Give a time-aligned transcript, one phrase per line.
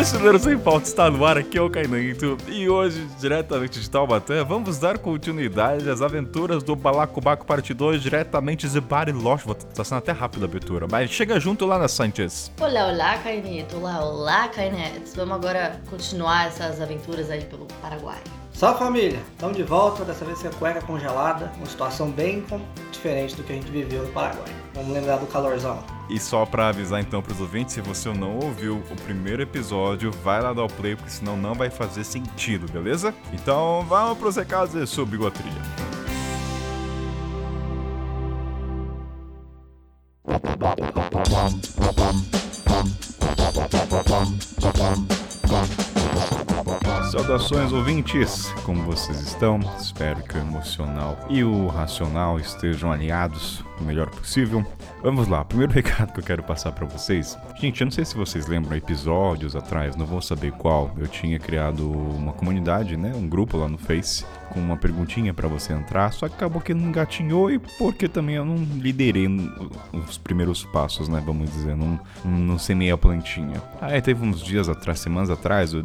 [0.00, 2.38] Mochileiro Sem Pauta está no ar, aqui é o Cainanito.
[2.48, 8.66] E hoje, diretamente de Taubaté, vamos dar continuidade às aventuras do Balacobaco Parte 2, diretamente
[8.66, 9.44] de Bariloche.
[9.44, 12.50] Vou tá sendo até rápido a abertura, mas chega junto lá na Sanchez.
[12.58, 13.76] Olá, olá, Cainito.
[13.76, 15.14] Olá, olá, Cainetes.
[15.14, 18.20] Vamos agora continuar essas aventuras aí pelo Paraguai.
[18.54, 22.42] Salve família, estamos de volta, dessa vez com a cueca congelada, uma situação bem
[22.90, 24.59] diferente do que a gente viveu no Paraguai.
[24.74, 25.82] Vamos lembrar do calorzão.
[26.08, 30.40] E só pra avisar então pros ouvintes, se você não ouviu o primeiro episódio, vai
[30.40, 33.14] lá dar o play, porque senão não vai fazer sentido, beleza?
[33.32, 35.90] Então vamos pros recados e subiu a trilha.
[47.10, 49.58] Saudações ouvintes, como vocês estão?
[49.78, 54.64] Espero que o emocional e o racional estejam alinhados o melhor possível.
[55.02, 57.36] Vamos lá, primeiro recado que eu quero passar para vocês.
[57.58, 60.90] Gente, eu não sei se vocês lembram episódios atrás, não vou saber qual.
[60.98, 65.48] Eu tinha criado uma comunidade, né, um grupo lá no Face com uma perguntinha para
[65.48, 69.28] você entrar, só que acabou que não engatinhou e porque também eu não liderei
[69.92, 73.62] os primeiros passos, né, vamos dizer, não, não semei a plantinha.
[73.80, 75.84] Aí teve uns dias atrás, semanas atrás, eu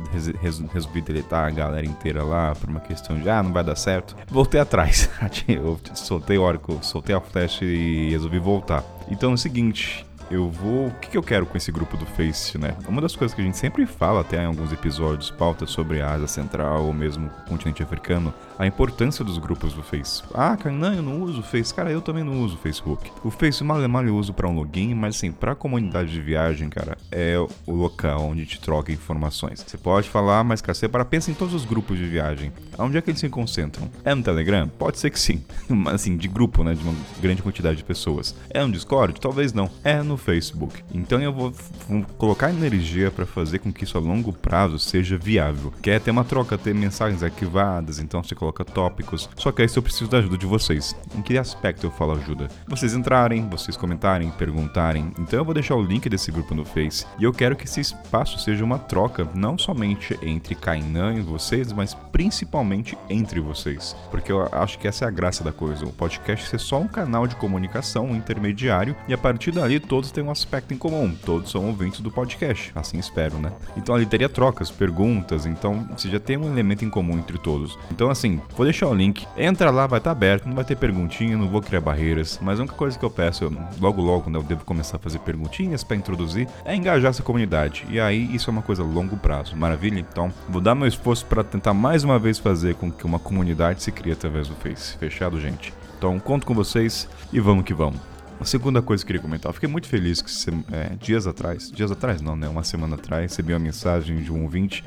[0.71, 4.15] resolvi deletar a galera inteira lá por uma questão de, ah, não vai dar certo.
[4.27, 5.09] Voltei atrás,
[5.47, 8.83] eu soltei o Oracle, soltei a flash e resolvi voltar.
[9.09, 10.87] Então é o seguinte, eu vou.
[10.87, 12.75] O que, que, eu quero com esse grupo do Face, né?
[12.87, 16.11] Uma das coisas que a gente sempre fala, até em alguns episódios, pauta sobre a
[16.11, 20.23] Ásia Central ou mesmo o continente africano, a importância dos grupos do Face.
[20.33, 21.73] Ah, cara, não, eu não uso o Face.
[21.73, 23.11] Cara, eu também não uso o Facebook.
[23.23, 26.21] O Face mal é mal eu uso para um login, mas assim, pra comunidade de
[26.21, 29.63] viagem, cara, é o local onde te troca informações.
[29.65, 32.51] Você pode falar, mas, cara, você para, pensa em todos os grupos de viagem.
[32.77, 33.89] Onde é que eles se concentram?
[34.03, 34.67] É no Telegram?
[34.67, 35.43] Pode ser que sim.
[35.69, 36.73] Mas assim, de grupo, né?
[36.73, 38.35] De uma grande quantidade de pessoas.
[38.49, 39.19] É no Discord?
[39.19, 39.69] Talvez não.
[39.83, 40.83] É no Facebook.
[40.93, 41.53] Então eu vou,
[41.87, 45.73] vou colocar energia para fazer com que isso a longo prazo seja viável.
[45.81, 49.29] Quer ter uma troca, ter mensagens arquivadas, então você coloca tópicos.
[49.35, 50.95] Só que aí eu preciso da ajuda de vocês.
[51.15, 52.47] Em que aspecto eu falo ajuda?
[52.67, 55.11] Vocês entrarem, vocês comentarem, perguntarem.
[55.19, 57.05] Então eu vou deixar o link desse grupo no Face.
[57.19, 61.71] E eu quero que esse espaço seja uma troca, não somente entre Kainan e vocês,
[61.71, 63.95] mas principalmente entre vocês.
[64.11, 65.85] Porque eu acho que essa é a graça da coisa.
[65.85, 70.11] O podcast ser só um canal de comunicação, um intermediário, e a partir dali todos
[70.11, 71.15] têm um aspecto em comum.
[71.25, 72.71] Todos são ouvintes do podcast.
[72.75, 73.51] Assim espero, né?
[73.77, 77.77] Então ali teria trocas, perguntas, então você já tem um elemento em comum entre todos.
[77.91, 79.25] Então assim, vou deixar o link.
[79.37, 82.39] Entra lá, vai estar tá aberto, não vai ter perguntinha, não vou criar barreiras.
[82.41, 85.19] Mas a única coisa que eu peço, logo logo, quando eu devo começar a fazer
[85.19, 87.85] perguntinhas para introduzir, é engajar essa comunidade.
[87.89, 89.55] E aí isso é uma coisa a longo prazo.
[89.55, 89.99] Maravilha?
[89.99, 93.83] Então, vou dar meu esforço para tentar mais uma vez fazer com que uma comunidade
[93.83, 94.97] se crie através do Face.
[94.97, 95.73] Fechado, gente?
[95.97, 97.99] Então, conto com vocês e vamos que vamos.
[98.39, 100.31] A segunda coisa que eu queria comentar, eu fiquei muito feliz que
[100.73, 102.49] é, dias atrás, dias atrás não, né?
[102.49, 104.83] Uma semana atrás, recebi uma mensagem de um ouvinte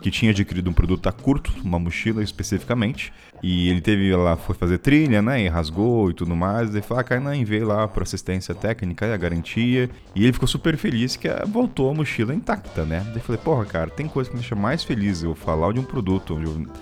[0.00, 3.12] que tinha adquirido um produto a curto, uma mochila especificamente,
[3.42, 5.42] e ele teve lá, foi fazer trilha, né?
[5.42, 6.70] E rasgou e tudo mais.
[6.70, 9.90] Ele falou, ah, Kainan, veio lá por assistência técnica e a garantia.
[10.14, 13.06] E ele ficou super feliz que voltou a mochila intacta, né?
[13.12, 15.84] Daí falei, porra, cara, tem coisa que me deixa mais feliz eu falar de um
[15.84, 16.36] produto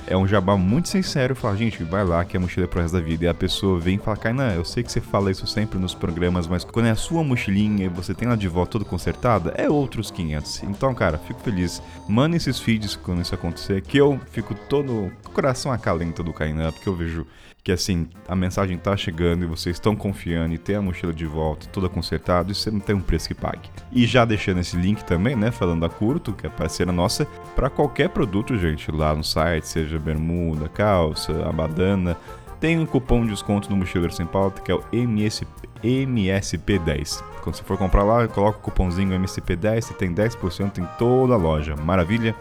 [0.07, 1.35] é um jabá muito sincero.
[1.35, 3.25] Falar, gente, vai lá que a mochila é pro resto da vida.
[3.25, 5.95] E a pessoa vem e fala, Kainan, eu sei que você fala isso sempre nos
[5.95, 9.53] programas, mas quando é a sua mochilinha e você tem ela de volta toda consertada,
[9.57, 10.63] é outros 500.
[10.65, 11.83] Então, cara, fico feliz.
[12.09, 16.89] Manda esses feeds quando isso acontecer, que eu fico todo coração acalenta do Kainan, porque
[16.89, 17.27] eu vejo
[17.65, 21.25] que assim, a mensagem tá chegando e vocês estão confiando e tem a mochila de
[21.25, 23.71] volta, toda consertada, e você não tem um preço que pague.
[23.91, 27.25] E já deixando esse link também, né, falando da Curto, que é parceira nossa,
[27.57, 32.19] para qualquer produto, gente, lá no site, seja bermuda, calça, abadana,
[32.61, 35.47] tem um cupom de desconto no Mochileiro Sem Pauta, que é o MSP,
[35.83, 37.23] MSP10.
[37.43, 41.37] Quando você for comprar lá, coloca o cupomzinho MSP10, você tem 10% em toda a
[41.37, 41.75] loja.
[41.77, 42.35] Maravilha?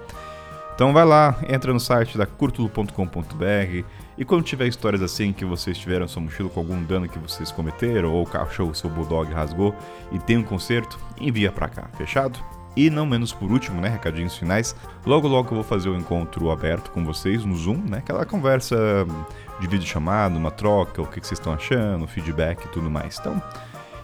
[0.73, 3.85] Então vai lá, entra no site da curtulo.com.br
[4.17, 7.51] e quando tiver histórias assim que vocês tiveram sua mochila com algum dano que vocês
[7.51, 9.75] cometeram ou o cachorro, seu bulldog rasgou
[10.11, 12.39] e tem um conserto, envia para cá, fechado?
[12.75, 14.75] E não menos por último, né, recadinhos finais,
[15.05, 18.25] logo logo eu vou fazer o um encontro aberto com vocês no Zoom, né, aquela
[18.25, 18.75] conversa
[19.59, 23.19] de vídeo chamado, uma troca, o que vocês estão achando, feedback e tudo mais.
[23.19, 23.39] Então,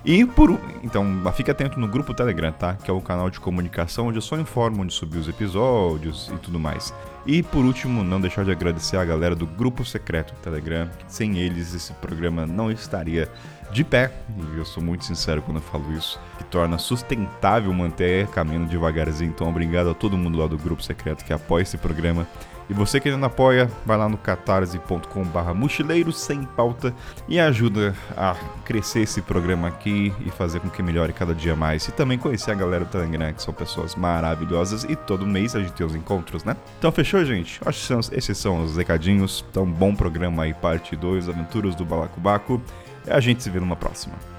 [0.03, 2.75] e por então, fique atento no grupo Telegram, tá?
[2.75, 6.37] Que é o canal de comunicação onde eu só informo onde subir os episódios e
[6.37, 6.93] tudo mais.
[7.25, 10.89] E por último, não deixar de agradecer a galera do grupo secreto do Telegram.
[11.07, 13.29] Sem eles, esse programa não estaria
[13.71, 18.27] de pé, e eu sou muito sincero quando eu falo isso, que torna sustentável manter
[18.27, 19.29] caminhando devagarzinho.
[19.29, 22.27] Então, obrigado a todo mundo lá do grupo secreto que apoia esse programa.
[22.69, 26.93] E você que não apoia, vai lá no catarse.com/barra mochileiro sem pauta
[27.27, 31.87] e ajuda a crescer esse programa aqui e fazer com que melhore cada dia mais.
[31.87, 35.59] E também conhecer a galera do Telegram, que são pessoas maravilhosas e todo mês a
[35.59, 36.55] gente tem os encontros, né?
[36.77, 37.59] Então fechou, gente?
[37.65, 39.43] Acho que são, esses são os recadinhos.
[39.49, 42.61] Então, bom programa aí, parte 2, Aventuras do Balacobaco.
[43.07, 44.38] E a gente se vê numa próxima.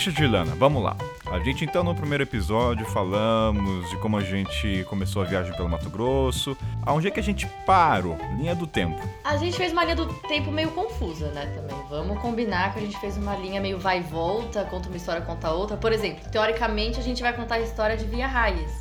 [0.00, 0.96] Richard e Lana, vamos lá.
[1.30, 5.68] A gente então no primeiro episódio falamos de como a gente começou a viagem pelo
[5.68, 6.56] Mato Grosso.
[6.86, 8.16] Aonde é que a gente parou?
[8.38, 8.98] Linha do tempo.
[9.22, 11.76] A gente fez uma linha do tempo meio confusa, né, também.
[11.90, 15.20] Vamos combinar que a gente fez uma linha meio vai e volta, conta uma história,
[15.20, 15.76] conta outra.
[15.76, 18.72] Por exemplo, teoricamente a gente vai contar a história de Via Raiz.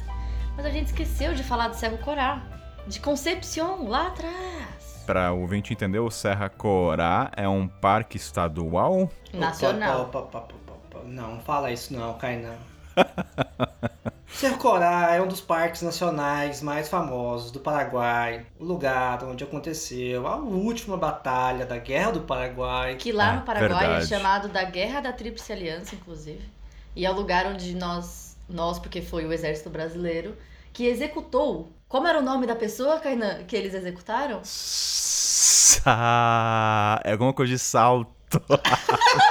[0.55, 2.41] Mas a gente esqueceu de falar de Cerro Corá,
[2.87, 5.03] de Concepción, lá atrás.
[5.05, 10.03] Para o ouvinte entender, o Serra Corá é um parque estadual Nacional.
[10.03, 10.68] Opa, opa, opa.
[11.09, 12.55] Não, fala isso não, Kainan.
[14.31, 20.27] Cerro Corá é um dos parques nacionais mais famosos do Paraguai, o lugar onde aconteceu
[20.27, 22.95] a última batalha da Guerra do Paraguai.
[22.95, 24.05] Que lá É, no Paraguai verdade.
[24.13, 26.47] é chamado da Guerra da Tríplice Aliança, inclusive.
[26.95, 30.37] E é o lugar onde nós, nós, porque foi o exército brasileiro,
[30.71, 31.69] que executou.
[31.87, 34.39] Como era o nome da pessoa, Kainan, que eles executaram?
[34.43, 35.91] Sa...
[37.03, 38.09] É alguma coisa de salto.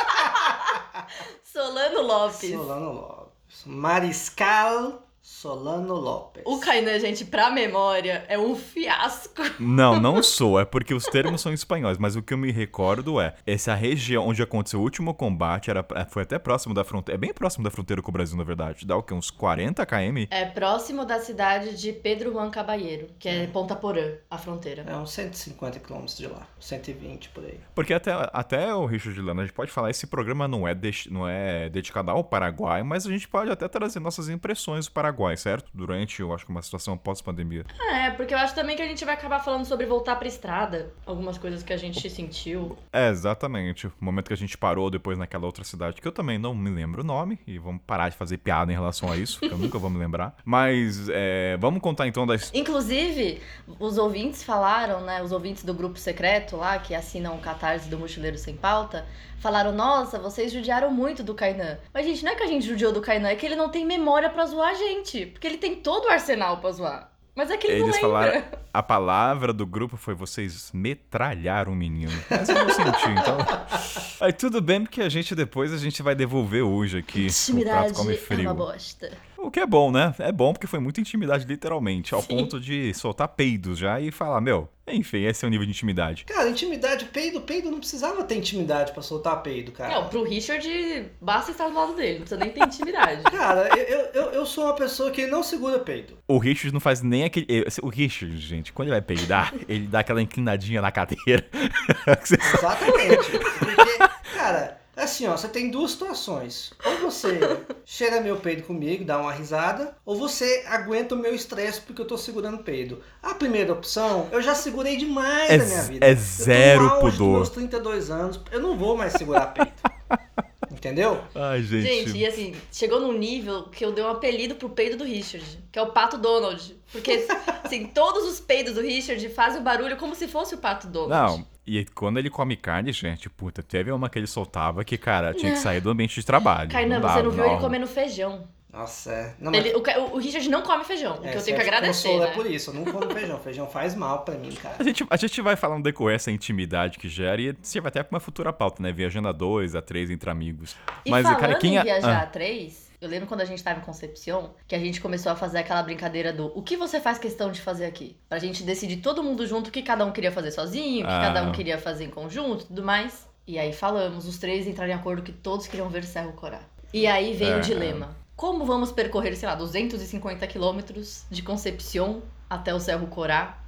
[2.08, 2.50] Lopes.
[2.50, 3.64] Solano Lopes.
[3.66, 5.02] Mariscal
[5.42, 6.42] Solano Lopes.
[6.44, 9.40] O Kainan, gente, pra memória, é um fiasco.
[9.60, 10.58] Não, não sou.
[10.58, 11.96] É porque os termos são espanhóis.
[11.96, 15.86] Mas o que eu me recordo é: essa região onde aconteceu o último combate era,
[16.08, 17.16] foi até próximo da fronteira.
[17.16, 18.84] É bem próximo da fronteira com o Brasil, na verdade.
[18.84, 19.14] Dá o quê?
[19.14, 20.26] Uns 40 km?
[20.30, 24.84] É próximo da cidade de Pedro Juan Caballeiro, que é Ponta Porã, a fronteira.
[24.88, 26.48] É uns 150 quilômetros de lá.
[26.58, 27.60] 120 por aí.
[27.76, 30.74] Porque até, até o Richard de Lana, a gente pode falar, esse programa não é,
[30.74, 34.92] desti- não é dedicado ao Paraguai, mas a gente pode até trazer nossas impressões do
[34.92, 35.70] Paraguai, certo?
[35.74, 37.64] Durante, eu acho que uma situação pós-pandemia.
[37.92, 40.92] É, porque eu acho também que a gente vai acabar falando sobre voltar pra estrada.
[41.06, 42.76] Algumas coisas que a gente sentiu.
[42.92, 43.86] É, exatamente.
[43.86, 46.70] O momento que a gente parou depois naquela outra cidade, que eu também não me
[46.70, 49.58] lembro o nome, e vamos parar de fazer piada em relação a isso, que eu
[49.58, 50.36] nunca vou me lembrar.
[50.44, 53.40] Mas é, vamos contar então da his- Inclusive,
[53.78, 55.22] os ouvintes falaram, né?
[55.22, 59.06] Os ouvintes do grupo secreto lá, que assinam o Catarse do Mochileiro Sem Pauta,
[59.38, 61.78] falaram: Nossa, vocês judiaram muito do Kainan.
[61.92, 63.84] Mas, gente, não é que a gente judiou do Kainan, é que ele não tem
[63.84, 65.17] memória pra zoar a gente.
[65.26, 67.12] Porque ele tem todo o arsenal pra zoar.
[67.34, 68.32] Mas é que ele Eles não lembra.
[68.32, 68.44] falaram.
[68.74, 72.12] A palavra do grupo foi vocês metralharam o menino.
[72.28, 73.38] Mas eu não senti, então.
[74.20, 77.22] Aí tudo bem, porque a gente depois a gente vai devolver hoje aqui.
[77.22, 78.40] O Intimidade prato come é frio.
[78.42, 79.10] uma bosta.
[79.38, 80.12] O que é bom, né?
[80.18, 82.12] É bom porque foi muita intimidade, literalmente.
[82.12, 82.28] Ao Sim.
[82.28, 86.24] ponto de soltar peidos já e falar, meu, enfim, esse é o nível de intimidade.
[86.24, 89.94] Cara, intimidade, peido, peido não precisava ter intimidade pra soltar peido, cara.
[89.94, 93.22] Não, pro Richard, basta estar do lado dele, não precisa nem ter intimidade.
[93.30, 96.18] Cara, eu, eu, eu sou uma pessoa que não segura peido.
[96.26, 97.46] O Richard não faz nem aquele.
[97.82, 101.46] O Richard, gente, quando ele vai peidar, ele dá aquela inclinadinha na cadeira.
[102.08, 103.38] Exatamente.
[103.58, 106.72] Porque, cara, assim, ó, você tem duas situações.
[106.84, 107.38] Ou você
[107.84, 112.06] cheira meu peido comigo, dá uma risada, ou você aguenta o meu estresse porque eu
[112.06, 113.02] tô segurando peido.
[113.22, 116.06] A primeira opção, eu já segurei demais É na minha vida.
[116.06, 117.32] é Eu tô zero no auge dos pudor.
[117.36, 119.72] meus 32 anos, eu não vou mais segurar peito.
[120.70, 121.20] Entendeu?
[121.34, 121.82] Ai, gente.
[121.82, 125.44] Gente, e assim, chegou num nível que eu dei um apelido pro peido do Richard,
[125.72, 126.76] que é o Pato Donald.
[126.92, 127.26] Porque,
[127.64, 131.38] assim, todos os peidos do Richard fazem o barulho como se fosse o Pato Donald.
[131.38, 135.34] Não, e quando ele come carne, gente, puta, teve uma que ele soltava que, cara,
[135.34, 136.70] tinha que sair do ambiente de trabalho.
[136.70, 138.48] Kainan, Não você não viu ele comendo feijão.
[138.70, 139.34] Nossa, é.
[139.40, 139.80] Não, mas Ele- o,
[140.14, 142.30] o Richard não come feijão, o que é, eu tenho que acha agradecer, consolo né?
[142.30, 143.38] é por isso, eu não como feijão.
[143.40, 144.76] Feijão faz mal pra mim, cara.
[144.78, 147.88] A gente, a gente vai falar no decorrer essa intimidade que gera e você vai
[147.88, 148.92] até com uma futura pauta, né?
[148.92, 150.76] Viajando a dois, a três entre amigos.
[151.04, 152.22] E Mas, falando cara, quem em é- viajar ah.
[152.22, 155.36] a três, eu lembro quando a gente tava em Concepción, que a gente começou a
[155.36, 158.16] fazer aquela brincadeira do o que você faz questão de fazer aqui?
[158.28, 161.14] Pra gente decidir todo mundo junto o que cada um queria fazer sozinho, o que
[161.14, 161.20] Ah.
[161.20, 163.26] cada um queria fazer em conjunto e tudo mais.
[163.46, 166.60] E aí falamos, os três entraram em acordo que todos queriam ver Cerro Corá.
[166.92, 168.16] E aí veio É, o dilema.
[168.36, 173.58] Como vamos percorrer, sei lá, 250 quilômetros de Concepción até o Cerro Corá?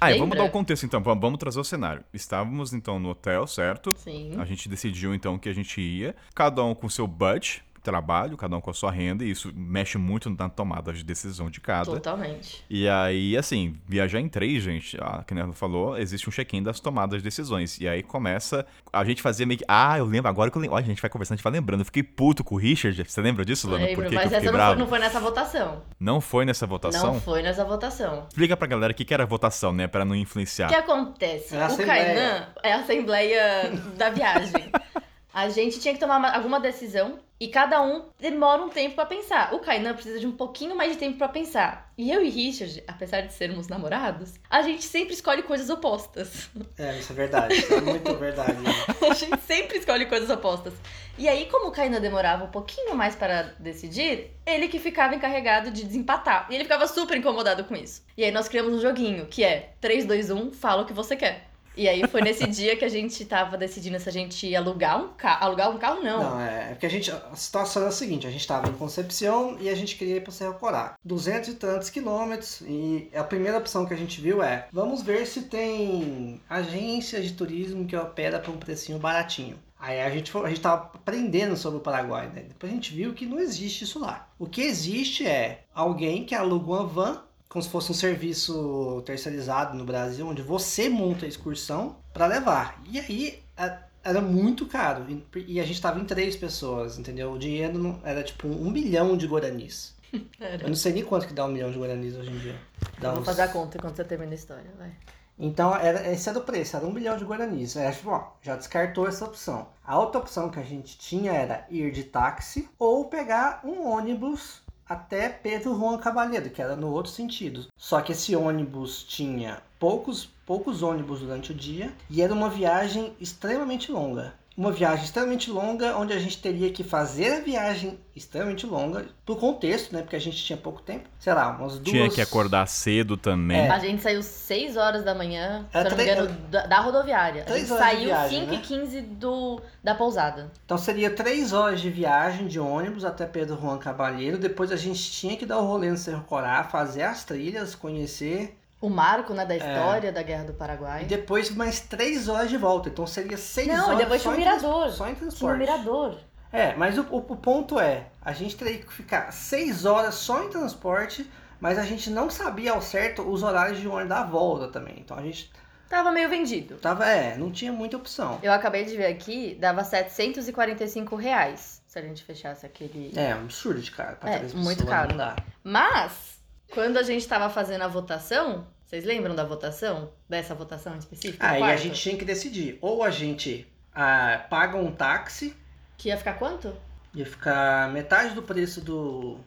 [0.00, 0.18] Ah, Lembra?
[0.20, 2.04] vamos dar o contexto então, vamos, vamos trazer o cenário.
[2.12, 3.94] Estávamos então no hotel, certo?
[3.98, 4.32] Sim.
[4.38, 8.56] A gente decidiu então que a gente ia, cada um com seu budget, trabalho, cada
[8.56, 11.90] um com a sua renda, e isso mexe muito na tomada de decisão de cada.
[11.90, 12.64] Totalmente.
[12.70, 16.80] E aí, assim, viajar em três, gente, a que ela falou, existe um check-in das
[16.80, 17.78] tomadas de decisões.
[17.80, 18.64] E aí começa.
[18.92, 19.64] A gente fazia meio que.
[19.66, 20.76] Ah, eu lembro, agora que eu lembro.
[20.76, 21.80] Olha, a gente vai conversando, a gente vai lembrando.
[21.80, 23.02] Eu fiquei puto com o Richard.
[23.04, 23.86] Você lembra disso, Lana?
[23.86, 24.72] Lembro, Por mas que essa não bravo?
[24.72, 25.82] foi, não foi nessa votação.
[25.98, 27.14] Não foi nessa votação?
[27.14, 28.26] Não foi nessa votação.
[28.28, 29.86] Explica pra galera o que, que era a votação, né?
[29.86, 30.66] Pra não influenciar.
[30.66, 31.56] O que acontece?
[31.56, 31.76] É a o.
[31.76, 34.70] Kainan é a assembleia da viagem.
[35.34, 39.06] A gente tinha que tomar uma- alguma decisão e cada um demora um tempo pra
[39.06, 39.52] pensar.
[39.54, 41.90] O Kainan precisa de um pouquinho mais de tempo pra pensar.
[41.96, 46.50] E eu e Richard, apesar de sermos namorados, a gente sempre escolhe coisas opostas.
[46.78, 47.54] É, isso é verdade.
[47.54, 48.58] Isso é muito verdade.
[49.10, 50.72] A gente sempre escolhe coisas opostas.
[51.18, 55.70] E aí, como o Kainan demorava um pouquinho mais para decidir, ele que ficava encarregado
[55.70, 56.46] de desempatar.
[56.50, 58.02] E ele ficava super incomodado com isso.
[58.16, 61.14] E aí nós criamos um joguinho, que é 3, 2, 1, fala o que você
[61.16, 61.48] quer.
[61.76, 65.02] E aí foi nesse dia que a gente tava decidindo se a gente ia alugar
[65.02, 65.44] um carro.
[65.44, 66.22] Alugar um carro, não.
[66.22, 67.10] Não, é é porque a gente.
[67.10, 70.20] A situação é a seguinte: a gente estava em Concepción e a gente queria ir
[70.22, 70.94] para Serra Corá.
[71.04, 72.60] 200 e tantos quilômetros.
[72.62, 77.32] E a primeira opção que a gente viu é: vamos ver se tem agência de
[77.32, 79.58] turismo que opera por um precinho baratinho.
[79.78, 82.44] Aí a gente, foi- a gente tava aprendendo sobre o Paraguai, né?
[82.46, 84.28] Depois a gente viu que não existe isso lá.
[84.38, 87.22] O que existe é alguém que aluga uma van,
[87.52, 92.80] como se fosse um serviço terceirizado no Brasil, onde você monta a excursão para levar.
[92.88, 95.04] E aí a- era muito caro.
[95.08, 95.22] E-
[95.54, 97.30] E a gente tava em três pessoas, entendeu?
[97.32, 99.94] O dinheiro não- era tipo um milhão de guaranis.
[100.40, 100.62] Era.
[100.64, 102.56] Eu não sei nem quanto que dá um milhão de guaranis hoje em dia.
[103.00, 104.90] Dá vou uns- fazer a conta enquanto você termina a história, vai.
[105.38, 107.76] Então, era, esse era o preço, era um milhão de guaranis.
[107.76, 109.68] Aí, tipo, ó, já descartou essa opção.
[109.84, 114.61] A outra opção que a gente tinha era ir de táxi ou pegar um ônibus
[114.92, 117.66] até Pedro Juan Cavalheiro, que era no outro sentido.
[117.76, 123.14] Só que esse ônibus tinha poucos, poucos ônibus durante o dia e era uma viagem
[123.20, 124.34] extremamente longa.
[124.56, 129.36] Uma viagem extremamente longa, onde a gente teria que fazer a viagem extremamente longa, pro
[129.36, 130.02] contexto, né?
[130.02, 131.08] Porque a gente tinha pouco tempo.
[131.18, 131.90] Sei lá, umas duas...
[131.90, 133.58] Tinha que acordar cedo também.
[133.58, 133.70] É.
[133.70, 136.80] A gente saiu 6 horas da manhã, se Era eu não me engano, da, da
[136.80, 137.44] rodoviária.
[137.48, 138.58] A gente saiu viagem, 5 né?
[138.58, 140.52] e 15 do, da pousada.
[140.64, 144.36] Então seria três horas de viagem de ônibus até Pedro Juan Cavalheiro.
[144.36, 148.58] Depois a gente tinha que dar o rolê no Cerro Corá, fazer as trilhas, conhecer.
[148.82, 149.56] O marco, né, da É.
[149.56, 151.04] história da Guerra do E Paraguai.
[151.04, 152.88] depois mais três horas de volta.
[152.90, 154.90] Então seria seis Não, horas e depois tinha o trans- mirador.
[154.90, 155.58] Só em Tinha o transporte.
[155.58, 156.18] mirador.
[156.52, 160.42] É, mas o, o- o ponto é, a gente teria que ficar seis horas só
[160.44, 164.68] em transporte, mas a gente não sabia ao certo os horários de ônibus da volta
[164.68, 164.96] também.
[164.98, 165.50] Então a gente
[165.88, 166.76] Tava meio vendido.
[166.76, 168.38] tava, é, não tinha muita opção.
[168.42, 173.12] Eu acabei de ver aqui, dava 745 reais se a gente fechasse aquele.
[173.16, 174.16] É, um absurdo de caro.
[174.16, 175.10] pra É, muito pessoas, caro.
[175.10, 175.36] Não dá.
[175.62, 176.31] Mas,
[176.72, 180.10] quando a gente tava fazendo a votação, vocês lembram da votação?
[180.28, 181.46] Dessa votação específica?
[181.46, 181.80] Aí a quarto?
[181.82, 182.78] gente tinha que decidir.
[182.80, 185.54] Ou a gente ah, paga um táxi,
[185.96, 186.74] Que ia ficar quanto?
[187.14, 189.38] ia ficar metade do preço do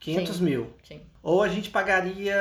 [0.00, 0.44] 500 Sim.
[0.44, 0.72] mil.
[0.82, 1.00] Sim.
[1.22, 2.34] Ou a gente pagaria.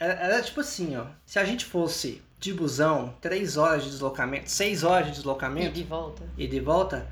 [0.00, 1.06] Era, era tipo assim, ó.
[1.26, 5.74] Se a gente fosse de busão, 3 horas de deslocamento, 6 horas de E deslocamento
[5.74, 6.22] de volta.
[6.36, 7.06] e de volta,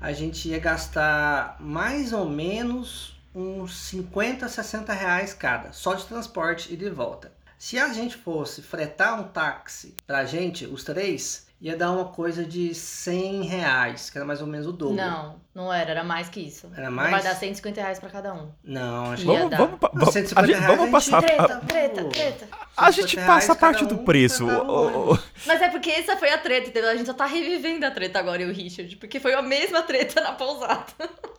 [0.00, 6.72] a gente ia gastar mais ou menos uns 50, 60 reais cada, só de transporte
[6.72, 7.30] e de volta.
[7.58, 12.44] Se a gente fosse fretar um táxi pra gente, os três, ia dar uma coisa
[12.44, 14.96] de 100 reais, que era mais ou menos o dobro.
[14.96, 16.68] Não, não era, era mais que isso.
[16.76, 17.24] Era Vai mais?
[17.24, 18.50] dar 150 reais pra cada um.
[18.62, 19.56] Não, acho que Ia Vamos, dar.
[19.58, 21.22] vamos, vamos, 150 a gente- reais vamos gente- passar.
[21.22, 22.48] Treta, treta, treta.
[22.76, 24.44] A gente 150 passa a parte cada do um, preço.
[24.44, 25.18] um, ô.
[25.46, 26.90] Mas é porque essa foi a treta, entendeu?
[26.90, 28.94] A gente só tá revivendo a treta agora, eu e o Richard.
[28.96, 30.84] Porque foi a mesma treta na pousada.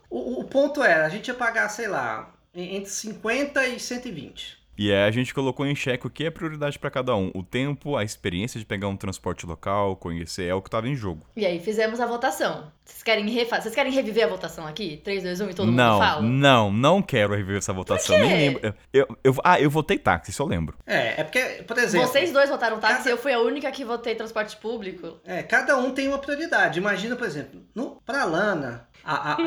[0.09, 4.57] O, o ponto era, a gente ia pagar, sei lá, en- entre 50 e 120.
[4.77, 7.31] E aí a gente colocou em xeque o que é prioridade pra cada um.
[7.33, 10.95] O tempo, a experiência de pegar um transporte local, conhecer, é o que tava em
[10.95, 11.25] jogo.
[11.35, 12.71] E aí fizemos a votação.
[12.85, 15.01] Vocês querem, refa Vocês querem reviver a votação aqui?
[15.03, 16.21] 3, 2, 1 e todo não, mundo fala?
[16.21, 18.15] não, não quero reviver essa votação.
[18.15, 18.21] quê?
[18.21, 18.73] Nem lembro.
[18.93, 20.77] Eu, eu- ah, eu votei táxi, eu lembro.
[20.85, 23.69] É, é porque, por exemplo, Vocês dois votaram táxi Cada- e eu fui a única
[23.71, 25.19] que votei transporte público.
[25.25, 26.79] é, cada um tem uma prioridade.
[26.79, 29.37] Imagina, por exemplo, no, pra Lana, a, a,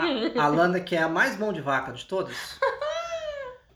[0.41, 2.35] a, a Lana que é a mais mão de vaca de todas,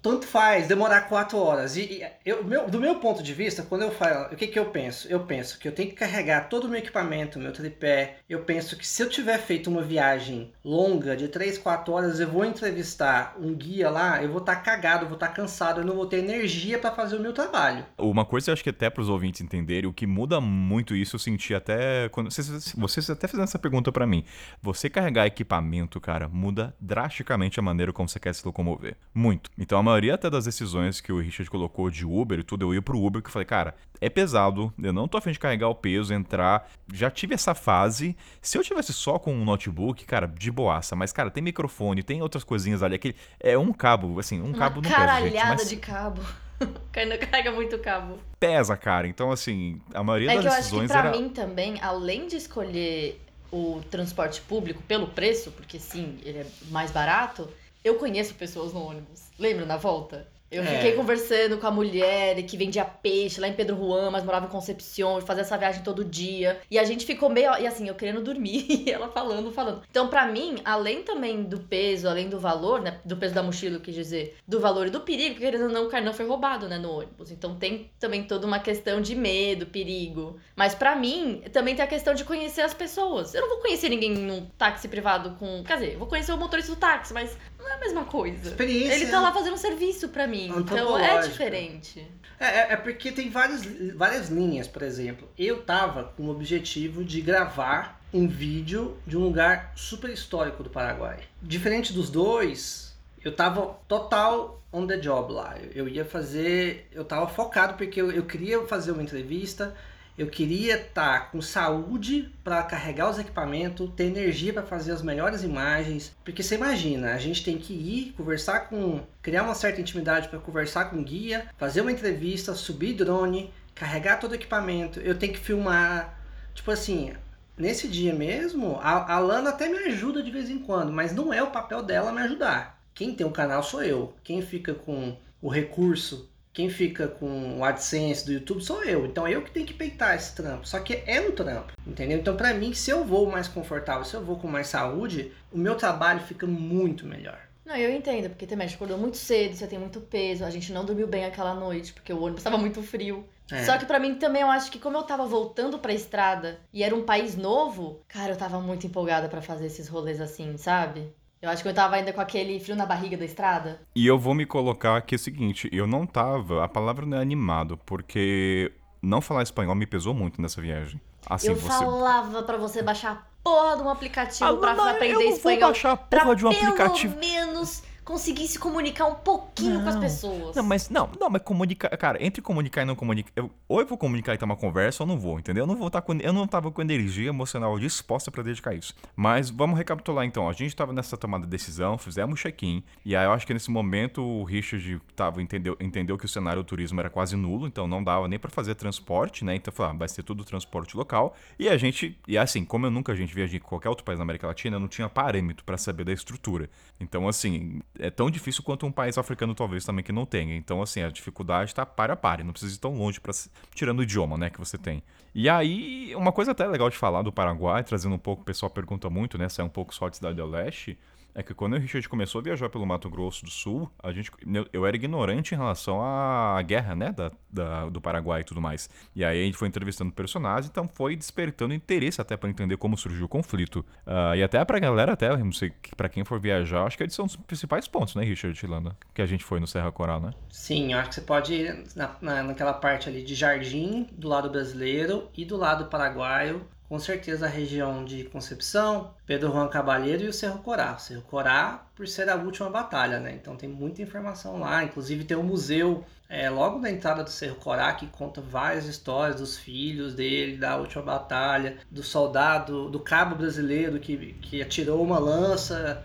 [0.04, 1.78] tanto faz demorar quatro horas.
[1.78, 4.58] E, e eu, meu- do meu ponto de vista, quando eu falo, o que, que
[4.58, 5.08] eu penso?
[5.08, 8.18] Eu penso que eu tenho que carregar todo o meu equipamento, meu tripé.
[8.28, 12.28] Eu penso que se eu tiver feito uma viagem longa de 3, 4 horas, eu
[12.28, 15.94] vou entrevistar um guia lá, eu vou estar cagado, eu vou estar cansado, eu não
[15.94, 17.86] vou ter energia para fazer o meu trabalho.
[17.96, 21.20] Uma coisa eu acho que até pros ouvintes entenderem, o que muda muito isso, eu
[21.20, 22.10] senti até.
[22.10, 24.22] quando Vocês, vocês até fizeram essa pergunta pra mim.
[24.60, 28.96] Você carregar equipamento, cara, muda drasticamente a maneira como você quer se locomover.
[29.14, 29.50] Muito.
[29.58, 32.64] Então a maioria maioria até das decisões que o Richard colocou de Uber e tudo,
[32.66, 35.38] eu ia pro Uber que eu falei, cara, é pesado, eu não tô afim de
[35.38, 36.68] carregar o peso, entrar.
[36.92, 38.16] Já tive essa fase.
[38.42, 42.20] Se eu tivesse só com um notebook, cara, de boaça, mas, cara, tem microfone, tem
[42.22, 43.14] outras coisinhas ali, aquele.
[43.40, 45.06] É um cabo, assim, um Uma cabo não pesa, gente.
[45.06, 46.20] caralhada Mas de cabo.
[46.92, 48.18] Carrega muito cabo.
[48.38, 49.06] pesa, cara.
[49.08, 51.10] Então, assim, a maioria É das que eu acho que decisões pra era.
[51.10, 53.20] mim também, além de escolher
[53.52, 57.48] o transporte público pelo preço, porque sim, ele é mais barato,
[57.84, 59.24] eu conheço pessoas no ônibus.
[59.38, 60.26] Lembra na volta?
[60.50, 60.66] Eu É.
[60.66, 64.48] fiquei conversando com a mulher que vendia peixe lá em Pedro Juan, mas morava em
[64.48, 66.60] Concepción, fazia essa viagem todo dia.
[66.70, 67.50] E a gente ficou meio.
[67.58, 69.82] E assim, eu querendo dormir, e ela falando, falando.
[69.90, 73.00] Então, pra mim, além também do peso, além do valor, né?
[73.04, 75.70] Do peso da mochila, eu quis dizer, do valor e do perigo, porque querendo ou
[75.72, 77.32] não, o Carnão foi roubado, né, no ônibus.
[77.32, 80.38] Então tem também toda uma questão de medo, perigo.
[80.54, 83.34] Mas pra mim, também tem a questão de conhecer as pessoas.
[83.34, 85.64] Eu não vou conhecer ninguém num táxi privado com.
[85.64, 88.48] Quer dizer, eu vou conhecer o motorista do táxi, mas não é a mesma coisa.
[88.50, 88.94] Experiência.
[88.94, 90.52] Ele tá lá fazendo um serviço pra mim.
[90.56, 92.06] Então é diferente.
[92.38, 95.28] É, é- é porque tem várias, várias linhas, por exemplo.
[95.38, 100.70] Eu tava com o objetivo de gravar um vídeo de um lugar super histórico do
[100.70, 101.20] Paraguai.
[101.42, 102.94] Diferente dos dois,
[103.24, 105.56] eu tava total on the job lá.
[105.60, 106.88] Eu, eu ia fazer.
[106.92, 109.74] Eu tava focado porque eu, eu queria fazer uma entrevista.
[110.16, 115.42] Eu queria estar com saúde para carregar os equipamentos, ter energia para fazer as melhores
[115.42, 116.14] imagens.
[116.24, 119.00] Porque você imagina, a gente tem que ir conversar com.
[119.20, 124.20] criar uma certa intimidade para conversar com o guia, fazer uma entrevista, subir drone, carregar
[124.20, 125.00] todo o equipamento.
[125.00, 126.16] Eu tenho que filmar.
[126.54, 127.12] Tipo assim,
[127.58, 131.32] nesse dia mesmo, a, a Lana até me ajuda de vez em quando, mas não
[131.32, 132.80] é o papel dela me ajudar.
[132.94, 134.14] Quem tem o canal sou eu.
[134.22, 139.04] Quem fica com o recurso quem fica com o AdSense do YouTube sou eu.
[139.04, 140.66] Então eu que tenho que peitar esse trampo.
[140.66, 142.16] Só que é um trampo, entendeu?
[142.16, 145.58] Então pra mim, se eu vou mais confortável, se eu vou com mais saúde, o
[145.58, 147.38] meu trabalho fica muito melhor.
[147.66, 150.50] Não, eu entendo, porque também a gente acordou muito cedo, você tem muito peso, a
[150.50, 153.26] gente não dormiu bem aquela noite, porque o ônibus tava muito frio.
[153.50, 153.64] É.
[153.64, 156.82] Só que pra mim também eu acho que como eu tava voltando pra estrada e
[156.82, 161.12] era um país novo, cara, eu tava muito empolgada pra fazer esses rolês assim, sabe?
[161.44, 163.78] Eu acho que eu tava ainda com aquele frio na barriga da estrada.
[163.94, 167.20] E eu vou me colocar aqui o seguinte, eu não tava, a palavra não é
[167.20, 168.72] animado, porque
[169.02, 170.98] não falar espanhol me pesou muito nessa viagem.
[171.28, 171.68] Assim, eu você...
[171.68, 175.36] falava pra você baixar a porra de um aplicativo pra não, aprender eu não vou
[175.36, 175.60] espanhol.
[175.60, 177.18] baixar a porra de um pelo aplicativo.
[177.18, 180.00] menos conseguir se comunicar um pouquinho com as Não.
[180.02, 180.56] pessoas.
[180.56, 183.86] Não, mas não, não, mas comunicar, cara, entre comunicar e não comunicar, eu, ou eu
[183.86, 185.62] vou comunicar e ter uma conversa ou não vou, entendeu?
[185.62, 188.94] Eu não vou estar com, eu não tava com energia emocional disposta pra dedicar isso.
[189.16, 193.24] Mas vamos recapitular então, a gente tava nessa tomada de decisão, fizemos check-in, e aí
[193.24, 197.00] eu acho que nesse momento o Richard tava entendeu, entendeu que o cenário do turismo
[197.00, 199.54] era quase nulo, então não dava nem pra fazer transporte, né?
[199.54, 201.34] Então falou, ah, vai ser tudo transporte local.
[201.58, 204.18] E a gente, e assim, como eu nunca a gente viajei em qualquer outro país
[204.18, 206.68] da América Latina, eu não tinha parâmetro pra saber da estrutura.
[207.00, 210.56] Então assim, é tão difícil quanto um país africano talvez também que não tenha.
[210.56, 213.32] Então, assim, a dificuldade tá para a pare, não precisa ir tão longe para
[213.74, 215.02] tirando o idioma, né, que você tem.
[215.34, 218.70] E aí, uma coisa até legal de falar do Paraguai, trazendo um pouco, o pessoal
[218.70, 220.96] pergunta muito, né, sai um pouco só de Cidade do Leste,
[221.34, 224.30] é que quando o Richard começou a viajar pelo Mato Grosso do Sul, a gente,
[224.72, 228.88] eu, era ignorante em relação à guerra, né, da, da- do Paraguai e tudo mais.
[229.16, 232.96] E aí a gente foi entrevistando personagens, então foi despertando interesse até para entender como
[232.96, 233.84] surgiu o conflito.
[234.06, 237.14] Ah, e até pra galera, até, não sei, para quem for viajar, acho que eles
[237.14, 240.30] são os principais pontos, né, Richard Tilanda, que a gente foi no Serra Coral, né?
[240.50, 244.28] Sim, eu acho que você pode ir na, na- naquela parte ali de Jardim, do
[244.28, 246.66] lado brasileiro e do lado paraguaio.
[246.88, 250.94] Com certeza a região de Concepção, Pedro Juan Cabalheiro e o Cerro Corá.
[250.94, 253.32] O Cerro Corá, por ser a última batalha, né?
[253.32, 254.84] Então tem muita informação lá.
[254.84, 259.40] Inclusive tem um museu é, logo na entrada do Cerro Corá que conta várias histórias
[259.40, 265.18] dos filhos dele, da última batalha, do soldado, do cabo brasileiro que, que atirou uma
[265.18, 266.04] lança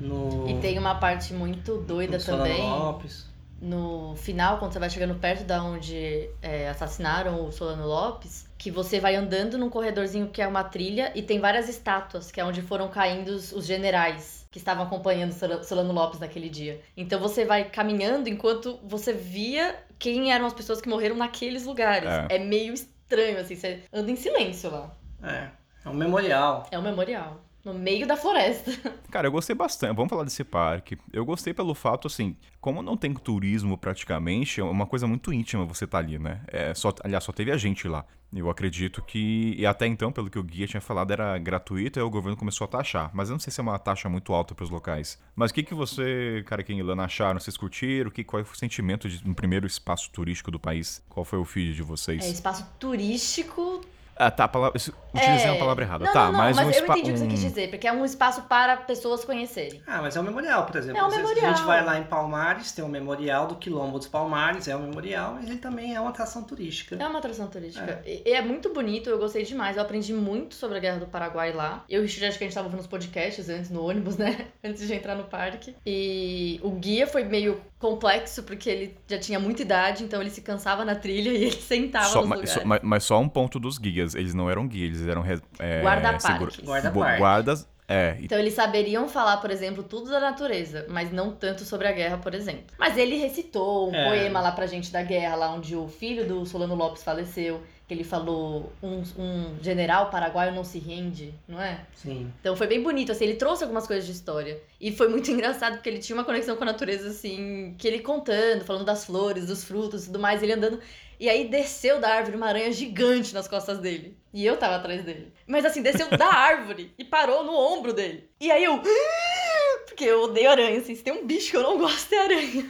[0.00, 0.48] no.
[0.48, 2.60] E tem uma parte muito doida também.
[2.60, 3.27] Lopes.
[3.60, 8.70] No final, quando você vai chegando perto da onde é, assassinaram o Solano Lopes, que
[8.70, 12.44] você vai andando num corredorzinho que é uma trilha e tem várias estátuas, que é
[12.44, 15.32] onde foram caindo os, os generais que estavam acompanhando
[15.64, 16.80] Solano Lopes naquele dia.
[16.96, 22.08] Então você vai caminhando enquanto você via quem eram as pessoas que morreram naqueles lugares.
[22.08, 22.36] É.
[22.36, 24.96] É, meio estranho, assim, você anda em silêncio lá.
[25.22, 25.48] É,
[25.84, 26.66] é um memorial.
[26.70, 27.40] É um memorial.
[27.64, 28.72] No meio da floresta.
[29.10, 29.96] Cara, eu gostei bastante.
[29.96, 30.96] Vamos falar desse parque.
[31.12, 35.64] Eu gostei pelo fato, assim, como não tem turismo praticamente, é uma coisa muito íntima
[35.64, 36.40] você tá ali, né?
[36.48, 38.04] É, só, aliás, só teve a gente lá.
[38.34, 39.54] Eu acredito que.
[39.56, 42.66] E até então, pelo que o guia tinha falado, era gratuito e o governo começou
[42.66, 43.10] a taxar.
[43.14, 45.18] Mas eu não sei se é uma taxa muito alta para os locais.
[45.34, 47.40] Mas o que, que você, cara, quem Ilana acharam?
[47.40, 48.10] Vocês curtiram?
[48.10, 51.02] Que, qual foi o sentimento de um primeiro espaço turístico do país?
[51.08, 52.22] Qual foi o feed de vocês?
[52.22, 53.80] É espaço turístico.
[54.18, 54.76] Ah, tá, a palavra,
[55.14, 55.50] utilizei É.
[55.52, 56.04] uma palavra errada.
[56.04, 56.98] Não, tá, não, não, mas, mas um eu espaço.
[56.98, 59.82] entendi o que você quis dizer, porque é um espaço para pessoas conhecerem.
[59.86, 60.98] Ah, mas é um memorial, por exemplo.
[61.00, 61.46] É um memorial.
[61.50, 64.80] A gente vai lá em Palmares, tem um memorial do Quilombo dos Palmares, é um
[64.88, 66.96] memorial, mas ele também é uma atração turística.
[66.98, 68.02] É uma atração turística.
[68.04, 69.76] E e é muito bonito, eu gostei demais.
[69.76, 71.84] Eu aprendi muito sobre a Guerra do Paraguai lá.
[71.88, 74.16] Eu e o Richard, acho que a gente tava ouvindo os podcasts antes no ônibus,
[74.16, 74.46] né?
[74.64, 75.74] Antes de entrar no parque.
[75.86, 80.40] E o guia foi meio complexo, porque ele já tinha muita idade, então ele se
[80.40, 82.62] cansava na trilha e ele sentava Só, nos mas, lugares.
[82.62, 84.14] só, mas- mas só um ponto dos guias.
[84.14, 85.24] Eles não eram guias, eles eram.
[85.58, 86.26] É, Guarda-parques.
[86.26, 87.12] segura- Guarda-parques.
[87.14, 87.68] gu- Guardas.
[87.90, 91.92] É, Então eles saberiam falar, por exemplo, tudo da natureza, mas não tanto sobre a
[91.92, 92.64] guerra, por exemplo.
[92.78, 94.04] Mas ele recitou um É.
[94.06, 97.94] poema lá pra gente da guerra, lá onde o filho do Solano Lopes faleceu, que
[97.94, 101.80] ele falou um, um general paraguaio não se rende, não é?
[101.94, 102.30] Sim.
[102.38, 104.60] Então foi bem bonito, assim, ele trouxe algumas coisas de história.
[104.78, 108.00] E foi muito engraçado, porque ele tinha uma conexão com a natureza, assim, que ele
[108.00, 110.78] contando, falando das flores, dos frutos e tudo mais, ele andando.
[111.18, 114.16] E aí desceu da árvore uma aranha gigante nas costas dele.
[114.34, 115.32] E eu tava atrás dele.
[115.46, 118.28] Mas assim, desceu da árvore e parou no ombro dele.
[118.38, 118.80] E aí eu.
[119.86, 120.94] Porque eu odeio aranha, assim.
[120.94, 122.68] Se tem um bicho que eu não gosto é aranha.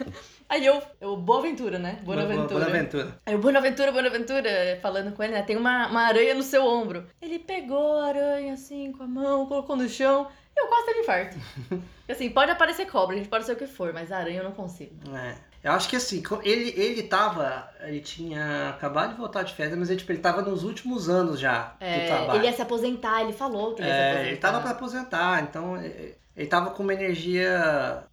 [0.49, 0.81] Aí eu.
[1.01, 1.99] eu Boaventura, né?
[2.03, 2.65] Bonaventura.
[2.65, 3.21] Bonaventura.
[3.27, 5.43] Aí o Bonaventura, Bonaventura, falando com ele, né?
[5.43, 7.07] Tem uma, uma aranha no seu ombro.
[7.21, 10.27] Ele pegou a aranha assim com a mão, colocou no chão.
[10.57, 11.37] E eu quase teve infarto.
[12.09, 14.53] assim, pode aparecer cobra, a gente pode ser o que for, mas aranha eu não
[14.53, 14.95] consigo.
[15.15, 15.35] É.
[15.63, 17.69] Eu acho que assim, ele, ele tava.
[17.81, 21.39] Ele tinha acabado de voltar de férias, mas ele, tipo, ele tava nos últimos anos
[21.39, 22.39] já do É, trabalho.
[22.39, 24.29] ele ia se aposentar, ele falou que ele ia se É, aposentar.
[24.29, 28.05] ele tava pra aposentar, então é, ele tava com uma energia.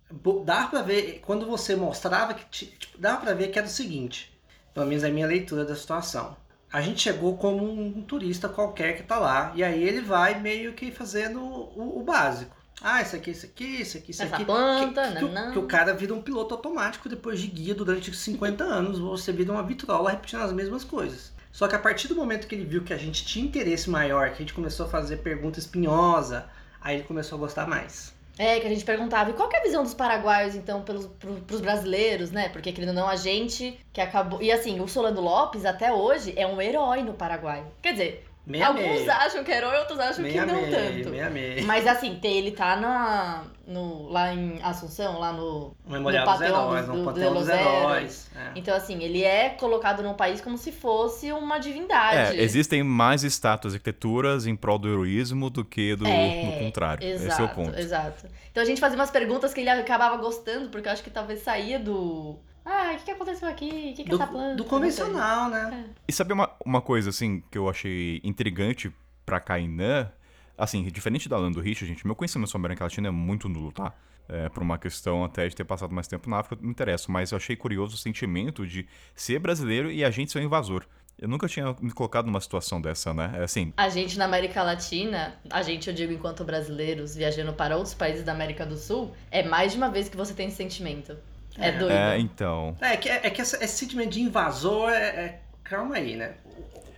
[0.46, 2.46] Dava pra ver, quando você mostrava que.
[2.46, 4.32] ti- Tipo, dava pra ver que era o seguinte,
[4.74, 6.36] pelo menos a minha leitura da situação.
[6.72, 10.74] A gente chegou como um turista qualquer que tá lá, e aí ele vai meio
[10.74, 12.56] que fazendo o, o básico.
[12.82, 14.46] Ah, isso aqui, isso aqui, isso aqui, isso Essa aqui.
[14.46, 15.52] planta, que, que, o- nanã.
[15.52, 19.00] que o cara vira um piloto automático depois de guia durante 50 anos.
[19.00, 21.32] Você vira uma vitrola repetindo as mesmas coisas.
[21.52, 24.28] Só que a partir do momento que ele viu que a gente tinha interesse maior,
[24.30, 26.50] que a gente começou a fazer pergunta espinhosa,
[26.82, 28.14] aí ele começou a gostar mais.
[28.38, 31.36] É, que a gente perguntava, e qual é a visão dos paraguaios, então, pelos, pro,
[31.36, 32.50] pros brasileiros, né?
[32.50, 34.42] Porque, querendo ou não, a gente que acabou...
[34.42, 37.64] E assim, o Solano Lopes, até hoje, é um herói no Paraguai.
[37.82, 39.14] Quer dizer, Meia alguns meia.
[39.16, 41.10] acham que é herói, outros acham Meia que não meia, tanto.
[41.10, 41.64] meia meia.
[41.64, 45.76] Mas assim, tem- ele tá na, no, lá em Assunção, lá no.
[45.86, 48.28] O Memorial no dos Heróis, dos- no do- Panteão de dos Heróis.
[48.36, 48.52] é.
[48.56, 52.38] Então, assim, ele é colocado num país como se fosse uma divindade.
[52.38, 56.60] é, existem mais estátuas e arquiteturas em prol do heroísmo do que do, É, do
[56.66, 57.08] contrário.
[57.08, 57.80] Exato, Esse é o ponto.
[57.80, 58.26] exato.
[58.52, 61.42] Então a gente fazia umas perguntas que ele acabava gostando, porque eu acho que talvez
[61.42, 62.38] saía do.
[62.66, 63.68] Ah, o que, que aconteceu aqui?
[63.68, 64.50] O que, que é essa planta?
[64.52, 65.86] Do, do Não convencional, né?
[66.08, 68.92] E sabe uma, uma coisa, assim, que eu achei intrigante
[69.26, 70.12] pra Kainan?
[70.58, 73.72] Assim, diferente da Lando Rich, gente, meu conhecimento sobre a América Latina é muito nulo,
[73.72, 73.94] tá?
[74.28, 77.12] É, por uma questão até de ter passado mais tempo na África, eu me interesso.
[77.12, 80.86] Mas eu achei curioso o sentimento de ser brasileiro e a gente ser um invasor.
[81.20, 83.32] Eu nunca tinha me colocado numa situação dessa, né?
[83.36, 87.78] É assim, A gente na América Latina, a gente, eu digo enquanto brasileiros viajando para
[87.78, 90.58] outros países da América do Sul, é mais de uma vez que você tem esse
[90.58, 91.16] sentimento.
[91.58, 91.72] É, É.
[91.72, 91.92] doido.
[91.92, 92.76] é, então...
[92.82, 96.36] É que, é que esse, esse sentimento de invasor é, é- Calma aí, né?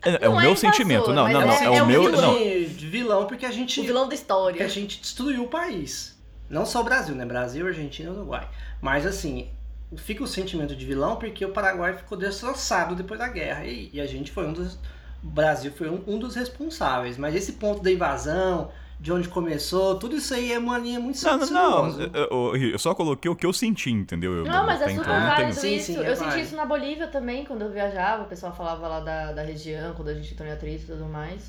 [0.03, 1.07] É, é o é meu invasor, sentimento.
[1.13, 1.51] Não, não, é- não.
[1.53, 2.03] é É, um o meu...
[2.03, 2.33] vilão.
[2.33, 3.79] Não, vilão, porque a gente.
[3.79, 4.65] O vilão da Porque história.
[4.65, 6.17] a gente destruiu o país.
[6.49, 7.25] Não só o Brasil, né?
[7.25, 8.47] Brasil, Argentina e Uruguai.
[8.81, 9.49] Mas assim,
[9.97, 13.65] fica o sentimento de vilão porque o Paraguai ficou destroçado depois da guerra.
[13.65, 14.75] E, e a gente foi um dos.
[15.23, 17.17] O Brasil foi um, um dos responsáveis.
[17.17, 21.23] Mas esse ponto da invasão, de onde começou, tudo isso aí é uma linha muito
[21.23, 21.47] não, não,
[21.91, 22.01] não.
[22.01, 24.33] Eu, eu- eu só coloquei o que eu senti, entendeu?
[24.37, 25.85] Eu- Não, mas é até super então válido Sim, isso.
[25.85, 26.47] sim, é eu senti válido.
[26.47, 28.23] isso na Bolívia também, quando eu viajava.
[28.23, 31.05] O pessoal falava lá da, da região, quando a gente entrou em atrito e tudo
[31.05, 31.41] mais.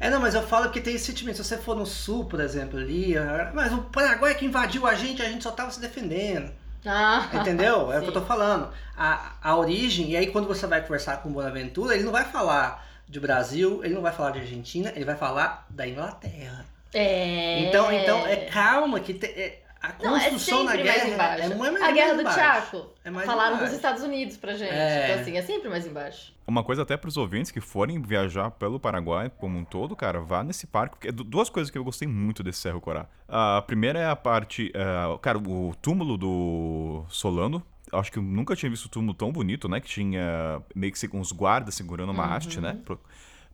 [0.00, 1.36] É, não, mas eu falo que tem esse sentimento.
[1.36, 3.14] Se você for no sul, por exemplo, ali,
[3.54, 6.50] mas o Paraguai que invadiu a gente, a gente só tava se defendendo.
[6.84, 7.92] Ah, Entendeu?
[7.92, 8.26] É o que eu tô Sim.
[8.26, 8.68] falando.
[8.96, 12.24] A, a origem, e aí quando você vai conversar com o Bonaventura, ele não vai
[12.24, 16.64] falar de Brasil, ele não vai falar de Argentina, ele vai falar da Inglaterra.
[16.92, 17.60] É.
[17.68, 21.42] Então, então é calma que te- é- a Não, é construção na guerra embaixo.
[21.42, 22.38] é, é mais a guerra mais do embaixo.
[22.38, 22.86] Chaco.
[23.02, 23.64] É Falaram embaixo.
[23.64, 24.70] dos Estados Unidos pra gente.
[24.70, 25.04] É.
[25.10, 26.34] Então, assim, é sempre mais embaixo.
[26.46, 30.42] Uma coisa até pros ouvintes que forem viajar pelo Paraguai como um todo, cara, vá
[30.44, 30.96] nesse parque.
[30.96, 33.06] Porque du- duas coisas que eu gostei muito desse Cerro Corá.
[33.26, 34.70] A primeira é a parte.
[34.74, 37.64] eh, cara, o túmulo do Solano.
[37.92, 39.80] Acho que eu nunca tinha visto um túmulo tão bonito, né?
[39.80, 42.78] Que tinha meio que uns guardas segurando uma haste, né?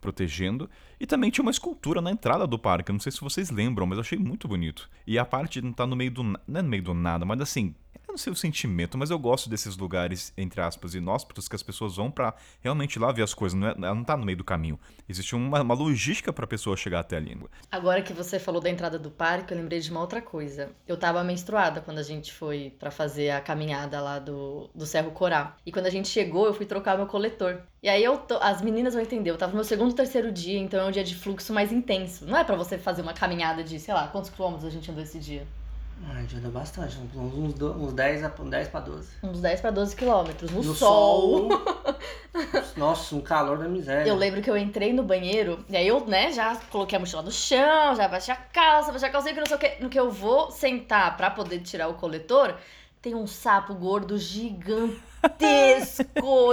[0.00, 0.68] Pro- protegendo.
[0.98, 2.92] E também tinha uma escultura na entrada do parque.
[2.92, 4.88] Não sei se vocês lembram, mas eu achei muito bonito.
[5.06, 6.22] E a parte não tá no meio do.
[6.22, 7.74] Não é no meio do nada, mas assim.
[8.16, 11.96] Não sei o sentimento, mas eu gosto desses lugares, entre aspas, inóspitos, que as pessoas
[11.96, 13.58] vão para realmente lá ver as coisas.
[13.58, 14.80] Não é, ela não tá no meio do caminho.
[15.06, 17.50] Existe uma, uma logística pra pessoa chegar até a língua.
[17.70, 20.70] Agora que você falou da entrada do parque, eu lembrei de uma outra coisa.
[20.88, 25.10] Eu tava menstruada quando a gente foi para fazer a caminhada lá do, do Cerro
[25.10, 25.54] Corá.
[25.66, 27.58] E quando a gente chegou, eu fui trocar meu coletor.
[27.82, 30.58] E aí eu tô, as meninas vão entender, eu tava no meu segundo, terceiro dia,
[30.58, 32.24] então é um dia de fluxo mais intenso.
[32.24, 35.02] Não é para você fazer uma caminhada de, sei lá, quantos quilômetros a gente andou
[35.02, 35.46] esse dia?
[36.04, 39.08] Ah, andou bastante, uns, uns, do- uns 10, a- 10 pra 12.
[39.22, 41.48] Uns 10 para 12 quilômetros, no, No sol.
[42.76, 44.08] Nossa, um calor da miséria.
[44.08, 47.22] Eu lembro que eu entrei no banheiro, e aí eu, né, já coloquei a mochila
[47.22, 49.82] no chão, já baixei a calça, baixei a calça, que não sei o que.
[49.82, 52.54] No que eu vou sentar pra poder tirar o coletor,
[53.00, 54.94] tem um sapo gordo gigantesco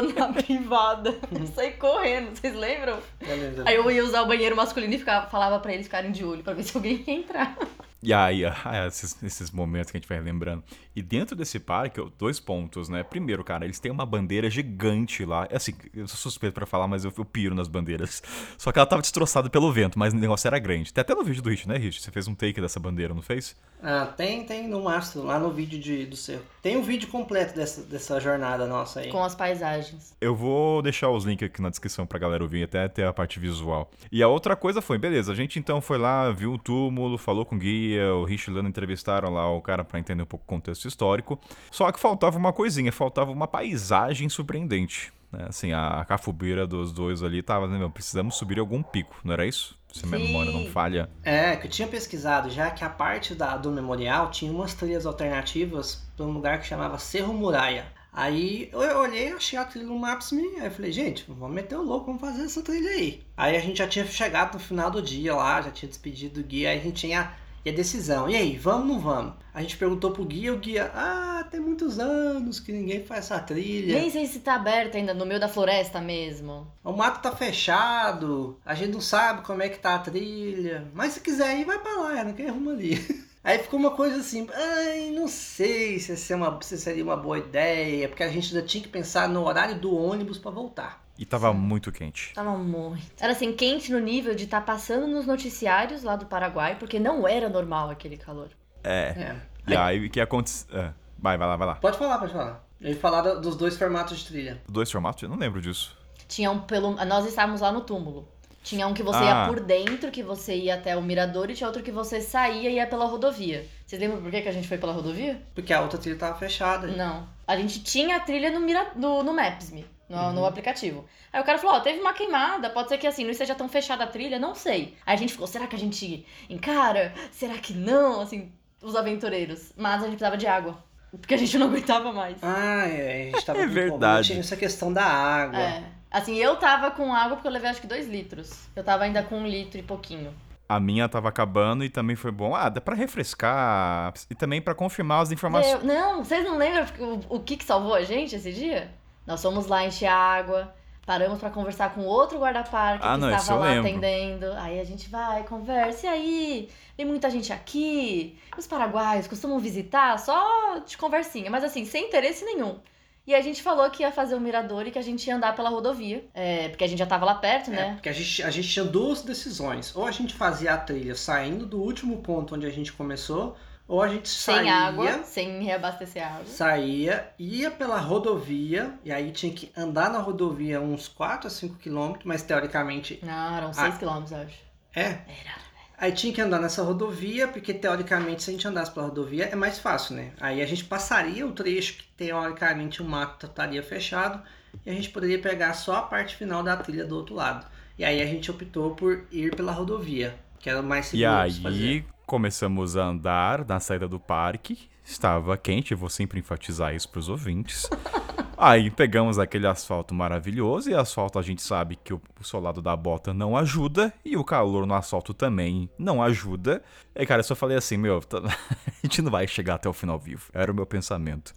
[0.16, 1.16] na privada.
[1.32, 2.98] Eu saí correndo, vocês lembram?
[3.22, 3.64] Eu lembro.
[3.68, 6.44] Aí eu ia usar o banheiro masculino e ficava, falava pra eles ficarem de olho,
[6.44, 7.58] pra ver se alguém ia entrar.
[8.04, 10.64] E aí, ah, esses, esses momentos que a gente vai lembrando.
[10.96, 13.02] E dentro desse parque, ó, dois pontos, né?
[13.02, 15.48] Primeiro, cara, eles têm uma bandeira gigante lá.
[15.50, 18.22] É Assim, eu sou suspeito pra falar, mas eu, eu piro nas bandeiras.
[18.58, 20.94] Só que ela tava destroçada pelo vento, mas o negócio era grande.
[20.94, 22.02] Tem até no vídeo do Rich, né, Rich?
[22.02, 23.56] Você fez um take dessa bandeira, não fez?
[23.82, 26.42] Ah, tem, tem no mastro, lá no vídeo de, do cerro.
[26.62, 29.10] Tem um vídeo completo dessa, dessa jornada nossa aí.
[29.10, 30.16] Com as paisagens.
[30.22, 33.40] Eu vou deixar os links aqui na descrição pra galera ouvir, até ter a parte
[33.40, 33.92] visual.
[34.12, 37.46] E a outra coisa foi, beleza, a gente então foi lá, viu o túmulo, falou
[37.46, 40.26] com o guia, o Rich e o Lano entrevistaram lá o cara pra entender um
[40.28, 41.40] pouco o contexto histórico.
[41.72, 45.12] Só que faltava uma coisinha, faltava uma paisagem surpreendente.
[45.34, 45.48] Né?
[45.50, 49.46] Assim, a, a cafubeira dos dois ali tava, né, precisamos subir algum pico, não era
[49.46, 49.78] isso?
[49.92, 50.08] Se Sim.
[50.08, 51.10] memória não falha.
[51.24, 55.06] É, que eu tinha pesquisado já que a parte da, do memorial tinha umas trilhas
[55.06, 57.86] alternativas para um lugar que chamava Cerro Muralha.
[58.12, 61.82] Aí eu olhei, achei a trilha no Maps.me, aí eu falei, gente, vamos meter o
[61.82, 63.24] louco, vamos fazer essa trilha aí.
[63.36, 66.48] Aí a gente já tinha chegado no final do dia lá, já tinha despedido do
[66.48, 67.34] guia, aí a gente tinha
[67.66, 68.30] e a decisão.
[68.30, 69.34] E aí, vamos ou não vamos?
[69.54, 73.40] A gente perguntou pro guia, o guia, ah, tem muitos anos que ninguém faz essa
[73.40, 74.00] trilha.
[74.00, 76.68] Nem sei se tá aberto ainda, no meio da floresta mesmo.
[76.84, 80.88] O mato tá fechado, a gente não sabe como é que tá a trilha.
[80.94, 82.96] Mas se quiser ir, vai pra lá, não quer rumo ali.
[83.44, 87.38] Aí ficou uma coisa assim, ai, não sei se, é uma, se seria uma boa
[87.38, 91.03] ideia, porque a gente ainda tinha que pensar no horário do ônibus pra voltar.
[91.18, 91.58] E tava Sim.
[91.58, 92.34] muito quente.
[92.34, 93.04] Tava muito.
[93.20, 97.28] Era assim, quente no nível de estar passando nos noticiários lá do Paraguai, porque não
[97.28, 98.50] era normal aquele calor.
[98.84, 99.14] É.
[99.18, 99.36] É.
[99.68, 100.76] E aí, o que aconteceu?
[100.78, 100.94] É.
[101.18, 101.76] Vai, vai lá, vai lá.
[101.76, 102.66] Pode falar, pode falar.
[102.82, 104.62] Eu ia falar do- dos dois formatos de trilha.
[104.68, 105.24] Dois formatos?
[105.24, 105.96] Eu não lembro disso.
[106.28, 106.94] Tinha um pelo.
[107.06, 108.28] Nós estávamos lá no túmulo.
[108.64, 109.24] Tinha um que você Ah.
[109.44, 112.70] ia por dentro, que você ia até o mirador, e tinha outro que você saía
[112.70, 113.66] e ia pela rodovia.
[113.86, 115.42] Vocês lembram por que, que a gente foi pela rodovia?
[115.54, 116.88] Porque a outra trilha tava fechada.
[116.88, 117.28] Não.
[117.48, 118.92] A gente tinha a trilha no, mira...
[118.96, 120.34] no, no Maps.me, no, Uhum.
[120.34, 121.06] no aplicativo.
[121.32, 123.68] Aí o cara falou, ó, teve uma queimada, pode ser que assim, não esteja tão
[123.68, 124.96] fechada a trilha, não sei.
[125.06, 127.14] Aí a gente ficou, será que a gente encara?
[127.32, 128.22] Será que não?
[128.22, 129.72] Assim, os aventureiros.
[129.76, 130.78] Mas a gente precisava de água.
[131.12, 132.38] Porque a gente não aguentava mais.
[132.42, 134.28] Ah, é, a gente tava É verdade.
[134.28, 135.60] Tinha essa questão da água.
[135.60, 135.84] É.
[136.12, 138.68] Assim, eu tava com água porque eu levei acho que dois litros.
[138.76, 140.34] Eu tava ainda com um litro e pouquinho.
[140.70, 142.56] A minha tava acabando e também foi bom.
[142.56, 145.74] Ah, dá pra refrescar e também pra confirmar as informações.
[145.74, 148.90] Eu- não, vocês não lembram o, o que, que salvou a gente esse dia?
[149.26, 150.74] Nós fomos lá encher água,
[151.06, 153.90] paramos pra conversar com outro guarda-parque Ah, que não, estava lá lembro.
[153.90, 154.52] atendendo.
[154.54, 156.70] Aí a gente vai, conversa, e aí?
[156.98, 158.38] Tem muita gente aqui?
[158.58, 160.18] Os paraguaios costumam visitar?
[160.20, 162.78] Só de conversinha, mas assim, sem interesse nenhum.
[163.26, 165.56] E a gente falou que ia fazer o mirador e que a gente ia andar
[165.56, 166.26] pela rodovia.
[166.34, 167.94] É, porque a gente já tava lá perto, É, né?
[167.94, 169.96] porque a gente, a gente tinha duas decisões.
[169.96, 173.56] Ou a gente fazia a trilha saindo do último ponto onde a gente começou,
[173.88, 176.46] ou a gente Sem saía, água, sem reabastecer água.
[176.46, 181.78] saía, ia pela rodovia, e aí tinha que andar na rodovia uns 4 a 5
[181.78, 183.74] quilômetros, mas teoricamente Não, eram Ah.
[183.74, 184.60] 6 quilômetros, eu acho.
[184.94, 185.26] é.
[185.28, 185.64] Era.
[185.98, 189.56] Aí tinha que andar nessa rodovia, porque teoricamente se a gente andasse pela rodovia é
[189.56, 190.34] mais fácil, né?
[190.40, 194.42] Aí a gente passaria o trecho que teoricamente o mato estaria fechado
[194.86, 197.66] e a gente poderia pegar só a parte final da trilha do outro lado.
[197.98, 201.94] E aí a gente optou por ir pela rodovia, que era mais E seguro fazer.
[201.94, 204.90] aí começamos a andar na saída do parque.
[205.06, 207.90] Estava quente, eu vou sempre enfatizar isso pros ouvintes.
[208.58, 213.34] Aí pegamos aquele asfalto maravilhoso e asfalto a gente sabe que o, solado da bota
[213.34, 216.82] não ajuda e o calor no asfalto também não ajuda.
[217.14, 219.94] E cara, eu só falei assim, meu, tá- a gente não vai chegar até o
[219.94, 220.44] final vivo.
[220.54, 221.52] Era o meu pensamento.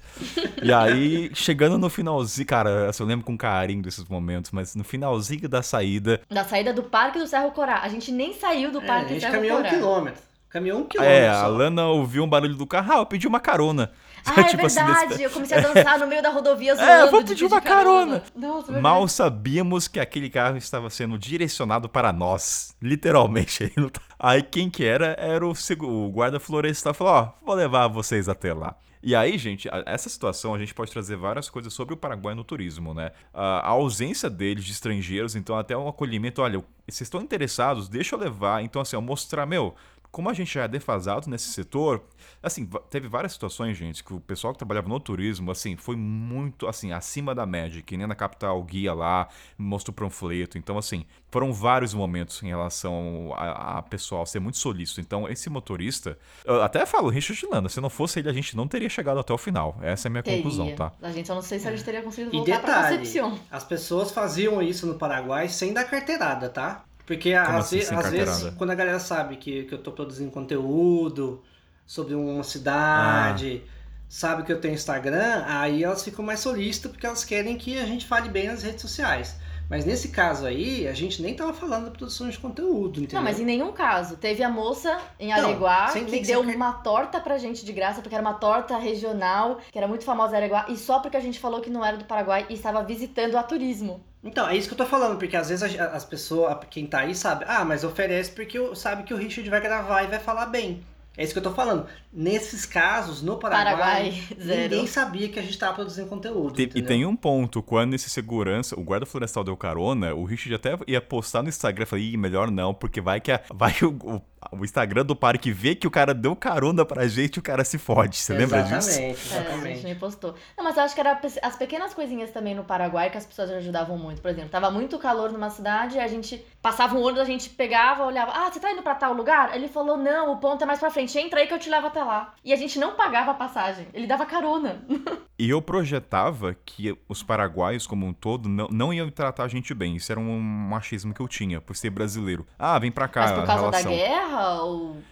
[0.60, 4.82] E aí, chegando no finalzinho, cara, assim, eu lembro com carinho desses momentos, mas no
[4.82, 7.82] finalzinho da saída, Da saída do Parque do Cerro Corá.
[7.82, 9.74] A gente nem saiu do É, a Parque gente Cerro caminhou um Corá.
[9.74, 10.22] quilômetro.
[10.56, 11.14] Caminhou um quilômetro.
[11.16, 11.46] É, a.
[11.46, 13.90] Lana ouviu um barulho do carro, ah, eu pedi uma carona.
[14.28, 15.08] Ah, é Tipo assim, verdade.
[15.10, 16.90] desse- Eu comecei a dançar no meio da rodovia zoando.
[16.90, 18.24] É, eu vou de pedir uma carona.
[18.34, 18.82] Nossa, verdade.
[18.82, 22.74] Mal sabíamos que aquele carro estava sendo direcionado para nós.
[22.82, 23.62] Literalmente.
[23.78, 25.14] Aí, tá- Aí quem que era?
[25.16, 26.92] Era o, o guarda florestal.
[26.92, 28.74] Falou, ó, vou levar vocês até lá.
[29.00, 32.42] E aí, gente, essa situação a gente pode trazer várias coisas sobre o Paraguai no
[32.42, 33.12] turismo, né?
[33.32, 38.16] A a ausência deles de estrangeiros, então até um acolhimento, olha, vocês estão interessados, deixa
[38.16, 38.64] eu levar.
[38.64, 39.76] Então, assim, ó, mostrar, meu,
[40.16, 42.02] como a gente já é defasado nesse setor,
[42.42, 46.66] assim, teve várias situações, gente, que o pessoal que trabalhava no turismo, assim, foi muito,
[46.66, 51.52] assim, acima da média, que nem na capital, guia lá, mostrou panfleto, então, assim, foram
[51.52, 56.86] vários momentos em relação a, a pessoal ser muito solícito, então, esse motorista, eu até
[56.86, 59.76] falo, Richard Landa, se não fosse ele, a gente não teria chegado até o final,
[59.82, 60.38] essa é a minha Teria.
[60.38, 60.92] conclusão, tá?
[61.02, 63.38] A gente só não sei se a gente teria conseguido E voltar pra detalhe, Concepción.
[63.50, 66.86] as pessoas faziam isso no Paraguai sem dar carteirada, tá?
[67.06, 70.30] Porque Como às, assim, às vezes, quando a galera sabe que, que eu tô produzindo
[70.30, 71.42] conteúdo
[71.86, 73.70] sobre uma cidade, Ah.
[74.08, 77.86] sabe que eu tenho Instagram, aí elas ficam mais solistas porque elas querem que a
[77.86, 79.36] gente fale bem nas redes sociais.
[79.68, 83.16] Mas nesse caso aí, a gente nem tava falando da produção de conteúdo, entendeu?
[83.16, 84.16] Não, mas em nenhum caso.
[84.16, 88.14] Teve a moça em Não, Areguá que deu uma torta pra gente de graça, porque
[88.14, 91.40] era uma torta regional, que era muito famosa em Areguá, e só porque a gente
[91.40, 94.04] falou que não era do Paraguai e estava visitando a turismo.
[94.26, 97.14] Então, é isso que eu tô falando, porque às vezes as pessoas, quem tá aí
[97.14, 100.82] sabe, ah, mas oferece porque sabe que o Richard vai gravar e vai falar bem.
[101.18, 101.86] É isso que eu tô falando.
[102.12, 106.52] Nesses casos, no Paraguai, Paraguai, ninguém sabia que a gente tava produzindo conteúdo.
[106.54, 110.54] Te- e tem um ponto, quando esse segurança, o guarda florestal deu carona, o Richard
[110.54, 113.86] até ia postar no Instagram, falei, Ih, melhor não, porque vai que, a- vai que
[113.86, 114.20] o, o,
[114.52, 117.64] o Instagram do parque vê que o cara deu carona pra gente e o cara
[117.64, 118.90] se fode, você lembra disso?
[119.00, 120.34] Exatamente, É, a gente nem postou.
[120.56, 123.50] Não, mas eu acho que era as pequenas coisinhas também no Paraguai que as pessoas
[123.50, 124.20] ajudavam muito.
[124.22, 128.04] Por exemplo, tava muito calor numa cidade, a gente passava um ônibus, a gente pegava,
[128.04, 129.54] olhava, ah, você tá indo pra tal lugar?
[129.54, 131.86] Ele falou, não, o ponto é mais pra frente, entra aí que eu te levo
[131.86, 132.34] até lá.
[132.44, 134.82] E a gente não pagava a passagem, ele dava carona.
[135.38, 139.74] E eu projetava que os paraguaios, como um todo, não, não iam tratar a gente
[139.74, 139.94] bem.
[139.94, 142.46] Isso era um machismo que eu tinha, por ser brasileiro.
[142.58, 143.90] Ah, vem pra cá, Mas por causa relação.
[143.90, 144.35] da guerra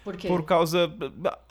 [0.02, 0.28] por quê?
[0.28, 0.92] Por causa.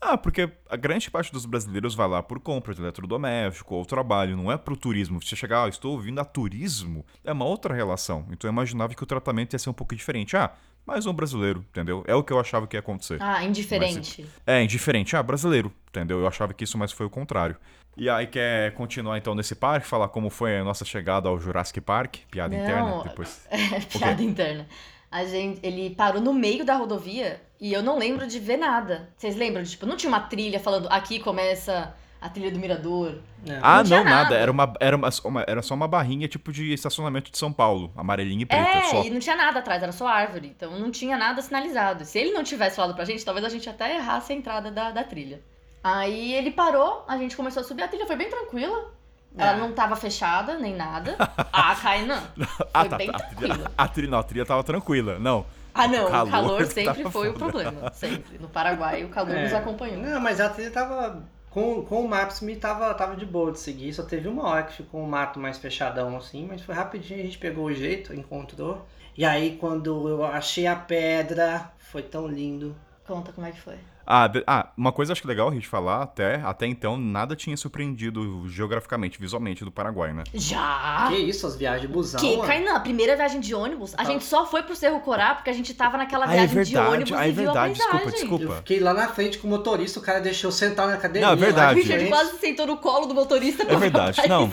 [0.01, 4.37] Ah, porque a grande parte dos brasileiros vai lá por compra de eletrodoméstico ou trabalho,
[4.37, 5.21] não é pro turismo.
[5.21, 8.25] Se você chegar, ah, estou ouvindo a turismo, é uma outra relação.
[8.31, 10.35] Então eu imaginava que o tratamento ia ser um pouco diferente.
[10.35, 10.51] Ah,
[10.85, 12.03] mais um brasileiro, entendeu?
[12.07, 13.17] É o que eu achava que ia acontecer.
[13.21, 14.25] Ah, indiferente.
[14.45, 15.15] É, indiferente.
[15.15, 16.19] Ah, brasileiro, entendeu?
[16.19, 17.55] Eu achava que isso mais foi o contrário.
[17.95, 21.79] E aí quer continuar então nesse parque, falar como foi a nossa chegada ao Jurassic
[21.79, 22.17] Park?
[22.29, 23.47] Piada Não, interna, depois.
[23.51, 24.67] É, piada interna.
[25.11, 29.09] A gente, ele parou no meio da rodovia e eu não lembro de ver nada.
[29.17, 29.63] Vocês lembram?
[29.63, 33.19] Tipo, não tinha uma trilha falando aqui começa a trilha do Mirador.
[33.45, 33.59] Não.
[33.61, 34.23] Ah, Não não, nada.
[34.23, 34.35] nada.
[34.35, 37.91] Era, uma, era, uma, uma- era só uma barrinha tipo de estacionamento de São Paulo,
[37.97, 38.69] amarelinha e preta.
[38.77, 39.03] é, só.
[39.03, 40.47] e não tinha nada atrás, era só árvore.
[40.55, 42.05] Então não tinha nada sinalizado.
[42.05, 44.91] Se ele não tivesse falado pra gente, talvez a gente até errasse a entrada da,
[44.91, 45.41] da trilha.
[45.83, 48.91] Aí ele parou, a gente começou a subir, a trilha foi bem tranquila.
[49.37, 49.57] Ela É.
[49.57, 51.17] não tava fechada, nem nada.
[51.51, 52.21] Ah, Kainan.
[52.37, 53.17] Foi Ah, tá, bem tá.
[53.17, 53.53] A tranquila.
[53.55, 55.17] trilha, a, trilha, não, a trilha tava tranquila.
[55.19, 55.45] Não.
[55.73, 57.45] Ah, não, O o calor, calor sempre foi o foda.
[57.51, 57.91] problema.
[57.93, 58.37] Sempre.
[58.37, 59.43] No Paraguai, o calor É.
[59.43, 59.97] nos acompanhou.
[59.97, 61.23] Não, mas a trilha tava.
[61.49, 63.93] Com, com o Maps me tava, tava de boa de seguir.
[63.93, 67.23] Só teve uma hora que ficou um mato mais fechadão assim, mas foi rapidinho, a
[67.23, 68.83] gente pegou o jeito, encontrou.
[69.15, 72.75] E aí quando eu achei a pedra, foi tão lindo.
[73.05, 73.77] Conta como é que foi.
[74.05, 77.55] Ah, ah, uma coisa acho que legal a gente falar, até, até então, nada tinha
[77.55, 80.23] surpreendido geograficamente, visualmente do Paraguai, né?
[80.33, 81.07] Já?
[81.09, 82.19] Que isso, as viagens de busão.
[82.19, 82.37] Que.
[82.45, 84.05] Kainan, a primeira viagem de ônibus, a Ah.
[84.05, 86.73] gente só foi pro Cerro Corá porque a gente tava naquela Ah, é viagem de
[86.73, 88.19] verdade, ônibus ah, é e viu verdade, desculpa, paisagem.
[88.19, 88.43] desculpa.
[88.53, 91.27] Eu fiquei lá na frente com o motorista, o cara deixou eu sentar na cadeirinha.
[91.27, 91.79] Não, é verdade.
[91.79, 94.21] O de Richard quase sentou no colo do motorista pra É verdade.
[94.27, 94.51] Não,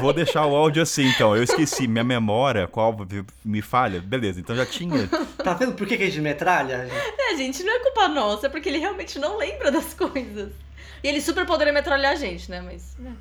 [0.00, 1.36] vou deixar o áudio assim, então.
[1.36, 2.96] Eu esqueci, minha memória, qual
[3.44, 4.00] me falha.
[4.00, 5.08] Beleza, então já tinha.
[5.42, 6.88] Tá vendo por que, que a gente metralha?
[7.18, 10.52] É, gente, não é culpa nossa, é porque ele realmente não lembra das coisas.
[11.02, 12.60] E ele super poderia metralhar a gente, né?
[12.60, 13.16] Mas, né,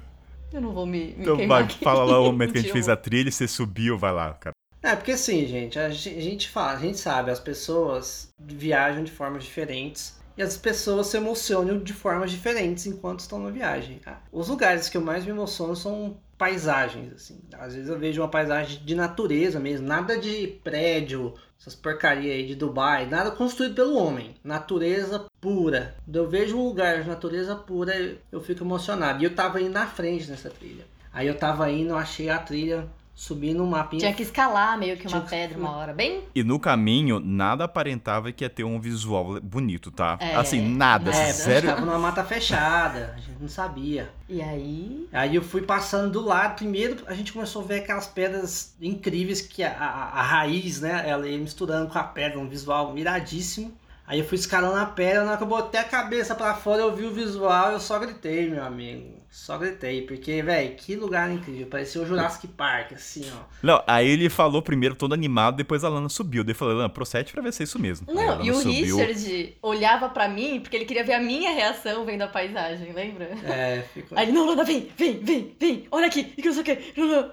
[0.52, 2.70] eu não vou me, me Então queimar vai, fala lá o momento que a gente
[2.72, 4.54] Te fez a trilha e você subiu, vai lá, cara.
[4.82, 9.44] É, porque assim, gente, a gente, fala, a gente sabe, as pessoas viajam de formas
[9.44, 14.00] diferentes e as pessoas se emocionam de formas diferentes enquanto estão na viagem.
[14.00, 14.22] tá?
[14.32, 17.42] Os lugares que eu mais me emociono são paisagens, assim.
[17.54, 22.48] Às vezes eu vejo uma paisagem de natureza mesmo, nada de prédio, essas porcaria aí
[22.48, 25.96] de Dubai, nada construído pelo homem, natureza pura.
[26.06, 27.94] Quando eu vejo um lugar de natureza pura,
[28.32, 29.22] eu- fico emocionado.
[29.22, 30.86] E eu tava indo na frente nessa trilha.
[31.14, 34.96] Aí eu tava indo, eu achei a trilha, subi no mapinha Tinha que escalar meio
[34.96, 38.50] que uma Tinha que- pedra uma hora, bem E no caminho, nada aparentava que ia
[38.50, 40.18] ter um visual bonito, tá?
[40.22, 41.24] É, assim, nada, nada.
[41.24, 41.70] É, sério.
[41.70, 44.10] tava numa mata fechada, a gente não sabia.
[44.30, 45.08] E aí.
[45.12, 49.42] Aí eu fui passando do lado, primeiro a gente começou a ver aquelas pedras incríveis
[49.42, 53.74] que a, a, a raiz, né, ela ia misturando com a pedra, um visual miradíssimo.
[54.10, 56.82] Aí eu fui escalando a pedra, na hora que eu botei a cabeça pra fora,
[56.82, 59.20] eu vi o visual, eu só gritei, meu amigo.
[59.30, 61.68] Só gritei, porque, velho, que lugar incrível.
[61.68, 63.44] Parecia o Jurassic Park, assim, ó.
[63.62, 66.44] Não, aí ele falou primeiro todo animado, depois a Lana subiu.
[66.44, 68.08] Daí eu falei, Lana, procede pra ver se é isso mesmo.
[68.12, 68.98] Não, e o subiu.
[68.98, 73.26] Richard olhava pra mim porque ele queria ver a minha reação vendo a paisagem, lembra?
[73.44, 74.18] É, ficou.
[74.18, 76.66] Aí ele, não, Lana, vem, vem, vem, vem, olha aqui, e que não sei o
[76.66, 76.76] que,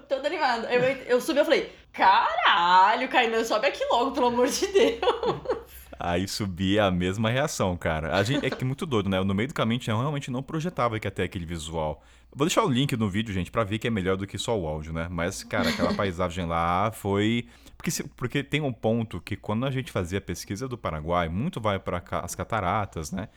[0.07, 0.67] todo animado.
[0.67, 4.99] Aí eu, eu subi e falei, caralho, Kainan, sobe aqui logo, pelo amor de Deus.
[5.99, 8.15] Aí subia a mesma reação, cara.
[8.15, 9.23] A gente, é que muito doido, né?
[9.23, 12.03] No meio do caminho, eu realmente não projetava que ter aquele visual.
[12.33, 14.57] Vou deixar o link no vídeo, gente, pra ver que é melhor do que só
[14.59, 15.07] o áudio, né?
[15.09, 17.47] Mas, cara, aquela paisagem lá foi.
[17.75, 21.29] Porque, se- porque tem um ponto que quando a gente fazia a pesquisa do Paraguai,
[21.29, 23.29] muito vai para as cataratas, né?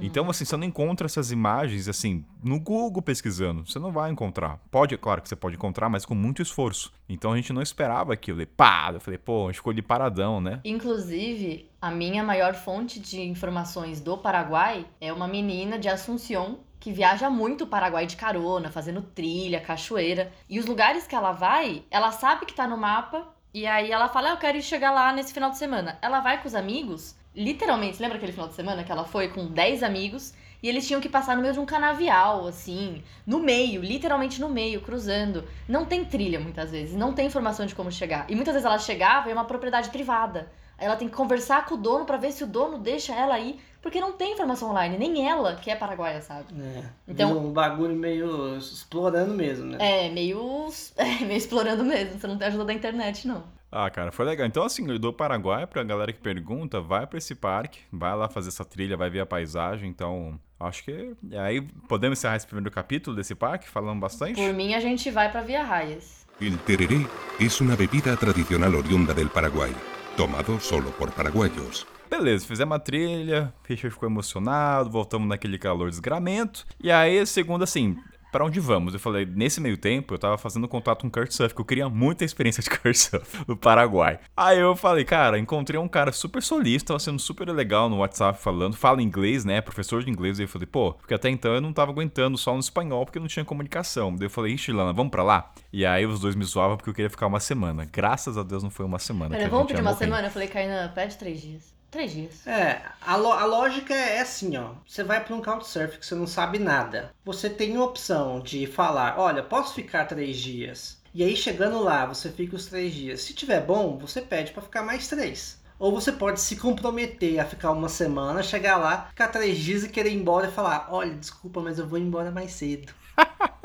[0.00, 3.66] Então, assim, você não encontra essas imagens, assim, no Google pesquisando.
[3.66, 4.58] Você não vai encontrar.
[4.70, 6.92] Pode, claro que você pode encontrar, mas com muito esforço.
[7.08, 8.42] Então a gente não esperava aquilo.
[8.42, 10.60] E pá, eu falei, pô, de paradão, né?
[10.64, 16.92] Inclusive, a minha maior fonte de informações do Paraguai é uma menina de Assunción que
[16.92, 20.32] viaja muito o Paraguai de carona, fazendo trilha, cachoeira.
[20.48, 23.26] E os lugares que ela vai, ela sabe que tá no mapa.
[23.52, 25.98] E aí ela fala, ah, eu quero ir chegar lá nesse final de semana.
[26.00, 29.46] Ela vai com os amigos, literalmente, lembra aquele final de semana que ela foi com
[29.46, 30.32] 10 amigos?
[30.62, 34.48] E eles tinham que passar no meio de um canavial, assim, no meio, literalmente no
[34.48, 35.44] meio, cruzando.
[35.68, 38.24] Não tem trilha muitas vezes, não tem informação de como chegar.
[38.28, 40.50] E muitas vezes ela chegava e é uma propriedade privada.
[40.78, 43.38] Aí ela tem que conversar com o dono pra ver se o dono deixa ela
[43.38, 46.46] ir, porque não tem informação online, nem ela, que é paraguaia, sabe?
[46.58, 49.78] É, Então- então, um bagulho meio explorando mesmo, né?
[49.78, 53.44] É, meio, é, meio explorando mesmo, você não tem ajuda da internet, não.
[53.70, 54.46] Ah, cara, foi legal.
[54.46, 58.48] Então, assim, do Paraguai, pra galera que pergunta, vai pra esse parque, vai lá fazer
[58.48, 59.88] essa trilha, vai ver a paisagem.
[59.88, 61.14] Então, acho que.
[61.30, 64.34] e Aí podemos encerrar esse primeiro capítulo desse parque, falando bastante.
[64.34, 66.26] Por mim, a gente vai pra Via Raias.
[66.40, 67.06] El tereré
[67.40, 69.74] es una bebida tradicional oriunda del Paraguay,
[70.18, 71.86] tomado solo por paraguayos.
[72.10, 76.64] Beleza, fizemos a trilha, Richard ficou emocionado, voltamos naquele calor desgramento.
[76.78, 77.96] E aí, segundo, assim,
[78.30, 78.94] pra onde vamos?
[78.94, 82.24] Eu falei, nesse meio tempo, eu tava fazendo contato com Kurt que eu queria muita
[82.24, 83.12] experiência de Kurt
[83.46, 84.18] no Paraguai.
[84.36, 88.40] Aí eu falei, cara, encontrei um cara super solista, tava sendo super legal no WhatsApp
[88.40, 90.38] falando, fala inglês, né, professor de inglês.
[90.38, 93.18] E eu falei, pô, porque até então eu não tava aguentando só no espanhol, porque
[93.18, 94.14] não tinha comunicação.
[94.14, 95.52] Daí eu falei, ixi, Lana, vamos pra lá?
[95.72, 97.88] E aí os dois me zoavam porque eu queria ficar uma semana.
[97.90, 99.36] Graças a Deus não foi uma semana.
[99.36, 100.04] Pera, vamos pedir uma morrer.
[100.04, 100.28] semana?
[100.28, 101.75] Eu falei, Kainan, pede três dias.
[101.96, 102.36] Três dias.
[102.46, 104.74] É, a, lo- a lógica é assim, ó.
[104.86, 107.12] Você vai para um Couchsurf que você não sabe nada.
[107.24, 110.98] Você tem a opção de falar, olha, posso ficar três dias.
[111.12, 113.20] E aí chegando lá, você fica os três dias.
[113.22, 115.60] Se tiver bom, você pede para ficar mais três.
[115.78, 119.88] Ou você pode se comprometer a ficar uma semana, chegar lá, ficar três dias e
[119.88, 122.92] querer ir embora e falar, olha, desculpa, mas eu vou embora mais cedo.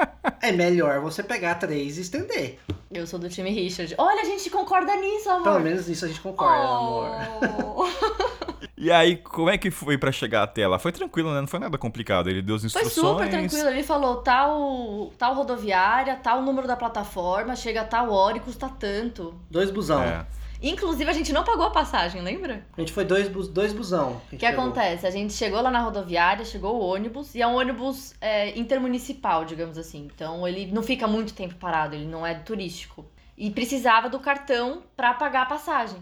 [0.41, 2.59] é melhor você pegar três e estender.
[2.91, 3.93] Eu sou do time Richard.
[3.97, 5.43] Olha, a gente concorda nisso, amor.
[5.43, 7.11] Pelo menos nisso a gente concorda, amor.
[7.75, 7.81] Oh.
[8.81, 10.79] E aí, como é que foi pra chegar até lá?
[10.79, 11.39] Foi tranquilo, né?
[11.39, 12.31] Não foi nada complicado.
[12.31, 12.93] Ele deu as Foi instruções.
[13.13, 13.69] super tranquilo.
[13.69, 18.67] Ele falou tal, tal rodoviária, tal número da plataforma, chega a tal hora e custa
[18.69, 19.35] tanto.
[19.51, 20.01] Dois busão.
[20.01, 20.25] É.
[20.61, 22.63] Inclusive, a gente não pagou a passagem, lembra?
[22.77, 24.21] A gente foi dois, bus, dois busão.
[24.31, 25.07] O que acontece?
[25.07, 29.43] A gente chegou lá na rodoviária, chegou o ônibus, e é um ônibus é, intermunicipal,
[29.43, 30.07] digamos assim.
[30.13, 33.05] Então ele não fica muito tempo parado, ele não é turístico.
[33.35, 35.97] E precisava do cartão pra pagar a passagem.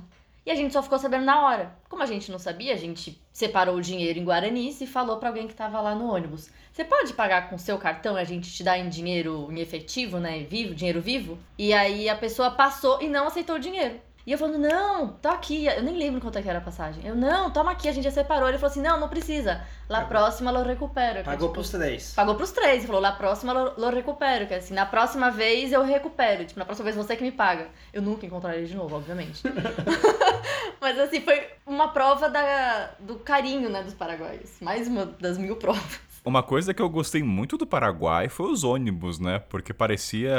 [0.45, 1.75] E a gente só ficou sabendo na hora.
[1.87, 5.29] Como a gente não sabia, a gente separou o dinheiro em guaranis e falou pra
[5.29, 6.49] alguém que tava lá no ônibus.
[6.73, 10.17] Você pode pagar com seu cartão e a gente te dá em dinheiro em efetivo,
[10.17, 10.43] né?
[10.43, 11.37] Vivo, dinheiro vivo?
[11.57, 14.01] E aí a pessoa passou e não aceitou o dinheiro.
[14.29, 15.65] E eu falando, não, tá aqui.
[15.65, 17.03] Eu nem lembro quanto é que era a passagem.
[17.03, 18.47] Eu, não, toma aqui, a gente já separou.
[18.47, 19.65] Ele falou assim, não, não precisa.
[19.89, 20.09] Lá Pagou.
[20.09, 21.17] próxima eu recupero.
[21.17, 22.13] É, Pagou tipo, pros três.
[22.13, 22.77] Pagou pros três.
[22.77, 24.45] Ele falou, lá próxima eu recupero.
[24.45, 26.45] Que é assim, na próxima vez eu recupero.
[26.45, 27.69] Tipo, na próxima vez você que me paga.
[27.91, 29.41] Eu nunca encontrarei de novo, obviamente.
[30.79, 34.51] Mas assim, foi uma prova da, do carinho, né, dos paraguaios.
[34.61, 36.08] Mais uma das mil provas.
[36.25, 39.39] Uma coisa que eu gostei muito do Paraguai foi os ônibus, né?
[39.39, 40.35] Porque parecia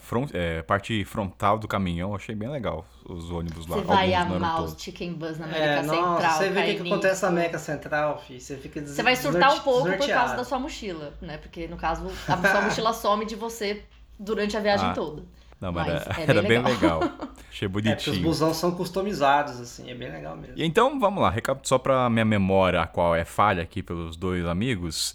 [0.00, 2.14] front- é, parte frontal do caminhão.
[2.14, 3.76] Achei bem legal os ônibus lá.
[3.76, 6.74] Você vai amar os chicken bus na América É, Central, nossa, você vê o que,
[6.82, 8.40] que acontece na América Central, filho.
[8.40, 11.36] Você fica des- Você vai surtar um pouco por causa da sua mochila, né?
[11.38, 13.82] Porque, no caso, a sua mochila some de você
[14.18, 15.22] durante a viagem Ah, toda.
[15.60, 17.00] Não, mas, Mas era, é era bem bem legal.
[17.50, 18.22] Achei É, porque os bonitinho.
[18.22, 20.54] busão são customizados, assim, é bem legal mesmo.
[20.56, 24.16] E então, vamos lá, recap só pra minha memória, a qual é falha aqui pelos
[24.16, 25.14] dois amigos.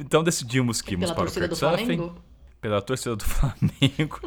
[0.00, 1.56] Então decidimos que íamos Pela para o.
[1.56, 2.16] Flamengo.
[2.60, 4.20] pela torcida do Flamengo.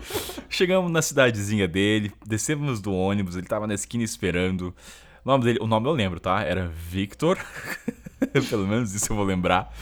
[0.49, 4.73] Chegamos na cidadezinha dele, descemos do ônibus, ele tava na esquina esperando.
[5.25, 6.41] O nome dele, o nome eu lembro, tá?
[6.41, 7.37] Era Victor.
[8.49, 9.73] Pelo menos isso eu vou lembrar.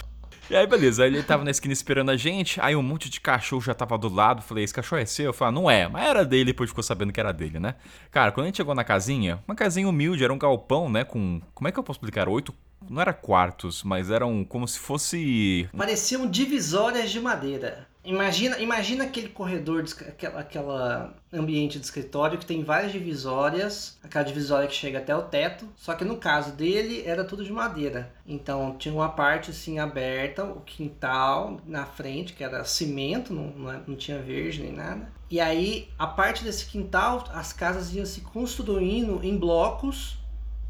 [0.47, 3.19] E aí, beleza, aí ele tava na esquina esperando a gente, aí um monte de
[3.19, 5.25] cachorro já tava do lado, falei, esse cachorro é seu?
[5.25, 7.73] Eu falei, ah, não é, mas era dele, depois ficou sabendo que era dele, né?
[8.11, 11.41] Cara, quando a gente chegou na casinha, uma casinha humilde, era um galpão, né, com,
[11.51, 12.29] como é que eu posso explicar?
[12.29, 12.53] Oito,
[12.89, 15.69] não era quartos, mas eram como se fosse...
[15.75, 17.87] Pareciam divisórias de madeira.
[18.05, 24.67] Imagina, imagina aquele corredor, aquela, aquela ambiente de escritório que tem várias divisórias, aquela divisória
[24.67, 28.13] que chega até o teto, só que no caso dele era tudo de madeira.
[28.25, 33.71] Então tinha uma parte assim aberta, o quintal na frente, que era cimento, não, não,
[33.71, 35.11] é, não tinha verde nem nada.
[35.29, 40.19] E aí a parte desse quintal, as casas iam se construindo em blocos,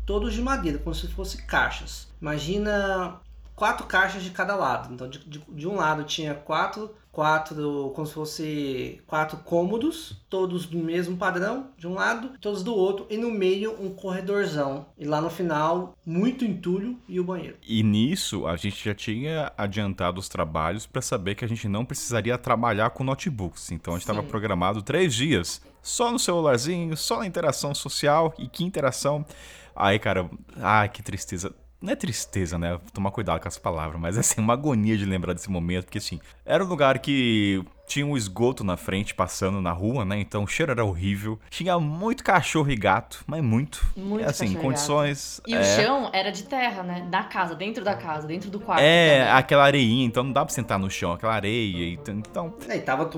[0.05, 2.07] todos de madeira, como se fossem caixas.
[2.21, 3.19] Imagina
[3.55, 4.93] quatro caixas de cada lado.
[4.93, 10.65] Então, de, de, de, um lado tinha quatro, quatro, como se fosse quatro cômodos, todos
[10.65, 14.87] do mesmo padrão, de um lado, todos do outro, e no meio um corredorzão.
[14.97, 17.57] E lá no final, muito entulho e o banheiro.
[17.65, 21.85] E nisso, a gente já tinha adiantado os trabalhos para saber que a gente não
[21.85, 23.71] precisaria trabalhar com notebooks.
[23.71, 28.33] Então, a gente estava programado três dias só no celularzinho, só na interação social.
[28.37, 29.25] E que interação.
[29.75, 32.79] Aí, cara, ai, que tristeza não é tristeza, né?
[32.93, 35.99] Tomar cuidado com as palavras, mas é assim, uma agonia de lembrar desse momento, porque
[35.99, 40.19] assim, era um lugar que tinha um esgoto na frente, passando na rua, né?
[40.19, 41.39] Então o cheiro era horrível.
[41.49, 43.85] Tinha muito cachorro e gato, mas muito.
[43.95, 45.41] Muito assim, condições.
[45.45, 45.61] E, e é...
[45.61, 47.07] o chão era de terra, né?
[47.09, 48.81] Da casa, dentro da casa, dentro do quarto.
[48.81, 49.33] É, também.
[49.33, 51.93] aquela areinha, então não dá pra sentar no chão, aquela areia.
[52.07, 52.53] Então.
[52.67, 53.09] É, e tava,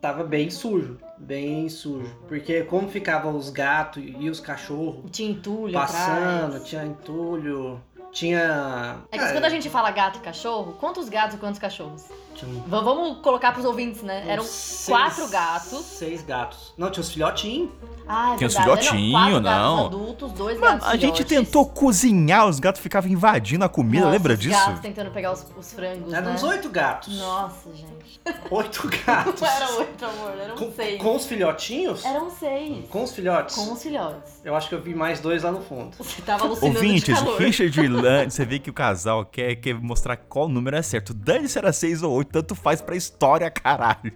[0.00, 0.98] tava bem sujo.
[1.18, 2.14] Bem sujo.
[2.28, 5.10] Porque como ficavam os gatos e os cachorros.
[5.10, 6.64] Tinha entulho Passando, atrás.
[6.64, 7.80] tinha entulho.
[8.16, 8.96] Tinha.
[9.12, 12.06] É que é, quando a gente fala gato e cachorro, quantos gatos e quantos cachorros?
[12.34, 12.62] Tinha...
[12.66, 14.24] Vamos colocar pros ouvintes, né?
[14.26, 15.84] Eram seis, quatro gatos.
[15.84, 16.72] Seis gatos.
[16.78, 17.70] Não, tinha os filhotinhos.
[18.08, 19.42] Ah, é tinha os filhotinhos, não.
[19.42, 24.04] Gatos adultos, dois Mano, gatos a gente tentou cozinhar, os gatos ficavam invadindo a comida,
[24.04, 24.58] Nossa, lembra os disso?
[24.58, 26.12] gatos tentando pegar os, os frangos.
[26.12, 26.34] Eram né?
[26.34, 27.18] uns oito gatos.
[27.18, 28.20] Nossa, gente.
[28.50, 29.40] Oito gatos.
[29.40, 31.02] Não eram oito, amor, eram com, seis.
[31.02, 32.04] Com os filhotinhos?
[32.04, 32.88] Eram seis.
[32.88, 33.56] Com os filhotes?
[33.56, 34.40] Com os filhotes.
[34.44, 35.96] Eu acho que eu vi mais dois lá no fundo.
[35.98, 37.40] Você tava alucinando Ouvintes, de calor.
[37.40, 41.12] Richard Lance, você vê que o casal quer, quer mostrar qual número é certo.
[41.12, 44.12] Dane-se era seis ou oito, tanto faz pra história, caralho.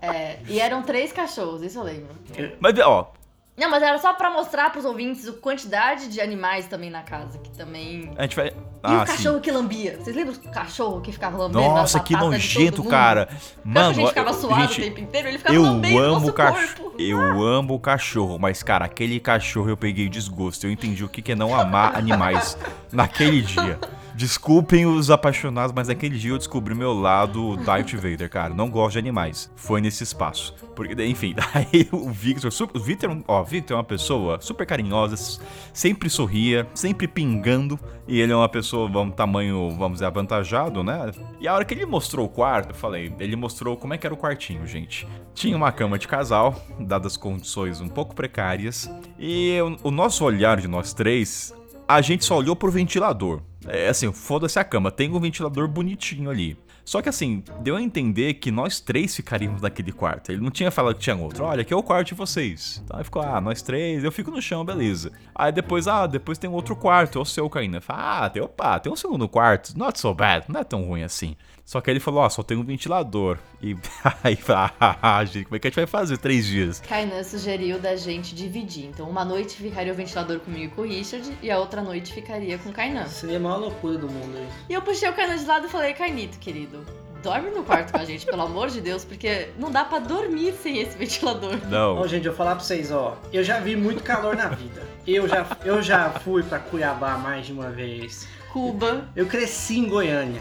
[0.00, 2.14] É, e eram três cachorros, isso eu lembro.
[2.60, 3.12] Mas, ó,
[3.56, 7.38] Não, mas era só pra mostrar pros ouvintes a quantidade de animais também na casa,
[7.38, 8.12] que também...
[8.16, 8.48] a gente vai.
[8.48, 8.52] E
[8.82, 9.40] Ah, o cachorro sim.
[9.40, 9.96] que lambia?
[9.98, 13.28] Vocês lembram do cachorro que ficava lambendo Nossa, que nojento, cara.
[13.64, 16.28] Mano, a gente ficava eu- suado gente, o tempo inteiro, ele ficava eu lambendo amo
[16.28, 16.94] o cachorro.
[16.98, 20.66] Eu amo o cachorro, mas, cara, aquele cachorro eu peguei desgosto.
[20.66, 22.58] Eu entendi o que que é não amar animais
[22.92, 23.78] naquele dia.
[24.16, 28.54] Desculpem os apaixonados, mas naquele dia eu descobri meu lado Darth Vader, cara.
[28.54, 29.52] Não gosto de animais.
[29.54, 30.54] Foi nesse espaço.
[30.74, 35.38] Porque, enfim, daí o Victor, o Victor, ó, o Victor é uma pessoa super carinhosa,
[35.70, 37.78] sempre sorria, sempre pingando.
[38.08, 41.10] E ele é uma pessoa, um tamanho, vamos dizer, avantajado, né?
[41.38, 44.06] E a hora que ele mostrou o quarto, eu falei, ele mostrou como é que
[44.06, 45.06] era o quartinho, gente.
[45.34, 48.90] Tinha uma cama de casal, dadas condições um pouco precárias.
[49.18, 51.52] E o, o nosso olhar de nós três,
[51.86, 53.42] a gente só olhou pro ventilador.
[53.68, 56.56] É assim, foda-se a cama, tem um ventilador bonitinho ali.
[56.86, 60.30] Só que assim, deu a entender que nós três ficaríamos naquele quarto.
[60.30, 61.42] Ele não tinha falado que tinha outro.
[61.42, 62.80] Olha, aqui é o quarto de vocês.
[62.84, 65.10] Então aí ficou, ah, nós três, eu fico no chão, beleza.
[65.34, 67.50] Aí depois, ah, depois tem outro quarto, é o seu.
[67.80, 69.76] Fala, ah, tem, opa, tem um segundo quarto.
[69.76, 71.36] Not so bad, não é tão ruim assim.
[71.66, 73.38] Só que aí ele falou, ó, só tem um ventilador.
[73.60, 73.76] E
[74.22, 74.38] aí,
[74.80, 76.78] ah, gente, como é que a gente vai fazer três dias?
[76.78, 78.86] Kainan sugeriu da gente dividir.
[78.86, 82.14] Então, uma noite ficaria o ventilador comigo e com o Richard, e a outra noite
[82.14, 83.06] ficaria com o Kainan.
[83.06, 84.64] Seria a maior loucura do mundo isso.
[84.68, 86.86] E eu puxei o Kainan de lado e falei, Kainito, querido,
[87.20, 90.52] dorme no quarto com a gente, pelo amor de Deus, porque não dá pra dormir
[90.62, 91.58] sem esse ventilador.
[91.68, 91.96] Não.
[91.96, 93.16] Ó, gente, eu vou falar pra vocês, ó.
[93.32, 94.86] Eu já vi muito calor na vida.
[95.04, 98.28] Eu já, eu já fui pra Cuiabá mais de uma vez.
[98.56, 99.06] Cuba.
[99.14, 100.40] Eu cresci em Goiânia.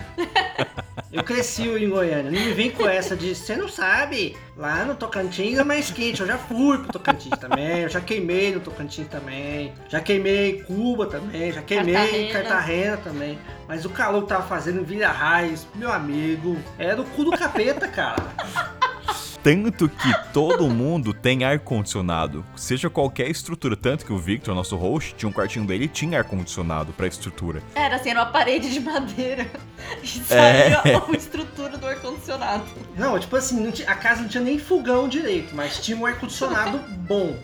[1.11, 2.32] Eu cresci em Goiânia.
[2.32, 6.22] Não me vem com essa de, você não sabe, lá no Tocantins é mais quente.
[6.22, 7.82] Eu já fui pro Tocantins também.
[7.82, 9.74] Eu já queimei no Tocantins também.
[9.89, 11.51] Já queimei Cuba também.
[11.51, 12.32] Já queimei Cartagena.
[12.32, 13.38] Cartagena também.
[13.68, 17.32] Mas o calor que tava fazendo em Vila Raiz, meu amigo, era o cu do
[17.32, 18.24] capeta, cara.
[19.46, 23.78] Tanto que todo mundo tem ar-condicionado, seja qualquer estrutura.
[23.78, 27.62] Tanto que o Victor, nosso host, tinha um quartinho dele e tinha ar-condicionado pra estrutura.
[27.76, 29.46] Era assim, era uma parede de madeira.
[30.02, 30.72] E É.
[30.72, 32.64] saía a estrutura do ar-condicionado.
[32.98, 36.08] Não, tipo assim, não tinha- a casa não tinha nem fogão direito, mas tinha um
[36.08, 37.38] ar-condicionado bom.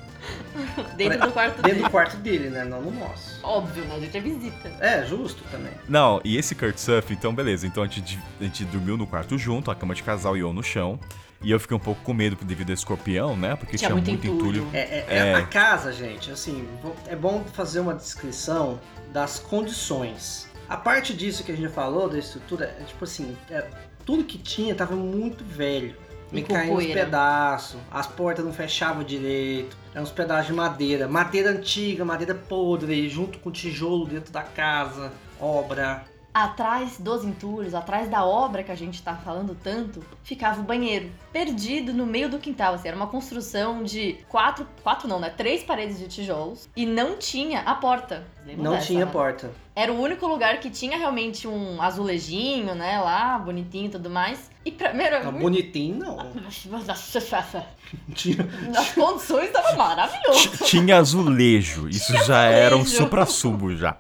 [0.98, 1.84] Dentro do quarto Dentro dele.
[1.84, 2.64] do quarto dele, né?
[2.64, 3.40] Não no nosso.
[3.44, 3.96] Óbvio, né?
[3.96, 4.72] A gente é visita.
[4.80, 5.72] É, justo também.
[5.88, 7.68] Não, e esse Kurt Surf, então beleza.
[7.68, 10.52] Então a gente, a gente dormiu no quarto junto, a cama de casal e eu
[10.52, 11.00] no chão.
[11.44, 13.56] E eu fiquei um pouco com medo devido ao escorpião, né?
[13.56, 14.62] Porque Tinha tinha, muito muito entulho.
[14.62, 14.70] entulho.
[14.74, 15.18] É, é- É.
[15.30, 16.68] é- a casa, gente, assim,
[17.08, 18.80] é bom fazer uma descrição
[19.12, 20.48] das condições.
[20.70, 23.66] A parte disso que a gente falou, da estrutura, é tipo assim, é,
[24.06, 25.96] tudo que tinha tava muito velho.
[26.32, 27.04] Me caindo uns poeira.
[27.04, 33.10] pedaços, as portas não fechavam direito, eram uns pedaços de madeira, madeira antiga, madeira podre,
[33.10, 36.06] junto com tijolo dentro da casa, obra.
[36.34, 41.12] Atrás dos entulhos, atrás da obra que a gente tá falando tanto, ficava o banheiro.
[41.34, 42.74] Perdido no meio do quintal.
[42.76, 44.66] Assim, era uma construção de quatro.
[44.82, 45.30] Quatro não, né?
[45.30, 46.70] Três paredes de tijolos.
[46.74, 48.26] E não tinha a porta.
[48.46, 49.12] Lembra Não dessa, tinha né?
[49.12, 49.52] porta.
[49.76, 53.00] Era o único lugar que tinha realmente um azulejinho, né?
[53.00, 54.50] Lá, bonitinho e tudo mais.
[54.66, 55.44] E era Não, muito.
[55.44, 56.18] bonitinho não.
[58.16, 60.60] Tinha- As condições estavam maravilhosas.
[60.70, 61.90] Tinha azulejo.
[61.90, 63.04] Isso já era um azulejo.
[63.04, 63.98] supra-sumo já.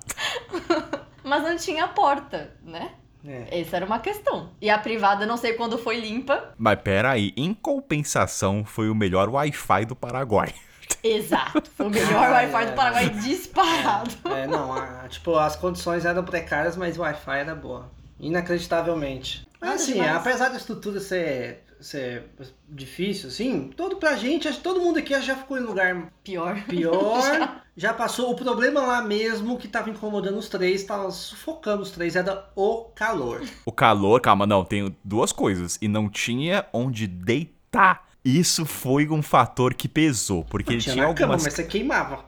[1.31, 2.91] Mas não tinha porta, né?
[3.25, 3.61] É.
[3.61, 4.49] Essa era uma questão.
[4.59, 6.53] E a privada, não sei quando foi limpa.
[6.57, 10.53] Mas pera aí, em compensação, foi o melhor Wi-Fi do Paraguai.
[11.01, 11.63] Exato.
[11.71, 12.65] Foi o melhor Ah, Wi-Fi é.
[12.65, 14.11] do Paraguai disparado.
[14.25, 17.89] É, não, a- tipo, as condições eram precárias, mas o Wi-Fi era boa.
[18.19, 19.47] Inacreditavelmente.
[19.59, 20.15] Mas Nada assim, demais.
[20.17, 22.25] apesar da estrutura ser, ser
[22.69, 26.63] difícil, assim, todo pra gente, acho que todo mundo aqui já ficou em lugar Pior.
[26.65, 28.31] pior, já passou.
[28.31, 32.83] O problema lá mesmo que tava incomodando os três, tava sufocando os três, era o
[32.95, 33.41] calor.
[33.65, 35.77] O calor, calma, não, tem duas coisas.
[35.81, 38.07] E não tinha onde deitar.
[38.23, 42.23] Isso foi um fator que pesou, porque tinha tinha na cama, algumas mas você queimava.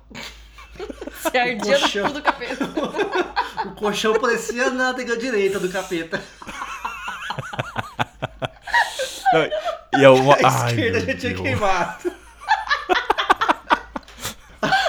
[1.22, 2.12] Se ardia no colchão.
[2.12, 2.70] do capeta.
[3.64, 6.22] O colchão parecia na nádega direita do capeta.
[9.34, 10.34] Não, e é uma...
[10.44, 11.42] A Ai, esquerda já tinha Deus.
[11.42, 12.12] queimado.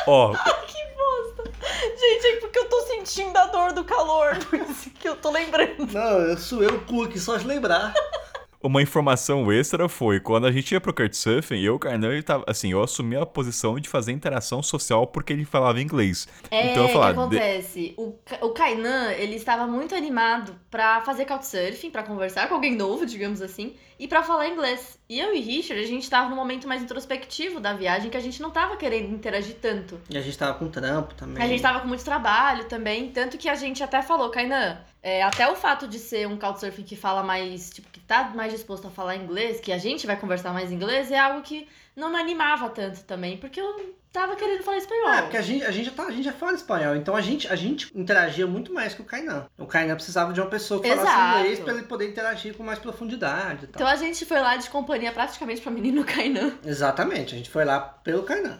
[0.06, 0.32] Ó,
[0.66, 1.50] Que bosta.
[1.98, 4.36] Gente, é porque eu tô sentindo a dor do calor.
[4.50, 5.86] Por isso que eu tô lembrando.
[5.92, 7.92] Não, eu suei o cu aqui só de lembrar.
[8.64, 12.22] Uma informação extra foi quando a gente ia pro Kurtsurfing, eu e o Carnão, ele
[12.22, 16.26] tava, assim, eu assumi a posição de fazer interação social porque ele falava inglês.
[16.50, 17.94] É, Então eu o que falava, de- acontece?
[17.96, 23.04] O, o Kainan, ele estava muito animado pra fazer couchsurfing, pra conversar com alguém novo,
[23.04, 24.98] digamos assim, e pra falar inglês.
[25.08, 28.20] E eu e Richard, a gente tava num momento mais introspectivo da viagem, que a
[28.20, 30.00] gente não tava querendo interagir tanto.
[30.08, 31.42] E a gente tava com trampo também.
[31.42, 35.22] A gente tava com muito trabalho também, tanto que a gente até falou, Kainan, é,
[35.22, 38.90] até o fato de ser um couchsurfing que fala mais, tipo, tá mais disposto a
[38.90, 42.68] falar inglês, que a gente vai conversar mais inglês, é algo que não me animava
[42.70, 45.08] tanto também, porque eu tava querendo falar espanhol.
[45.08, 47.20] É, porque a gente, a, gente já tá, a gente já fala espanhol, então a
[47.20, 49.46] gente, a gente interagia muito mais que o Kainan.
[49.58, 51.38] O Kainan precisava de uma pessoa que falasse Exato.
[51.38, 53.82] inglês pra ele poder interagir com mais profundidade e tal.
[53.82, 56.52] Então a gente foi lá de companhia praticamente pra menino Kainan.
[56.64, 58.58] Exatamente, a gente foi lá pelo Kainan.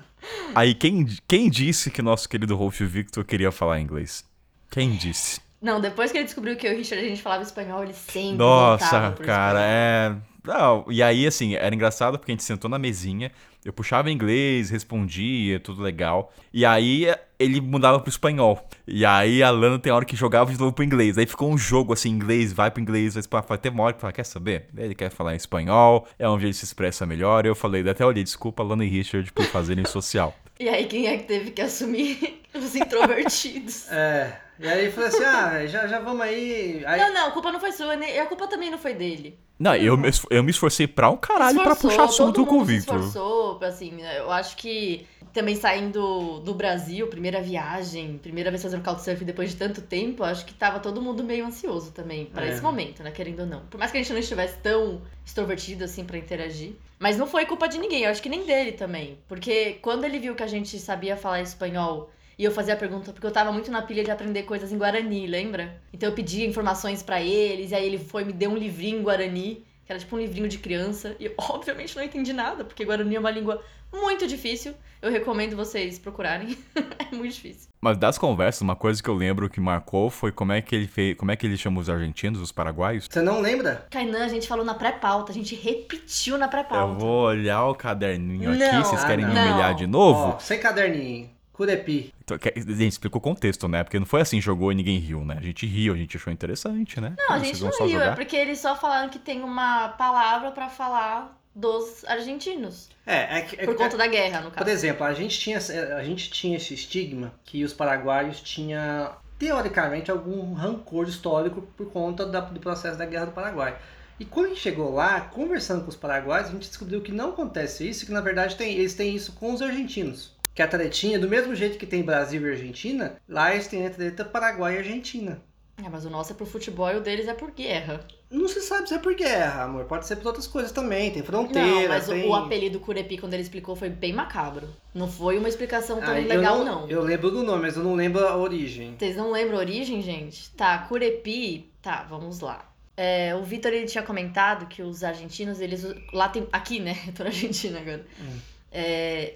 [0.54, 4.24] Aí quem, quem disse que nosso querido Rolf Victor queria falar inglês?
[4.70, 5.43] Quem disse?
[5.64, 7.94] Não, depois que ele descobriu que eu e o Richard a gente falava espanhol, ele
[7.94, 9.62] sempre Nossa, cara, espanhol.
[9.62, 10.16] é.
[10.44, 13.32] Não, e aí, assim, era engraçado porque a gente sentou na mesinha,
[13.64, 16.32] eu puxava inglês, respondia, tudo legal.
[16.52, 17.06] E aí
[17.38, 18.66] ele mudava pro espanhol.
[18.86, 21.16] E aí a Lana tem hora que jogava de novo pro inglês.
[21.18, 23.46] Aí ficou um jogo assim, inglês, vai pro inglês, vai pro espanhol.
[23.54, 24.66] Até uma hora que fala, quer saber?
[24.76, 27.46] Ele quer falar em espanhol, é onde ele se expressa melhor.
[27.46, 30.34] Eu falei, até olhei, desculpa, Lana e Richard, por fazerem social.
[30.60, 32.40] E aí quem é que teve que assumir?
[32.54, 33.86] Os introvertidos.
[33.90, 36.80] É, e aí falei assim, ah, já, já vamos aí.
[36.86, 39.36] aí Não, não, a culpa não foi sua, nem- a culpa também não foi dele.
[39.58, 39.98] Não, eu,
[40.30, 42.98] eu me esforcei pra um caralho pra Esforçou, puxar assunto todo com o Victor.
[43.00, 48.84] esforçou, assim, né, eu acho que também saindo do Brasil, primeira viagem, primeira vez fazendo
[48.84, 52.50] couchsurfing depois de tanto tempo, acho que tava todo mundo meio ansioso também pra É.
[52.50, 53.60] esse momento, né, querendo ou não.
[53.66, 57.44] Por mais que a gente não estivesse tão extrovertido assim pra interagir, mas não foi
[57.46, 60.46] culpa de ninguém, eu acho que nem dele também, porque quando ele viu que a
[60.46, 64.02] gente sabia falar espanhol e eu fazia a pergunta, porque eu tava muito na pilha
[64.02, 65.80] de aprender coisas em Guarani, lembra?
[65.92, 68.98] Então eu pedia informações pra eles, e aí ele foi e me deu um livrinho
[68.98, 72.64] em Guarani, que era tipo um livrinho de criança, e eu obviamente não entendi nada,
[72.64, 73.62] porque Guarani é uma língua
[73.92, 74.74] muito difícil.
[75.00, 76.56] Eu recomendo vocês procurarem.
[76.98, 77.68] é muito difícil.
[77.80, 80.86] Mas das conversas, uma coisa que eu lembro que marcou foi como é que ele
[80.86, 83.06] fez, como é que ele chama os argentinos, os paraguaios.
[83.08, 83.86] Você não lembra?
[83.90, 86.94] Kainan, a gente falou na pré-pauta, a gente repetiu na pré-pauta.
[86.94, 89.42] Eu vou olhar o caderninho aqui, Não, vocês ah, querem me não.
[89.42, 90.34] humilhar de novo?
[90.36, 91.33] Ó, sem caderninho.
[91.54, 92.12] Curepi.
[92.22, 93.82] Então, que- gente, explica o contexto, né?
[93.82, 95.36] Porque não foi assim, jogou e ninguém riu, né?
[95.38, 97.14] A gente riu, a gente achou interessante, né?
[97.16, 98.14] Não, a gente não riu, é jogar?
[98.16, 102.88] porque eles só falaram que tem uma palavra pra falar dos argentinos.
[103.06, 103.60] É, é que.
[103.60, 104.70] é- Por conta da guerra, no Por caso.
[104.70, 105.58] exemplo, a gente, tinha,
[105.96, 112.26] a gente tinha esse estigma que os paraguaios tinham, teoricamente, algum rancor histórico por conta
[112.26, 113.76] da- do processo da Guerra do Paraguai.
[114.18, 117.30] E quando a gente chegou lá, conversando com os paraguaios, a gente descobriu que não
[117.30, 120.33] acontece isso, que na verdade tem, eles têm isso com os argentinos.
[120.54, 123.90] Que a tretinha, do mesmo jeito que tem Brasil e Argentina, lá eles têm a
[123.90, 125.42] treta Paraguai e Argentina.
[125.76, 128.06] É, mas o nosso é pro futebol e o deles é por guerra.
[128.30, 129.86] Não se sabe se é por guerra, amor.
[129.86, 131.10] Pode ser por outras coisas também.
[131.10, 132.28] Tem fronteira, não, mas o- tem...
[132.28, 134.68] o apelido Curepi, quando ele explicou, foi bem macabro.
[134.94, 136.88] Não foi uma explicação tão Ah, eu legal, não.
[136.88, 138.94] Eu lembro do nome, mas eu não lembro a origem.
[138.96, 140.48] Vocês não lembram a origem, gente?
[140.50, 141.68] Tá, Curepi.
[141.82, 142.70] Tá, vamos lá.
[142.96, 145.84] É, o Vitor ele tinha comentado que os argentinos, eles.
[146.12, 146.46] Lá tem.
[146.52, 146.96] Aqui, né?
[147.08, 148.06] Eu tô na Argentina agora.
[148.20, 148.38] Hum.
[148.70, 149.34] É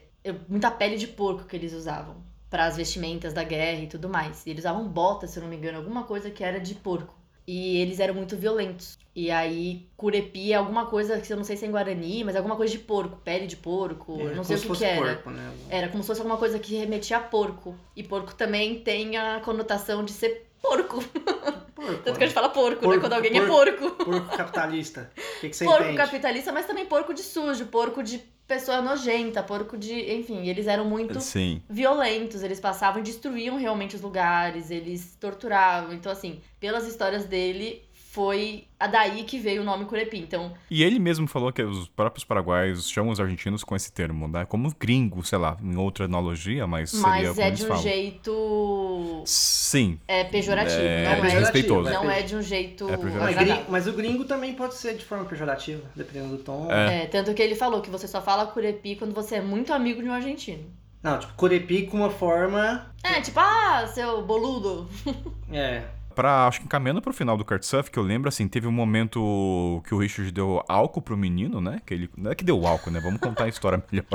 [0.49, 2.17] muita pele de porco que eles usavam.
[2.51, 4.47] Para as vestimentas da guerra e tudo mais.
[4.47, 7.15] E eles usavam botas, se eu não me engano, alguma coisa que era de porco.
[7.47, 8.99] E eles eram muito violentos.
[9.15, 12.37] E aí, curepi é alguma coisa que eu não sei se é em Guarani, mas
[12.37, 15.15] alguma coisa de porco, pele de porco, É, não sei o que, fosse que era.
[15.17, 15.53] Porco, né?
[15.69, 17.75] Era como se fosse alguma coisa que remetia a porco.
[17.97, 21.03] E porco também tem a conotação de ser porco.
[21.79, 22.81] Porco, Tanto que a gente fala porco, né?
[22.81, 23.93] Porco, Quando alguém é porco.
[23.93, 24.05] porco.
[24.05, 25.13] porco capitalista.
[25.17, 25.97] O que, que você porco entende?
[25.97, 29.95] capitalista, mas também porco de sujo, porco de pessoa nojenta, porco de.
[30.15, 31.63] Enfim, eles eram muito Sim.
[31.69, 35.93] violentos, eles passavam e destruíam realmente os lugares, eles torturavam.
[35.93, 37.88] Então, assim, pelas histórias dele,
[38.19, 40.19] foi a daí que veio o nome Curepi.
[40.19, 44.27] Então, E ele mesmo falou que os próprios paraguaios chamam os argentinos com esse termo,
[44.27, 44.45] né?
[44.45, 47.83] Como gringo, sei lá, em outra analogia, mas seria mas como é de um falam.
[47.85, 49.23] jeito.
[49.25, 50.01] Sim.
[50.09, 51.91] É pejorativo, É, não, é é, respeitoso.
[51.91, 53.45] não é de um jeito É pejorativo.
[53.47, 56.67] Mas, mas o gringo também pode ser de forma pejorativa, dependendo do tom.
[56.73, 57.05] É.
[57.05, 60.03] É, tanto que ele falou que você só fala curepi quando você é muito amigo
[60.03, 60.65] de um argentino.
[61.01, 62.93] Não, tipo, corepi com uma forma.
[63.05, 64.89] É, tipo, ah, seu boludo.
[65.53, 65.85] É.
[66.19, 68.73] Pra, acho que encaminhando pro final do kart surf, que eu lembro, assim, teve um
[68.73, 71.81] momento que o Richard deu álcool pro menino, né?
[71.87, 72.99] Que ele, não é que deu álcool, né?
[72.99, 74.07] Vamos contar a história melhor.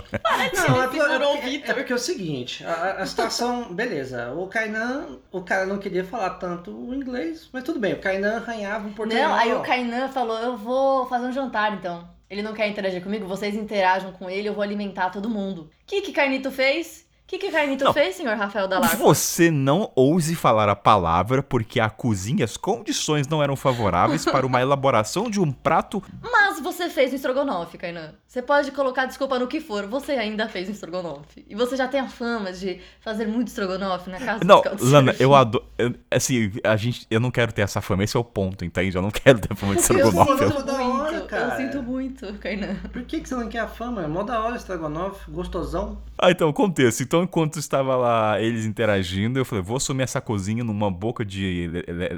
[0.67, 4.47] Não, é, porque- é o é porque é o seguinte, a, a situação, beleza, o
[4.47, 8.85] Kainan, o cara não queria falar tanto o inglês, mas tudo bem, o Kainan arranhava
[8.85, 9.23] um portunhol.
[9.29, 12.05] Não, aí o Kainan falou, eu vou fazer um jantar então.
[12.29, 15.61] Ele não quer interagir comigo, vocês interajam com ele, eu vou alimentar todo mundo.
[15.61, 17.02] O que que Carnito fez?
[17.25, 17.93] O que que Carnito Não.
[17.93, 18.95] fez, senhor Rafael Dalago?
[18.97, 24.45] Você não ouse falar a palavra porque a cozinha, as condições não eram favoráveis para
[24.45, 26.03] uma elaboração de um prato.
[26.21, 28.13] Mas você fez um estrogonofe, Kainan.
[28.27, 31.43] Você pode colocar desculpa no que for, você ainda fez um estrogonofe.
[31.49, 34.61] E você já tem a fama de fazer muito estrogonofe na casa Não.
[34.79, 35.65] Lana, eu adoro.
[35.77, 38.95] eu- Assim, a gente, eu não quero ter essa fama, esse é o ponto, entende?
[38.95, 40.43] Eu não quero ter fama de Eu estrogonofe.
[40.43, 40.92] Eu- da hora, muito,
[41.33, 41.61] cara.
[41.61, 42.75] eu sinto muito, Kainan.
[42.91, 44.03] Por que, que você não quer a fama?
[44.03, 45.97] É mó da hora estrogonofe, gostosão.
[46.17, 47.01] Ah, então, contexto.
[47.01, 51.69] Então, enquanto estava lá eles interagindo, eu falei, vou assumir essa cozinha numa boca de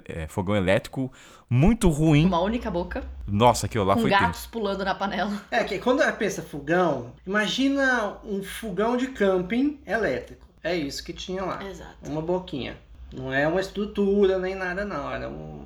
[0.08, 1.12] é, fogão elétrico
[1.50, 2.26] muito ruim.
[2.26, 4.24] Uma única boca, Nossa, aquilo lá com foi tenso.
[4.24, 5.32] gatos pulando na panela.
[5.52, 10.46] É que quando ela pensa fogão, imagina um fogão de camping elétrico.
[10.64, 11.64] É isso que tinha lá.
[11.64, 11.96] Exato.
[12.10, 12.76] Uma boquinha.
[13.14, 15.10] Não é uma estrutura nem nada, não.
[15.12, 15.64] Era um.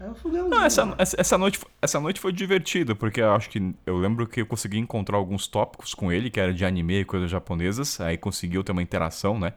[0.00, 0.48] Um fogãozinho.
[0.48, 4.40] Não, essa, essa, noite, essa noite foi divertida, porque eu acho que eu lembro que
[4.40, 8.16] eu consegui encontrar alguns tópicos com ele, que era de anime e coisas japonesas, aí
[8.18, 9.54] conseguiu ter uma interação, né?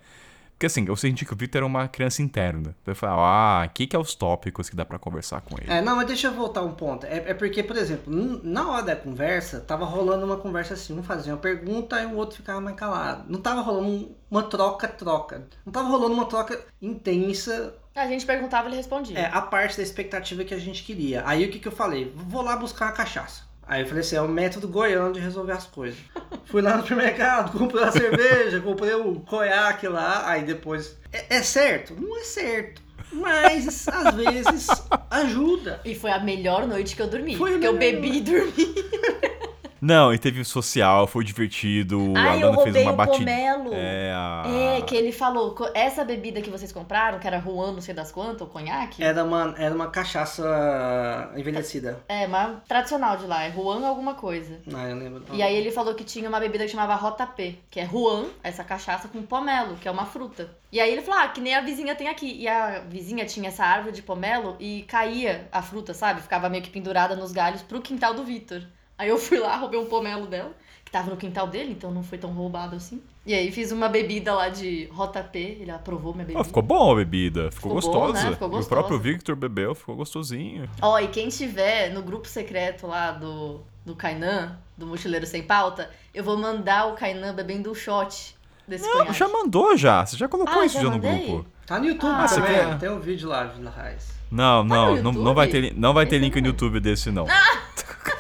[0.54, 2.76] Porque assim, eu senti que o Victor era uma criança interna.
[2.82, 5.56] Então eu falei, ah, o que, que é os tópicos que dá pra conversar com
[5.56, 5.72] ele?
[5.72, 7.06] É, não, mas deixa eu voltar um ponto.
[7.06, 8.12] É, é porque, por exemplo,
[8.44, 12.16] na hora da conversa, tava rolando uma conversa assim, um fazia uma pergunta e o
[12.16, 13.26] outro ficava mais calado.
[13.32, 15.48] Não tava rolando um- uma troca-troca.
[15.64, 19.18] Não tava rolando uma troca intensa, A gente perguntava, ele respondia.
[19.18, 21.24] é, a parte da expectativa que a gente queria.
[21.26, 22.14] Aí o que, que eu falei?
[22.16, 23.42] Vou lá buscar uma cachaça.
[23.68, 25.98] Aí eu falei assim, é o método goiano de resolver as coisas.
[26.46, 30.96] Fui lá no supermercado, comprei a cerveja, comprei o conhaque lá, aí depois...
[31.12, 31.94] É, é certo?
[32.00, 32.82] Não é certo.
[33.12, 34.68] Mas, às vezes,
[35.10, 35.82] ajuda.
[35.84, 37.36] E foi a melhor noite que eu dormi.
[37.36, 38.76] Foi a porque eu bebi e dormi.
[39.82, 42.96] Não, e teve o social, foi divertido, Ai, a eu Lana fez roubei uma o
[42.96, 43.18] batida.
[43.18, 43.72] pomelo.
[43.74, 44.44] É, a...
[44.78, 48.12] É, que ele falou, essa bebida que vocês compraram, que era Juan, não sei das
[48.12, 52.00] quantas, ou conhaque, Era uma, era uma cachaça envelhecida.
[52.08, 54.60] é uma tradicional de lá, é Juan alguma coisa.
[54.66, 55.24] Não, eu lembro.
[55.34, 58.26] E aí ele falou que tinha uma bebida que chamava Rota P, que é Juan,
[58.44, 60.50] essa cachaça com pomelo, que é uma fruta.
[60.72, 62.34] E aí ele falou, ah, que nem a vizinha tem aqui.
[62.42, 66.22] E a vizinha tinha essa árvore de pomelo e caía a fruta, sabe?
[66.22, 68.62] Ficava meio que pendurada nos galhos pro quintal do Vitor.
[68.98, 70.52] Aí eu fui lá, roubei um pomelo dela,
[70.84, 73.02] que tava no quintal dele, então não foi tão roubado assim.
[73.26, 76.40] E aí fiz uma bebida lá de Rota P, ele aprovou minha bebida.
[76.42, 78.26] Ah, ficou bom a bebida, ficou, Ficou bom, gostosa.
[78.30, 78.32] né?
[78.36, 80.68] Ficou O próprio Victor bebeu, ficou gostosinho.
[80.82, 85.90] Ó, e quem tiver no grupo secreto lá do, do Kainan, do Mochileiro Sem Pauta,
[86.14, 88.36] eu vou mandar o Kainan bebendo o shot
[88.68, 89.14] desse Não, conhaque.
[89.14, 90.06] já mandou já.
[90.06, 91.46] Você já colocou Ah, isso já já no grupo.
[91.66, 92.56] Tá no YouTube Ah, você também.
[92.56, 92.80] quer?
[92.80, 94.16] Tem um vídeo lá, Vila Raiz.
[94.32, 96.48] Não, não, no não, não vai ter, não vai ter link no.
[96.48, 97.26] YouTube desse não.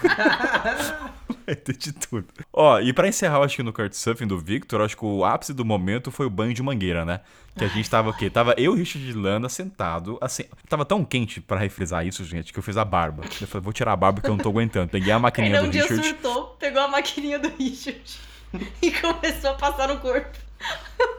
[1.45, 2.26] vai ter de tudo.
[2.52, 5.54] Ó, e pra encerrar, eu acho que no Surfing do Victor, acho que o ápice
[5.54, 7.22] do momento foi o banho de mangueira, né?
[7.58, 8.30] Que a gente tava o quê?
[8.30, 12.60] Tava eu, Richard e Lana sentado, assim, tava tão quente pra refrisar isso, gente, que
[12.60, 13.24] eu fiz a barba.
[13.41, 14.89] Eu falei, vou tirar a barba que eu não tô aguentando.
[14.89, 16.08] Peguei a maquininha do um dia Richard.
[16.08, 18.20] surtou, pegou a maquininha do Richard
[18.82, 20.47] e começou a passar no corpo.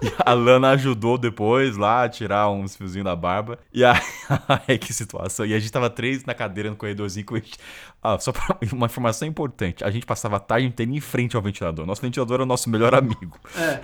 [0.03, 3.59] E a Lana ajudou depois lá a tirar uns fiozinhos da barba.
[3.73, 5.45] E aí, que situação.
[5.47, 7.59] E a gente tava três na cadeira no corredorzinho com a gente.
[8.03, 11.43] Ah, só pra uma informação importante: a gente passava a tarde inteira em frente ao
[11.43, 11.85] ventilador.
[11.87, 13.39] Nosso ventilador é o nosso melhor amigo.
[13.57, 13.81] É.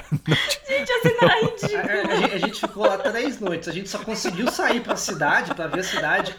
[0.69, 1.77] Gente, assim não era A, ridículo.
[1.77, 3.69] a- a gente- a gente ficou lá três noites.
[3.69, 6.35] A gente só conseguiu sair pra cidade, pra ver a cidade,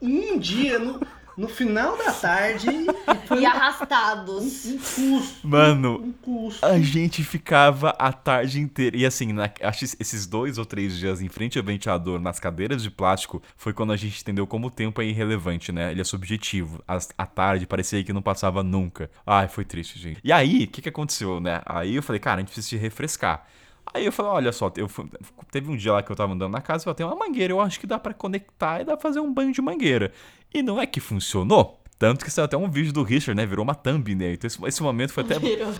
[0.00, 1.00] um dia no,
[1.38, 2.66] no final da tarde.
[2.68, 4.66] E foi E um, arrastados.
[4.66, 5.46] um custo.
[5.46, 6.66] Mano, Um custo.
[6.66, 8.96] A gente ficava a tarde inteira.
[8.96, 12.40] E assim, na- acho que esses dois ou três dias em frente ao ventilador, nas
[12.40, 15.92] cadeiras de plástico, foi quando a gente entendeu como o tempo é irrelevante, né?
[15.92, 16.82] Ele é subjetivo.
[16.86, 19.10] As- a tarde parecia que não passava nunca.
[19.26, 20.20] Ai, foi triste, gente.
[20.24, 21.62] E aí, o que, que aconteceu, né?
[21.64, 23.46] Aí eu falei, cara, a gente precisa se refrescar.
[23.94, 25.08] Aí eu falei, olha só, eu fui-
[25.50, 27.16] teve um dia lá que eu tava andando na casa e eu falei, tem uma
[27.16, 30.12] mangueira, eu acho que dá pra conectar e dá pra fazer um banho de mangueira.
[30.52, 31.80] E não é que funcionou?
[31.98, 33.44] Tanto que saiu até um vídeo do Richard, né?
[33.44, 34.32] Virou uma thumb, né?
[34.34, 35.72] Então esse, esse momento foi até Virou.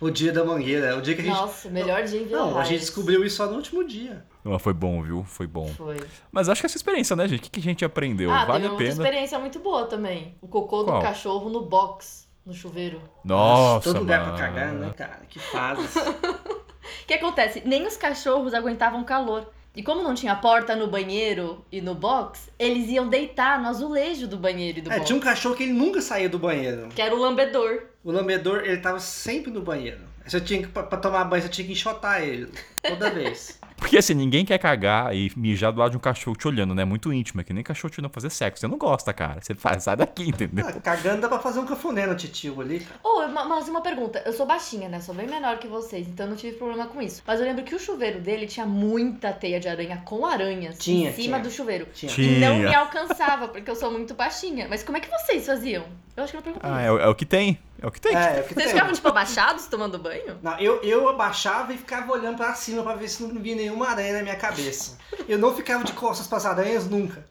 [0.00, 0.96] O dia da mangueira.
[0.96, 1.34] O dia que a gente.
[1.34, 4.24] Nossa, melhor dia em Vila Não, a gente descobriu isso só no último dia.
[4.44, 5.24] Mas foi bom, viu?
[5.24, 5.68] Foi bom.
[5.68, 5.96] Foi.
[6.30, 7.38] Mas acho que essa experiência, né, gente?
[7.40, 8.30] O que, que a gente aprendeu?
[8.32, 8.90] ah, vale teve a pena.
[8.90, 10.36] experiência muito boa também.
[10.40, 10.98] O cocô Qual?
[10.98, 13.00] do cachorro no box, no chuveiro.
[13.24, 14.36] Nossa, Todo lugar mano.
[14.36, 15.20] pra cagar, né, cara?
[15.28, 15.88] Que fase.
[17.02, 17.62] O que acontece?
[17.64, 19.46] Nem os cachorros aguentavam calor.
[19.74, 24.28] E como não tinha porta no banheiro e no box, eles iam deitar no azulejo
[24.28, 25.06] do banheiro e do É, box.
[25.06, 26.88] tinha um cachorro que ele nunca saía do banheiro.
[26.94, 27.84] Que era o lambedor.
[28.04, 30.00] O lambedor, ele tava sempre no banheiro.
[30.26, 32.48] Você tinha que, pra, pra tomar banho, você tinha que enxotar ele.
[32.82, 33.58] Toda vez.
[33.82, 36.84] Porque assim, ninguém quer cagar e mijar do lado de um cachorro te olhando, né?
[36.84, 38.60] Muito íntimo, é que nem cachorro te olhando fazer sexo.
[38.60, 39.40] Você não gosta, cara.
[39.40, 40.64] Você faz, sai daqui, entendeu?
[40.68, 43.00] Ah, cagando dá pra fazer um cafuné no titio ali, cara.
[43.02, 44.22] Oh, ma- mas uma pergunta.
[44.24, 45.00] Eu sou baixinha, né?
[45.00, 47.22] Sou bem menor que vocês, então não tive problema com isso.
[47.26, 51.10] Mas eu lembro que o chuveiro dele tinha muita teia de aranha com aranhas Tinha,
[51.10, 51.40] em cima tinha.
[51.40, 51.86] do chuveiro.
[51.92, 52.12] Tinha.
[52.12, 52.36] Tinha.
[52.36, 54.68] E não me alcançava, porque eu sou muito baixinha.
[54.70, 55.84] Mas como é que vocês faziam?
[56.16, 56.70] Eu acho que eu não perguntei.
[56.70, 57.58] Ah, é, é o que tem.
[57.82, 58.16] É o que tem.
[58.16, 58.74] É, é o que Vocês tem.
[58.74, 60.38] ficavam, tipo, abaixados tomando banho?
[60.40, 63.88] Não, eu, eu abaixava e ficava olhando pra cima pra ver se não via nenhuma
[63.88, 64.96] aranha na minha cabeça.
[65.28, 67.26] Eu não ficava de costas pras aranhas nunca.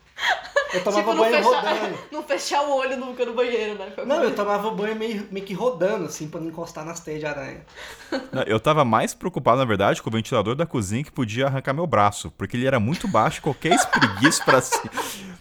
[0.74, 1.98] Eu tomava tipo, banho fechar, rodando.
[2.12, 3.94] não fechar o olho nunca no banheiro, né?
[4.06, 7.26] Não, eu tomava banho meio, meio que rodando, assim, pra não encostar nas teias de
[7.26, 7.66] aranha.
[8.32, 11.74] Não, Eu tava mais preocupado, na verdade, com o ventilador da cozinha que podia arrancar
[11.74, 12.30] meu braço.
[12.38, 14.92] Porque ele era muito baixo, qualquer espreguiço pra cima.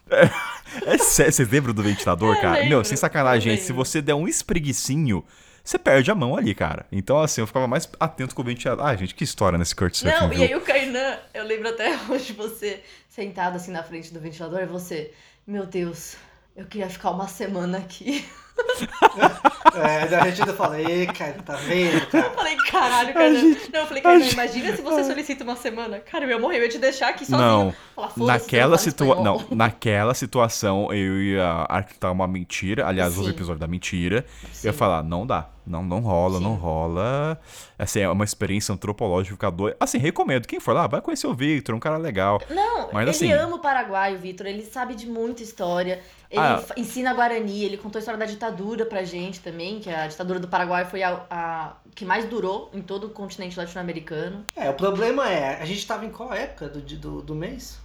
[0.08, 0.30] É,
[0.86, 2.64] é sério, vocês lembram do ventilador, cara?
[2.64, 3.56] Meu, sem sacanagem.
[3.56, 5.24] Se você der um espreguicinho,
[5.62, 6.86] você perde a mão ali, cara.
[6.90, 8.84] Então, assim, eu ficava mais atento com o ventilador.
[8.86, 10.38] Ah, gente, que história nesse Kurt Surfing, Não, viu?
[10.38, 14.60] e aí o Kainan, eu lembro até hoje você sentado assim na frente do ventilador
[14.60, 15.12] e você,
[15.46, 16.16] meu Deus,
[16.56, 18.26] eu queria ficar uma semana aqui.
[19.72, 22.26] É, daí a gente ainda fala, ei, cara, tá vendo, cara?
[22.26, 23.56] Eu falei, caralho, Kainan.
[23.72, 26.00] Não, eu falei, Kainan, imagina se você solicita uma semana.
[26.00, 27.40] Cara, eu ia morrer, eu ia te deixar aqui sozinho.
[27.40, 32.86] Não, Falar, "Foda-se, Naquela, não situa não, espanhol." naquela situação eu ia arquitetar uma mentira.
[32.86, 33.30] Aliás, os Sim.
[33.30, 34.24] episódios da mentira.
[34.42, 34.78] Eu ia Sim.
[34.78, 35.46] falar, não dá.
[35.70, 36.44] Não, não rola, Sim.
[36.44, 37.40] não rola.
[37.78, 39.76] Assim, é uma experiência antropológica ficar doido.
[39.78, 40.46] Assim, recomendo.
[40.46, 42.40] Quem for lá, vai conhecer o Victor, um cara legal.
[42.50, 44.46] Não, Mas ele assim- ama o Paraguai, o Vitor.
[44.46, 46.00] Ele sabe de muita história.
[46.30, 46.62] Ele Ah.
[46.76, 50.46] ensina Guarani, ele contou a história da ditadura pra gente também, que a ditadura do
[50.48, 54.44] Paraguai foi a, a que mais durou em todo o continente latino-americano.
[54.56, 57.78] É, o problema é, a gente tava em qual época do, do, do mês?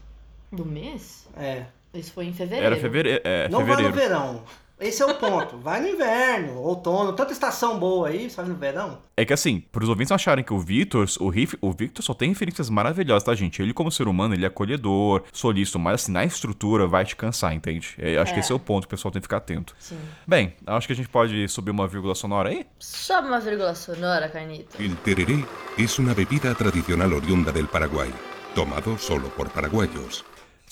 [0.51, 1.27] Do mês?
[1.37, 1.63] É.
[1.93, 2.65] Isso foi em fevereiro.
[2.65, 3.21] Era fevereiro.
[3.23, 3.93] É, não fevereiro.
[3.93, 4.43] vai no verão.
[4.79, 5.57] Esse é o ponto.
[5.57, 8.97] Vai no inverno, outono, tanta estação boa aí, você vai no verão.
[9.15, 12.29] É que assim, pros ouvintes acharem que o Victor, o, Riff, o Victor só tem
[12.29, 13.61] referências maravilhosas, tá, gente?
[13.61, 17.53] Ele, como ser humano, ele é acolhedor, solícito, mas assim, na estrutura vai te cansar,
[17.53, 17.95] entende?
[17.97, 18.41] É, acho que É.
[18.41, 19.73] esse é o ponto que o pessoal tem que ficar atento.
[19.79, 19.97] Sim.
[20.27, 22.65] Bem, acho que a gente pode subir uma vírgula sonora aí?
[22.77, 24.75] Sobe uma vírgula sonora, Carnito.
[24.81, 25.45] El tereré
[25.77, 28.11] es una bebida tradicional oriunda del Paraguay,
[28.53, 30.25] tomado solo por paraguayos.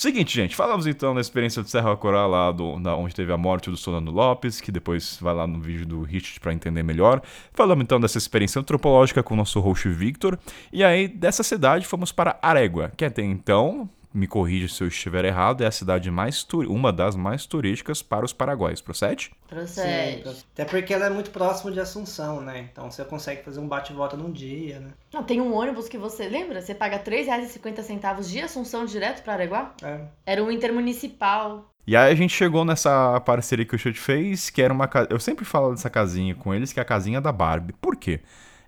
[0.04, 3.38] Seguinte, gente, falamos então da experiência do Serra Coral lá do, da, onde teve a
[3.38, 7.22] morte do Solano Lopes, que depois vai lá no vídeo do Richard pra entender melhor.
[7.54, 10.38] Falamos então dessa experiência antropológica com o nosso host Victor.
[10.74, 15.26] E aí, dessa cidade, fomos para Arégua, que até então, me corrija se eu estiver
[15.26, 19.32] errado, é a cidade mais uma das mais turísticas para os paraguaios, procede?
[19.48, 20.30] Procede.
[20.30, 22.70] Sim, até porque ela é muito próxima de Assunção, né?
[22.72, 24.90] Então você consegue fazer um bate-volta num dia, né?
[25.12, 26.62] Não, tem um ônibus que você lembra?
[26.62, 29.74] Você paga R$ 3,50 de Assunção direto pra Areguá?
[29.82, 30.02] É.
[30.26, 31.70] Era um intermunicipal.
[31.86, 35.08] E aí a gente chegou nessa parceria que o Chute fez, que era uma casa.
[35.10, 37.74] Eu sempre falo dessa casinha com eles, que é a casinha da Barbie.
[37.74, 38.22] Por quê?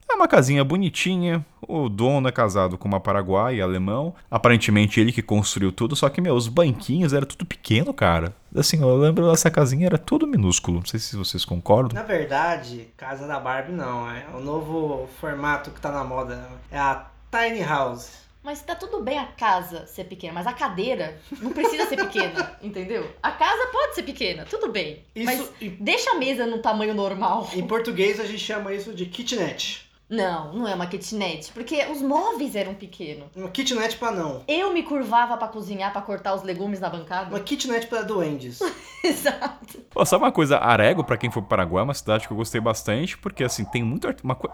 [0.09, 4.13] É uma casinha bonitinha, o dono é casado com uma paraguaia, alemão.
[4.29, 8.33] Aparentemente ele que construiu tudo, só que, meu, os banquinhos era tudo pequeno, cara.
[8.55, 10.77] Assim, eu lembro dessa casinha era tudo minúsculo.
[10.77, 11.93] Não sei se vocês concordam.
[11.99, 16.47] Na verdade, Casa da Barbie não, é o novo formato que tá na moda.
[16.71, 18.25] É a Tiny House.
[18.45, 22.55] Mas tá tudo bem a casa ser pequena, mas a cadeira não precisa ser pequena,
[22.61, 23.09] entendeu?
[23.23, 25.03] A casa pode ser pequena, tudo bem.
[25.15, 27.49] Isso Mas em, deixa a mesa no tamanho normal.
[27.55, 29.89] em português a gente chama isso de kitnet.
[30.07, 33.25] Não, não é uma kitnet, porque os móveis eram pequenos.
[33.35, 34.43] Uma kitnet pra não.
[34.47, 37.29] Eu me curvava pra cozinhar, pra cortar os legumes na bancada.
[37.31, 38.59] Uma kitnet pra duendes.
[39.03, 39.79] Exato.
[39.89, 40.57] Pô, sabe uma coisa?
[40.59, 43.65] Arego, pra quem for pro Paraguai, é uma cidade que eu gostei bastante, porque assim,
[43.65, 44.07] tem muito.
[44.07, 44.49] art- Uma, co-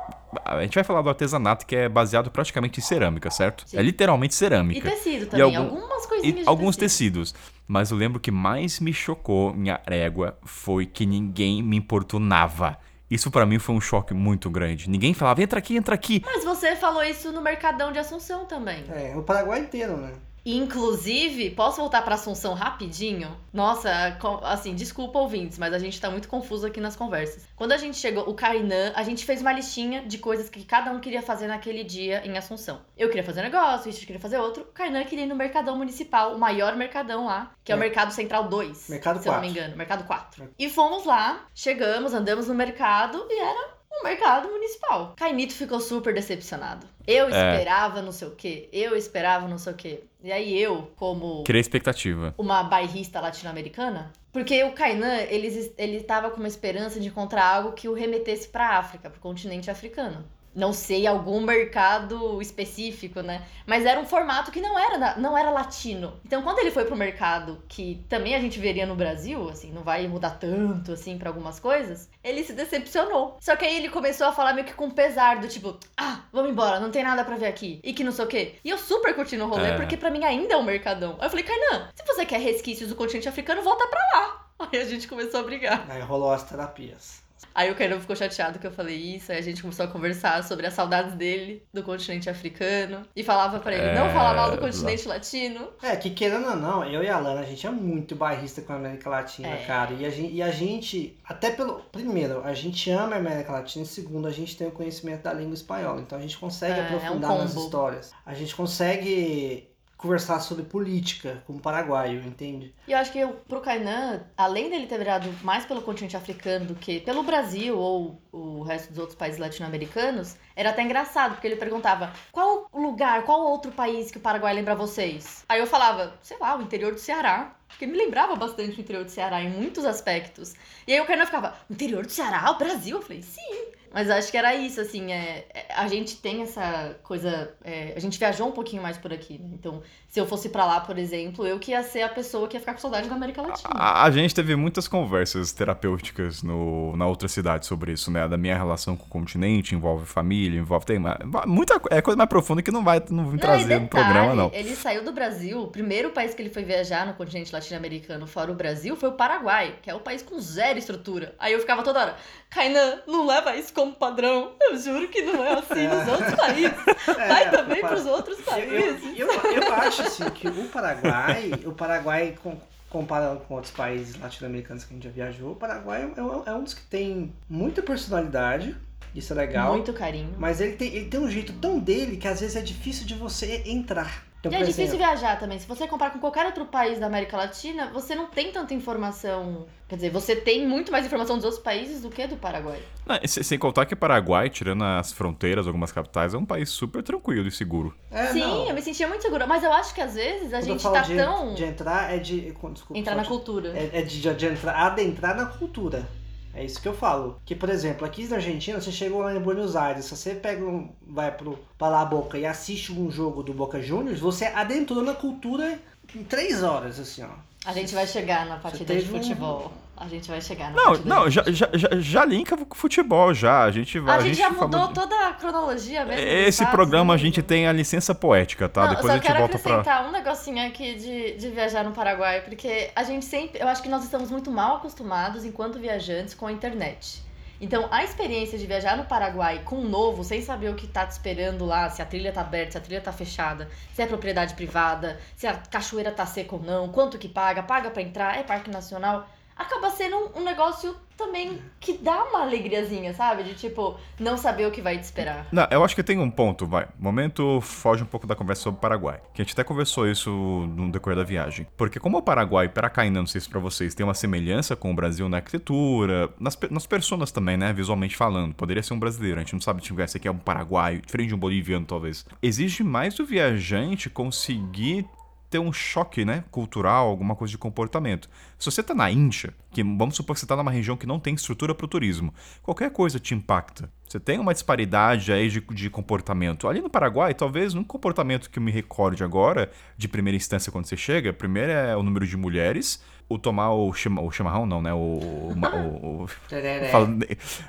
[0.45, 3.63] a gente vai falar do artesanato que é baseado praticamente em cerâmica, certo?
[3.67, 3.77] Sim.
[3.77, 4.89] É literalmente E cerâmica.
[4.89, 7.19] tecido também, algum- algumas E coisinhas de alguns tecido.
[7.21, 7.35] tecidos.
[7.67, 12.77] Mas eu lembro que mais me chocou em Arégua foi que ninguém me importunava.
[13.11, 14.89] Isso pra mim foi um choque muito grande.
[14.89, 16.23] Ninguém falava, entra aqui, entra aqui.
[16.25, 18.85] Mas você falou isso no Mercadão de Assunção também.
[18.89, 20.13] É, o Paraguai inteiro, né?
[20.45, 23.35] Inclusive, posso voltar pra Assunção rapidinho?
[23.53, 27.47] Nossa, assim, desculpa ouvintes, mas a gente tá muito confuso aqui nas conversas.
[27.55, 30.91] Quando a gente chegou, o Kainan, a gente fez uma listinha de coisas que cada
[30.91, 32.81] um queria fazer naquele dia em Assunção.
[32.97, 34.63] Eu queria fazer um negócio, o Richard queria fazer outro.
[34.63, 37.79] O Kainan queria ir no Mercadão Municipal, o maior mercadão lá, que é, o É.
[37.79, 38.89] Mercado Central 2.
[38.89, 39.59] Mercado se eu não me 4.
[39.59, 40.49] engano, Mercado 4.
[40.57, 45.13] E fomos lá, chegamos, andamos no mercado e era um mercado municipal.
[45.17, 46.85] Caimito ficou super decepcionado.
[47.07, 47.55] Eu É.
[47.55, 50.03] esperava não sei o quê, eu esperava não sei o quê.
[50.23, 52.33] E aí eu, como Criei expectativa.
[52.37, 57.73] uma bairrista latino-americana, porque o Kainan, ele, ele tava com uma esperança de encontrar algo
[57.73, 60.23] que o remetesse pra África, pro continente africano.
[60.53, 63.45] Não sei, algum mercado específico, né?
[63.65, 66.19] Mas era um formato que não era, não era latino.
[66.25, 69.81] Então, quando ele foi pro mercado, que também a gente veria no Brasil, assim, não
[69.81, 73.37] vai mudar tanto, assim, pra algumas coisas, ele se decepcionou.
[73.39, 76.51] Só que aí ele começou a falar meio que com pesar, do tipo, ah, vamos
[76.51, 77.79] embora, não tem nada pra ver aqui.
[77.83, 78.55] E que não sei o quê.
[78.63, 79.75] E eu super curti no rolê, É.
[79.77, 81.15] porque pra mim ainda é um mercadão.
[81.19, 84.47] Aí eu falei, Kainan, se você quer resquícios do continente africano, volta pra lá.
[84.71, 85.85] Aí a gente começou a brigar.
[85.89, 87.21] Aí rolou as terapias.
[87.53, 90.43] Aí o Kainan ficou chateado que eu falei isso, aí a gente começou a conversar
[90.43, 93.01] sobre as saudades dele do continente africano.
[93.15, 95.67] E falava pra ele, não É, falar mal do continente latino.
[95.81, 98.73] É, que querendo ou não, eu e a Lana, a gente é muito bairrista com
[98.73, 99.65] a América Latina, É.
[99.65, 99.93] cara.
[99.93, 101.81] E a, gente, e a gente, até pelo.
[101.91, 103.83] Primeiro, a gente ama a América Latina.
[103.83, 106.01] E segundo, a gente tem o conhecimento da língua espanhola.
[106.01, 107.65] Então a gente consegue É, é um aprofundar nas combo.
[107.65, 108.11] histórias.
[108.25, 109.67] A gente consegue
[110.01, 112.73] conversar sobre política como paraguaio, entende?
[112.87, 116.65] E eu acho que eu, pro Kainan, além dele ter virado mais pelo continente africano
[116.65, 121.47] do que pelo Brasil ou o resto dos outros países latino-americanos, era até engraçado, porque
[121.47, 125.45] ele perguntava qual lugar, qual outro país que o Paraguai lembra vocês?
[125.47, 127.55] Aí eu falava, sei lá, o interior do Ceará.
[127.67, 130.53] Porque me lembrava bastante o interior do Ceará em muitos aspectos.
[130.85, 132.97] E aí o Kainan ficava, o interior do Ceará, o Brasil?
[132.97, 133.71] Eu falei, sim.
[133.93, 137.53] Mas acho que era isso, assim, é, é, a gente tem essa coisa.
[137.63, 139.49] é, a gente viajou um pouquinho mais por aqui, né?
[139.53, 142.57] Então, se eu fosse pra lá, por exemplo, eu que ia ser a pessoa que
[142.57, 143.69] ia ficar com saudade da América Latina.
[143.73, 148.27] A, a gente teve muitas conversas terapêuticas no, na outra cidade sobre isso, né?
[148.27, 150.85] Da minha relação com o continente, envolve família, envolve.
[150.85, 150.99] Tem
[151.47, 154.51] muita é coisa mais profunda que não vai não vim e trazer no programa, não.
[154.53, 158.51] Ele saiu do Brasil, o primeiro país que ele foi viajar no continente latino-americano fora
[158.51, 161.33] o Brasil foi o Paraguai, que é o país com zero estrutura.
[161.39, 162.17] Aí eu ficava toda hora,
[162.49, 164.51] Kainan, não leva isso como padrão.
[164.59, 166.73] Eu juro que não é assim nos outros países.
[167.15, 169.03] Vai também É, para- pros outros Eu, países.
[169.17, 172.57] eu, eu, eu acho assim que o Paraguai, o Paraguai com-
[172.89, 176.53] comparando com outros países latino-americanos que a gente já viajou, o Paraguai é, um- é
[176.53, 178.75] um dos que tem muita personalidade,
[179.15, 179.73] isso é legal.
[179.73, 180.33] Muito carinho.
[180.37, 183.13] Mas ele tem, ele tem um jeito tão dele que às vezes é difícil de
[183.15, 184.25] você entrar.
[184.41, 185.59] Então, E é difícil exemplo, viajar também.
[185.59, 189.67] Se você comparar com qualquer outro país da América Latina, você não tem tanta informação.
[189.87, 192.79] Quer dizer, você tem muito mais informação dos outros países do que do Paraguai.
[193.05, 197.03] Não, se- sem contar que Paraguai, tirando as fronteiras, algumas capitais, é um país super
[197.03, 197.93] tranquilo e seguro.
[198.09, 198.67] é, Sim, não.
[198.69, 199.45] eu me sentia muito segura.
[199.45, 201.53] Mas eu acho que às vezes a Quando eu gente falo tá de, tão.
[201.53, 202.41] de entrar é de.
[202.51, 203.69] Desculpa, entrar na de- cultura.
[203.77, 206.07] É, é de, de entrar, adentrar na cultura.
[206.53, 207.39] É isso que eu falo.
[207.45, 210.63] Que, por exemplo, aqui na Argentina, você chegou lá em Buenos Aires, se você pega
[210.65, 214.45] um, vai pro, pra lá a Boca e assiste um jogo do Boca Juniors, você
[214.45, 215.79] adentrou na cultura
[216.15, 217.29] em três horas, assim, ó.
[217.65, 219.71] A gente vai chegar na partida de teve um- futebol.
[219.95, 223.63] A gente vai chegar Não, não, já, já, já, já linka com o futebol, já.
[223.63, 224.17] A gente vai.
[224.17, 226.27] A gente já mudou toda a cronologia mesmo.
[226.27, 227.21] Esse programa a né?
[227.21, 228.81] gente tem a licença poética, tá?
[228.81, 229.75] Não, Depois eu a gente quero volta pra.
[229.79, 233.61] acrescentar um negocinho aqui de, de viajar no Paraguai, porque a gente sempre.
[233.61, 237.21] Eu acho que nós estamos muito mal acostumados, enquanto viajantes, com a internet.
[237.61, 241.05] Então, a experiência de viajar no Paraguai com um novo, sem saber o que tá
[241.05, 244.07] te esperando lá, se a trilha tá aberta, se a trilha tá fechada, se é
[244.07, 248.35] propriedade privada, se a cachoeira tá seca ou não, quanto que paga, paga pra entrar,
[248.35, 253.43] é parque nacional, acaba sendo um, um negócio também que dá uma alegriazinha, sabe?
[253.43, 255.47] De tipo, não saber o que vai te esperar.
[255.51, 256.87] Não, eu acho que tem um ponto, vai.
[256.97, 259.21] Momento foge um pouco da conversa sobre o Paraguai.
[259.33, 261.67] Que a gente até conversou isso no decorrer da viagem.
[261.77, 264.91] Porque como o Paraguai, para Kainan, não sei se pra vocês, tem uma semelhança com
[264.91, 267.71] o Brasil na arquitetura, nas, nas personas também, né?
[267.71, 268.55] Visualmente falando.
[268.55, 271.29] Poderia ser um brasileiro, a gente não sabe se esse aqui é um paraguaio, diferente
[271.29, 272.25] de um boliviano, talvez.
[272.41, 275.05] Exige mais do viajante conseguir
[275.51, 278.29] ter um choque, né, cultural, alguma coisa de comportamento.
[278.61, 281.19] Se você tá na Índia, que vamos supor que você tá numa região que não
[281.19, 282.31] tem estrutura para o turismo,
[282.61, 283.89] qualquer coisa te impacta.
[284.07, 286.67] Você tem uma disparidade aí de, de comportamento.
[286.67, 290.85] Ali no Paraguai, talvez um comportamento que eu me recorde agora, de primeira instância quando
[290.85, 294.93] você chega, primeiro é o número de mulheres, o tomar o, o chimarrão, não, né?
[294.93, 294.97] O.
[294.97, 296.91] O, o, o, Tereré.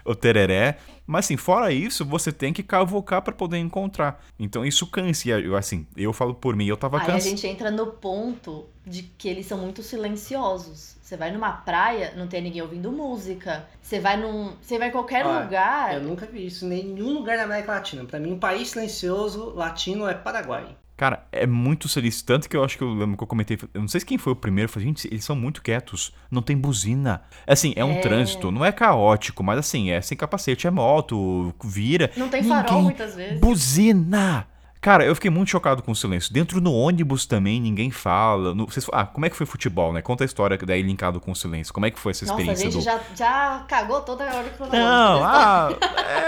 [0.04, 0.78] o tereré.
[1.06, 4.22] Mas assim, fora isso, você tem que cavocar para poder encontrar.
[4.38, 5.28] Então isso cansa.
[5.30, 7.30] Eu, assim, eu falo por mim, eu tava Aí a cansado.
[7.30, 10.81] gente entra no ponto de que eles são muito silenciosos.
[11.02, 13.66] Você vai numa praia, não tem ninguém ouvindo música.
[13.82, 14.52] Você vai num.
[14.62, 15.94] Você vai em qualquer Olha, lugar.
[15.94, 18.04] Eu nunca vi isso em nenhum lugar da América Latina.
[18.04, 20.76] Pra mim, um país silencioso latino é Paraguai.
[20.96, 22.26] Cara, é muito silencioso.
[22.26, 23.58] Tanto que eu acho que eu lembro que eu comentei.
[23.74, 24.68] Eu não sei quem foi o primeiro.
[24.68, 26.14] Eu falei, gente, eles são muito quietos.
[26.30, 27.22] Não tem buzina.
[27.46, 28.00] Assim, é um É.
[28.00, 28.50] trânsito.
[28.50, 32.10] Não é caótico, mas assim, é sem capacete, é moto, vira.
[32.16, 33.40] Não tem farol Ninguém muitas vezes.
[33.40, 34.46] Buzina!
[34.82, 36.34] Cara, eu fiquei muito chocado com o silêncio.
[36.34, 38.52] Dentro no ônibus também, ninguém fala.
[38.52, 40.02] No- vocês- ah, como é que foi futebol, né?
[40.02, 41.72] Conta a história daí linkado com o silêncio.
[41.72, 42.84] Como é que foi essa Nossa, a experiência gente do.
[42.84, 44.84] já, já cagou toda a hora cronológica.
[44.84, 45.68] Não, ah,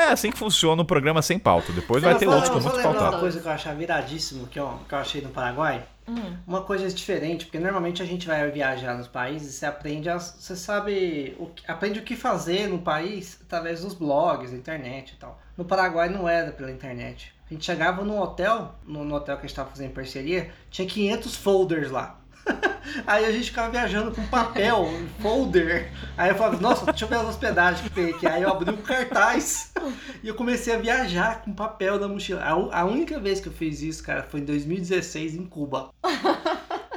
[0.08, 1.72] é assim que funciona o programa sem pauta.
[1.72, 3.10] Depois vai ter outros com vou muito pautado.
[3.16, 5.82] uma coisa que eu achava viradíssimo, que eu, que eu achei no Paraguai.
[6.06, 6.36] Hum.
[6.46, 10.18] Uma coisa diferente, porque normalmente a gente vai viajar nos países e você aprende, a,
[10.18, 15.12] você sabe, o, que- aprende o que fazer no país através dos blogs, da internet
[15.12, 15.40] e tal.
[15.56, 17.34] No Paraguai não era pela internet.
[17.54, 20.88] A gente chegava num hotel, no, no hotel que a gente estava fazendo parceria, tinha
[20.88, 22.18] 500 folders lá.
[23.06, 24.88] Aí a gente ficava viajando com papel,
[25.22, 25.92] folder.
[26.16, 28.26] Aí eu falava, nossa, deixa eu ver as hospedagens que tem aqui.
[28.26, 29.72] Aí eu abri um cartaz
[30.20, 32.42] e eu comecei a viajar com papel na mochila.
[32.42, 35.90] A, a única vez que eu fiz isso, cara, foi em 2016 em Cuba.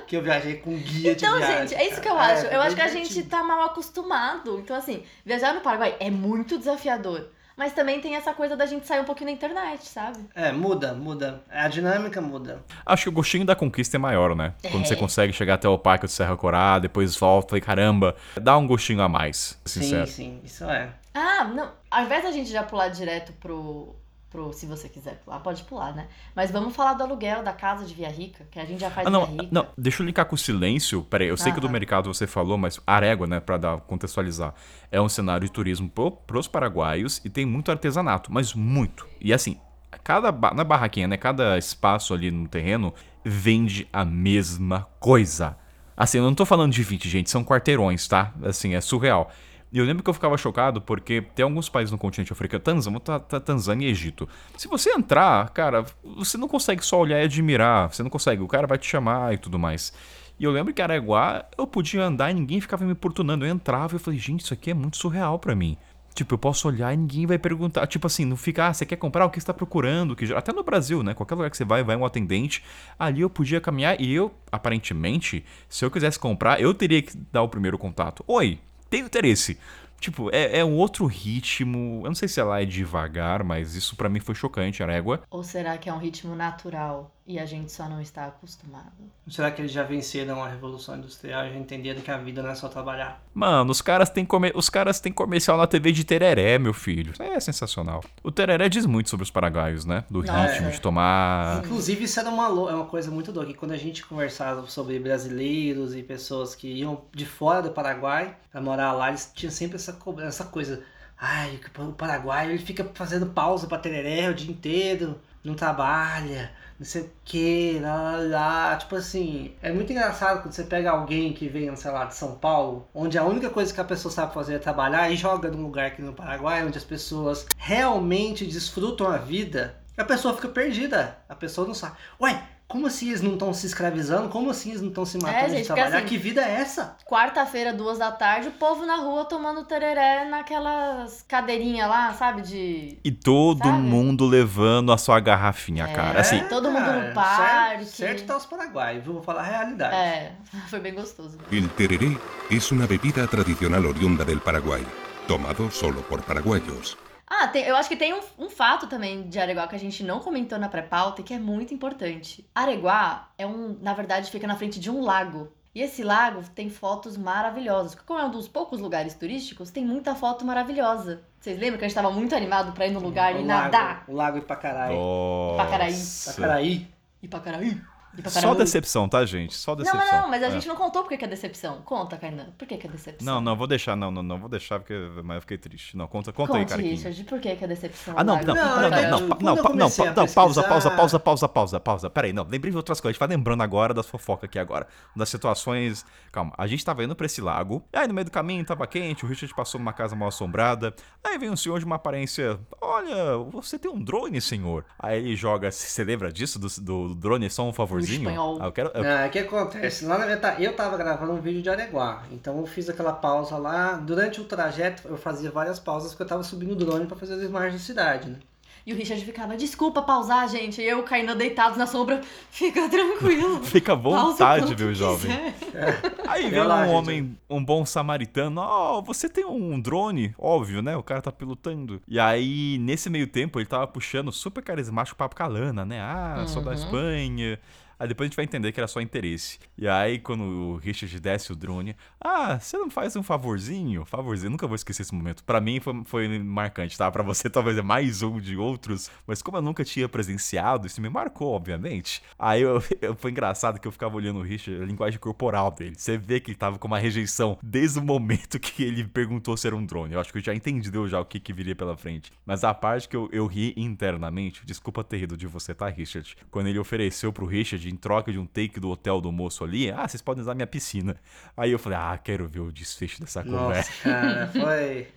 [0.08, 1.68] Que eu viajei com guia de Então, viagem.
[1.68, 2.48] gente, é isso que eu acho.
[2.48, 4.58] É, eu acho que a gente tá mal acostumado.
[4.58, 7.28] Então, assim, viajar no Paraguai é muito desafiador.
[7.58, 10.20] Mas também tem essa coisa da gente sair um pouquinho na internet, sabe?
[10.36, 11.42] É, muda, muda.
[11.50, 12.64] A dinâmica muda.
[12.86, 14.54] Acho que o gostinho da conquista é maior, né?
[14.62, 14.86] Quando É.
[14.86, 18.68] você consegue chegar até o Parque do Serra Corá, depois volta e caramba, dá um
[18.68, 20.06] gostinho a mais, sincero.
[20.06, 20.90] Sim, sim, isso é.
[21.16, 21.72] Ah, não.
[21.90, 23.96] Ao invés da gente já pular direto pro.
[24.30, 26.08] Pro se você quiser pular, pode pular, né?
[26.36, 29.08] Mas vamos falar do aluguel da casa de Via Rica, que a gente já faz
[29.08, 29.48] Ah, não, Via Rica.
[29.52, 31.04] não, deixa eu linkar com o silêncio.
[31.04, 31.74] Peraí, eu sei que do Aham.
[31.74, 34.54] mercado você falou, mas Arégua, né, pra dar, contextualizar,
[34.92, 39.08] é um cenário de turismo pro, pros paraguaios e tem muito artesanato, mas muito.
[39.22, 39.58] E assim,
[40.04, 45.58] cada na barraquinha, né, cada espaço ali no terreno vende a mesma coisa.
[45.96, 48.32] Assim, eu não tô falando de 20, gente, são quarteirões, tá?
[48.44, 49.32] Assim, é surreal.
[49.72, 53.00] E eu lembro que eu ficava chocado porque tem alguns países no continente africano, Tanzânia,
[53.00, 54.28] Tanzânia e Egito.
[54.56, 58.48] Se você entrar, cara, você não consegue só olhar e admirar, você não consegue, o
[58.48, 59.94] cara vai te chamar e tudo mais.
[60.40, 63.46] E eu lembro que Araguá, eu podia andar e ninguém ficava me importunando.
[63.46, 65.76] Eu entrava e eu falei, gente, isso aqui é muito surreal pra mim.
[66.14, 67.86] Tipo, eu posso olhar e ninguém vai perguntar.
[67.88, 69.26] Tipo assim, não fica, ah, você quer comprar?
[69.26, 70.16] O que você tá procurando?
[70.16, 70.34] Que...
[70.34, 71.14] Até no Brasil, né?
[71.14, 72.64] Qualquer lugar que você vai, vai um atendente.
[72.98, 77.42] Ali eu podia caminhar e eu, aparentemente, se eu quisesse comprar, eu teria que dar
[77.42, 78.24] o primeiro contato.
[78.28, 78.60] Oi,
[78.90, 79.58] tenho interesse.
[80.00, 82.02] Tipo, é, é um outro ritmo.
[82.04, 85.24] Eu não sei se ela é devagar, mas isso pra mim foi chocante, a régua.
[85.30, 88.92] Ou será que é um ritmo natural e a gente só não está acostumado?
[89.30, 92.50] Será que eles já venceram a Revolução Industrial e já entenderam que a vida não
[92.50, 93.22] é só trabalhar?
[93.34, 94.52] Mano, os caras têm come...
[94.56, 97.12] os caras têm comercial na TV de tereré, meu filho.
[97.12, 98.04] Isso é sensacional.
[98.24, 100.06] O tereré diz muito sobre os paraguaios, né?
[100.10, 100.54] Do Nossa.
[100.54, 101.64] ritmo de tomar.
[101.66, 103.52] Inclusive, isso era uma, lo- é uma coisa muito doida.
[103.52, 108.36] que Quando a gente conversava sobre brasileiros e pessoas que iam de fora do Paraguai
[108.52, 110.82] pra morar lá, eles tinham sempre essa, co- essa coisa.
[111.20, 116.52] Ai, que o Paraguai ele fica fazendo pausa pra tereré o dia inteiro, não trabalha,
[116.78, 118.76] não sei o que, lá, lá, lá.
[118.76, 122.36] Tipo assim, é muito engraçado quando você pega alguém que vem, sei lá, de São
[122.36, 125.64] Paulo, onde a única coisa que a pessoa sabe fazer é trabalhar e joga num
[125.64, 131.18] lugar aqui no Paraguai, onde as pessoas realmente desfrutam a vida, a pessoa fica perdida.
[131.28, 131.96] A pessoa não sabe.
[132.22, 134.28] Ué, como assim eles não estão se escravizando?
[134.30, 135.98] Como assim eles não estão se matando É, de gente, porque trabalhar?
[136.00, 136.98] assim- Que vida é essa?
[137.06, 142.42] Quarta-feira, duas da tarde, o povo na rua tomando tereré naquelas cadeirinhas lá, sabe?
[142.42, 142.98] De.
[143.04, 143.78] E todo Sabe?
[143.78, 145.94] mundo levando a sua garrafinha, É.
[145.94, 146.20] cara.
[146.20, 147.86] Assim, todo mundo no parque.
[147.86, 149.14] Certo, tá os Paraguai, viu?
[149.14, 149.96] Vou falar a realidade.
[149.96, 150.32] É,
[150.70, 151.38] foi bem gostoso.
[151.52, 152.18] El tereré
[152.50, 154.86] es una bebida tradicional oriunda del Paraguay,
[155.28, 156.98] tomado solo por paraguayos.
[157.30, 160.02] Ah, tem- eu acho que tem um, um fato também de Areguá que a gente
[160.04, 162.50] não comentou na pré-pauta e que é muito importante.
[162.56, 165.52] Areguá é um, na verdade, fica na frente de um lago.
[165.76, 167.94] E esse lago tem fotos maravilhosas.
[167.96, 171.22] Como é um dos poucos lugares turísticos, tem muita foto maravilhosa.
[171.40, 173.48] Vocês lembram que a gente tava muito animado pra ir no lugar o e lago,
[173.48, 174.04] nadar?
[174.08, 174.96] O lago Ipacaraí.
[174.96, 176.34] nossa.
[176.34, 176.88] Pacaraí.
[177.22, 177.70] Ipacaraí.
[177.70, 179.54] E Só decepção, tá, gente?
[179.56, 180.00] Só Não, decepção.
[180.12, 180.52] mas não, mas a É.
[180.52, 181.82] gente não contou porque que é decepção.
[181.84, 182.48] Conta, Kainan.
[182.58, 183.26] Por que que é decepção?
[183.36, 184.94] Não, não, vou deixar, não, não, não, vou deixar porque
[185.24, 185.96] mas eu fiquei triste.
[185.96, 186.82] Não, conta, conta aí, Conte, cara.
[186.82, 188.14] Richard, por que que é decepção?
[188.18, 189.90] Ah, não, não, não, Não, não, é não, não, não, não,
[190.28, 192.10] pausa, pausa, pausa, pausa, pausa, pausa.
[192.10, 193.12] Pera aí, não, lembrei de outras coisas.
[193.12, 194.88] A gente vai lembrando agora das fofocas aqui agora.
[195.16, 196.06] Das situações.
[196.32, 197.84] Calma, a gente tava indo pra esse lago.
[197.94, 200.94] E aí no meio do caminho tava quente, o Richard passou numa casa mal assombrada.
[201.24, 202.60] Aí vem um senhor de uma aparência.
[202.82, 204.86] Olha, você tem um drone, senhor.
[205.00, 205.72] Aí ele joga.
[205.72, 206.58] Você lembra disso?
[206.60, 207.50] Do, do drone?
[207.50, 208.07] Só um favorzinho?
[208.16, 208.58] Espanhol.
[208.62, 208.92] Ah, eu quero.
[208.94, 210.06] eu- Ah, o que acontece?
[210.06, 213.14] Lá na minha, ta- eu tava gravando um vídeo de Areguá, então eu fiz aquela
[213.14, 213.94] pausa lá.
[213.94, 217.34] Durante o trajeto eu fazia várias pausas porque eu tava subindo o drone pra fazer
[217.36, 218.38] as imagens da cidade, né?
[218.86, 220.80] E o Richard ficava, desculpa pausar, gente.
[220.82, 223.60] E eu, Kainan, deitados na sombra, fica tranquilo.
[223.68, 225.30] Fica à vontade, viu, jovem?
[225.60, 226.02] quiser.
[226.26, 228.62] Aí vem Relaxa, um homem, um bom samaritano.
[228.62, 230.34] Ó, você tem um drone?
[230.40, 230.96] Óbvio, né?
[230.96, 232.02] O cara tá pilotando.
[232.08, 236.00] E aí, nesse meio tempo, ele tava puxando super carismático papo calana, né?
[236.00, 236.76] Ah, sou da Uhum.
[236.78, 237.60] Espanha.
[238.00, 239.60] Aí depois a gente vai entender que era só interesse.
[239.78, 244.06] E aí, quando o Richard desce o drone, ah, você não faz um favorzinho?
[244.06, 245.44] Favorzinho, nunca vou esquecer esse momento.
[245.44, 247.10] Pra mim foi, foi marcante, tá?
[247.12, 251.02] Pra você talvez é mais um de outros, mas como eu nunca tinha presenciado, isso
[251.02, 252.22] me marcou, obviamente.
[252.38, 255.96] Aí eu, eu- foi engraçado que eu ficava olhando o Richard, a linguagem corporal dele.
[255.98, 259.66] Você vê que ele tava com uma rejeição desde o momento que ele perguntou se
[259.68, 260.14] era um drone.
[260.14, 262.32] Eu acho que eu já entendi deu já o que, que viria pela frente.
[262.46, 266.36] Mas a parte que eu, eu ri internamente, desculpa ter rido de você, tá, Richard?
[266.52, 269.92] Quando ele ofereceu pro Richard, em troca de um take do hotel do moço ali,
[269.92, 271.16] ah, vocês podem usar minha piscina.
[271.56, 273.92] Aí eu falei, ah, quero ver o desfecho dessa conversa.
[273.92, 275.08] Nossa, cara, foi.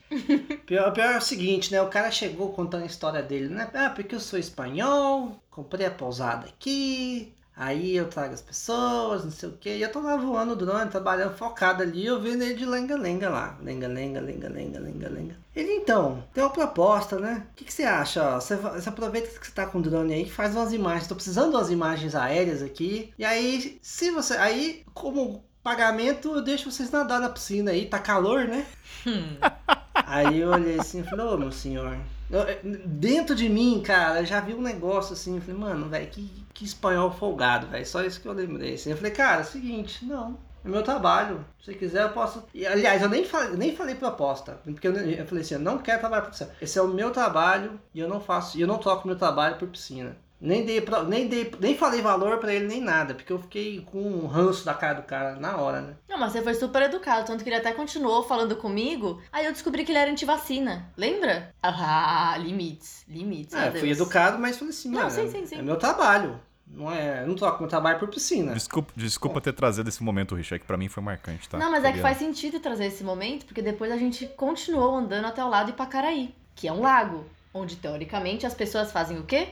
[0.66, 1.80] Pior, pior é o seguinte, né?
[1.82, 3.68] O cara chegou contando a história dele, né?
[3.74, 9.30] Ah, porque eu sou espanhol, comprei a pousada aqui, aí eu trago as pessoas, não
[9.30, 9.76] sei o quê.
[9.76, 13.28] E eu tô lá voando o drone, trabalhando focado ali, eu vendo ele de lenga-lenga
[13.28, 13.56] lá.
[13.62, 15.36] Lenga-lenga, lenga-lenga, lenga-lenga.
[15.54, 17.46] Ele então, tem uma proposta, né?
[17.52, 18.22] O que, que você acha?
[18.36, 18.40] ó?
[18.40, 21.06] Você, você aproveita que você tá com o drone aí, faz umas imagens.
[21.08, 23.12] Tô precisando de umas imagens aéreas aqui.
[23.18, 24.34] E aí, se você.
[24.34, 28.64] Aí, como pagamento, eu deixo vocês nadar na piscina aí, tá calor, né?
[29.06, 29.36] Hum.
[30.06, 31.96] Aí eu olhei assim e falei, ô meu senhor.
[32.30, 32.46] eu-
[32.86, 35.36] dentro de mim, cara, eu já vi um negócio assim.
[35.36, 37.86] Eu falei, mano, velho, que, que espanhol folgado, velho.
[37.86, 38.74] Só isso que eu lembrei.
[38.74, 38.90] Assim.
[38.90, 40.38] Eu falei, cara, é seguinte, não.
[40.62, 41.42] É meu trabalho.
[41.64, 42.44] Se quiser, eu posso.
[42.52, 44.60] E, aliás, eu nem falei, nem falei proposta.
[44.62, 46.50] Porque eu, eu falei assim, eu não quero trabalhar por piscina.
[46.60, 48.58] Esse é o meu trabalho e eu não faço.
[48.58, 50.14] E eu não troco meu trabalho por piscina.
[50.38, 54.00] Nem dei, nem dei, nem falei valor pra ele nem nada, porque eu fiquei com
[54.00, 55.94] um ranço da cara do cara na hora, né?
[56.08, 59.20] Não, mas você foi super educado, tanto que ele até continuou falando comigo.
[59.30, 60.90] Aí eu descobri que ele era antivacina.
[60.96, 61.54] Lembra?
[61.62, 63.04] Ah, limites.
[63.06, 63.54] Limites.
[63.54, 65.58] É, fui educado, mas falei assim, Não, mano, sim, sim, sim.
[65.58, 66.40] é meu trabalho.
[66.72, 68.54] Não é, eu não troco meu trabalho por piscina.
[68.54, 71.58] Desculpa, desculpa ter trazido esse momento, Richard, que pra mim foi marcante, tá?
[71.58, 75.26] Não, mas é que faz sentido trazer esse momento, porque depois a gente continuou andando
[75.26, 79.24] até o lado de Pacaraí, que é um lago, onde teoricamente as pessoas fazem o
[79.24, 79.48] quê?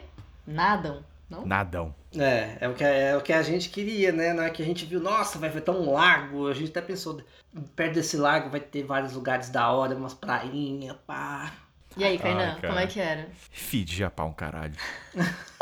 [0.47, 1.45] Nadam, não?
[1.45, 1.95] Nadão.
[2.16, 4.32] É, é o, que, é o que a gente queria, né?
[4.32, 6.49] Na hora que a gente viu, nossa, vai ter um lago.
[6.49, 7.20] A gente até pensou,
[7.77, 11.53] perto desse lago vai ter vários lugares da hora, umas prainhas, pá.
[11.97, 13.28] E aí, Kainan, Ai, como é que era?
[13.51, 14.74] Fedia pau um caralho.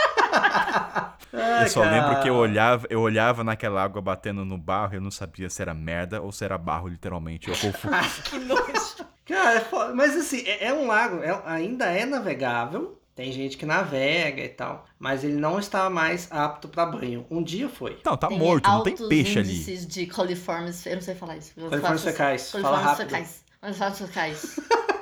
[1.32, 1.92] Ai, eu só cara.
[2.08, 5.50] lembro que eu olhava, eu olhava naquela água batendo no barro e eu não sabia
[5.50, 7.48] se era merda ou se era barro, literalmente.
[7.48, 7.96] Eu confundi.
[8.30, 9.06] Que nojo.
[9.26, 9.92] Cara, é foda.
[9.94, 13.00] mas assim, é, é um lago, é- ainda é navegável.
[13.14, 17.26] Tem gente que navega e tal, mas ele não está mais apto para banho.
[17.30, 17.98] Um dia foi.
[18.04, 19.54] Não, tá Tem morto, não tem peixe ali.
[19.86, 21.52] de coliformes, eu não sei falar isso.
[21.54, 23.08] Coliformes fecais, fala Coliformes rápido.
[23.08, 23.44] fecais.
[23.58, 24.56] Coliformes fecais.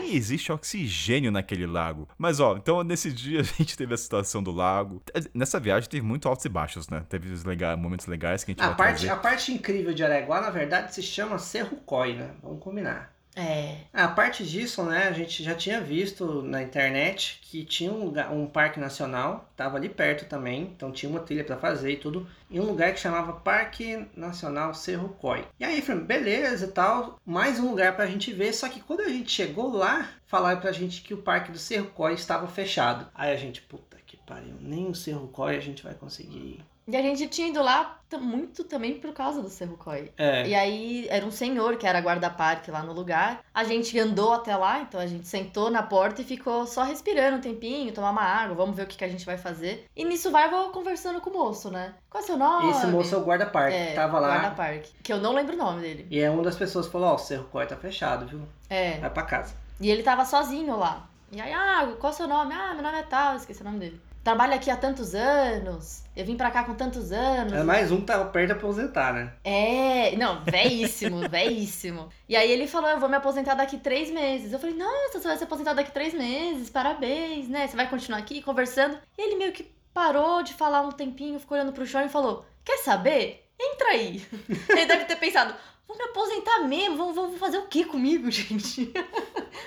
[0.00, 2.08] Nem existe oxigênio naquele lago.
[2.18, 5.02] Mas ó, então nesse dia a gente teve a situação do lago.
[5.34, 7.04] Nessa viagem teve muito altos e baixos, né?
[7.08, 9.10] Teve os lega- momentos legais que a gente A vai parte, trazer.
[9.12, 12.30] a parte incrível de Araguá, na verdade, se chama Cerro Coi, né?
[12.42, 13.11] Vamos combinar.
[13.34, 13.76] É.
[13.92, 18.30] A parte disso, né, a gente já tinha visto na internet que tinha um, lugar,
[18.30, 22.26] um parque nacional, tava ali perto também, então tinha uma trilha para fazer e tudo,
[22.50, 25.46] em um lugar que chamava Parque Nacional Cerro Coi.
[25.58, 29.00] E aí, falei, beleza e tal, mais um lugar pra gente ver, só que quando
[29.00, 33.06] a gente chegou lá, falaram pra gente que o Parque do Cerro Coi estava fechado.
[33.14, 36.71] Aí a gente, puta que pariu, nem o Cerro Coi a gente vai conseguir ir.
[36.86, 40.10] E a gente tinha ido lá muito também por causa do Cerro Coi.
[40.18, 43.42] É, E aí era um senhor que era guarda-parque lá no lugar.
[43.54, 47.38] A gente andou até lá, então a gente sentou na porta e ficou só respirando
[47.38, 49.86] um tempinho, tomar uma água, vamos ver o que, que a gente vai fazer.
[49.96, 51.94] E nisso vai vou conversando com o moço, né?
[52.10, 52.70] Qual é o seu nome?
[52.70, 54.28] esse moço é o guarda-parque, é, que tava lá.
[54.28, 54.90] Guarda-parque.
[55.02, 56.06] Que eu não lembro o nome dele.
[56.10, 58.42] E é uma das pessoas que falou, ó, o Cerro Coi tá fechado, viu?
[58.68, 58.98] É.
[58.98, 59.54] Vai pra casa.
[59.80, 61.06] E ele tava sozinho lá.
[61.30, 62.52] E aí, ah, qual é o seu nome?
[62.54, 64.00] Ah, meu nome é tal, esqueci o nome dele.
[64.22, 66.04] Trabalho aqui há tantos anos.
[66.14, 67.52] Eu vim pra cá com tantos anos.
[67.52, 69.32] É mais um que tava perto de aposentar, né?
[69.42, 72.08] É, não, véíssimo, véíssimo.
[72.28, 74.52] E aí ele falou, eu vou me aposentar daqui três meses.
[74.52, 77.66] Eu falei, nossa, você vai se aposentar daqui três meses, parabéns, né?
[77.66, 78.96] Você vai continuar aqui conversando.
[79.18, 82.44] E ele meio que parou de falar um tempinho, ficou olhando pro chão e falou:
[82.64, 83.48] Quer saber?
[83.58, 84.24] Entra aí.
[84.70, 85.54] Ele deve ter pensado:
[85.92, 88.90] Vou me aposentar mesmo, vão, vão fazer o que comigo, gente?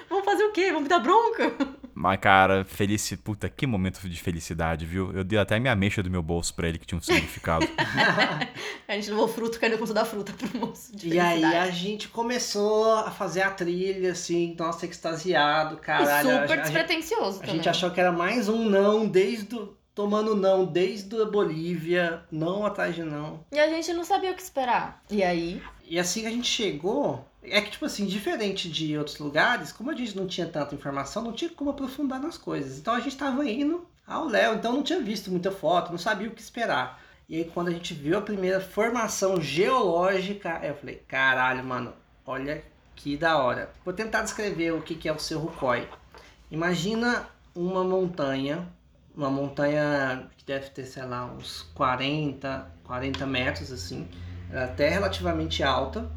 [0.10, 0.72] vão fazer o quê?
[0.72, 1.53] Vão me dar bronca?
[1.93, 3.15] Mas, cara, felici...
[3.15, 5.11] Puta, que momento de felicidade, viu?
[5.14, 7.65] Eu dei até a minha mecha do meu bolso pra ele que tinha um significado.
[8.88, 10.95] a gente levou fruto, caindo com toda a fruta pro moço.
[10.95, 16.30] De E aí a gente começou a fazer a trilha, assim, nossa, extasiado, E caralho.
[16.38, 20.65] a- super despretensioso a gente achou que era mais um não, desde o, tomando não,
[20.65, 23.45] desde a Bolívia, não atrás de não.
[23.52, 25.02] E a gente não sabia o que esperar.
[25.10, 29.72] E aí, E assim a gente chegou, é que, tipo assim, diferente de outros lugares,
[29.72, 32.80] como a gente não tinha tanta informação, não tinha como aprofundar nas coisas.
[32.80, 36.28] Então a gente tava indo ao Léo, então não tinha visto muita foto, não sabia
[36.28, 37.02] o que esperar.
[37.30, 41.94] E aí quando a gente viu a primeira formação geológica, eu falei, caralho, mano,
[42.26, 42.64] olha
[42.95, 43.72] que da hora.
[43.84, 45.88] Vou tentar descrever o que que é o Cerro Coi.
[46.49, 48.68] Imagina uma montanha,
[49.16, 54.07] uma montanha que deve ter, sei lá, uns 40, 40 metros assim.
[54.52, 56.10] É até relativamente alta,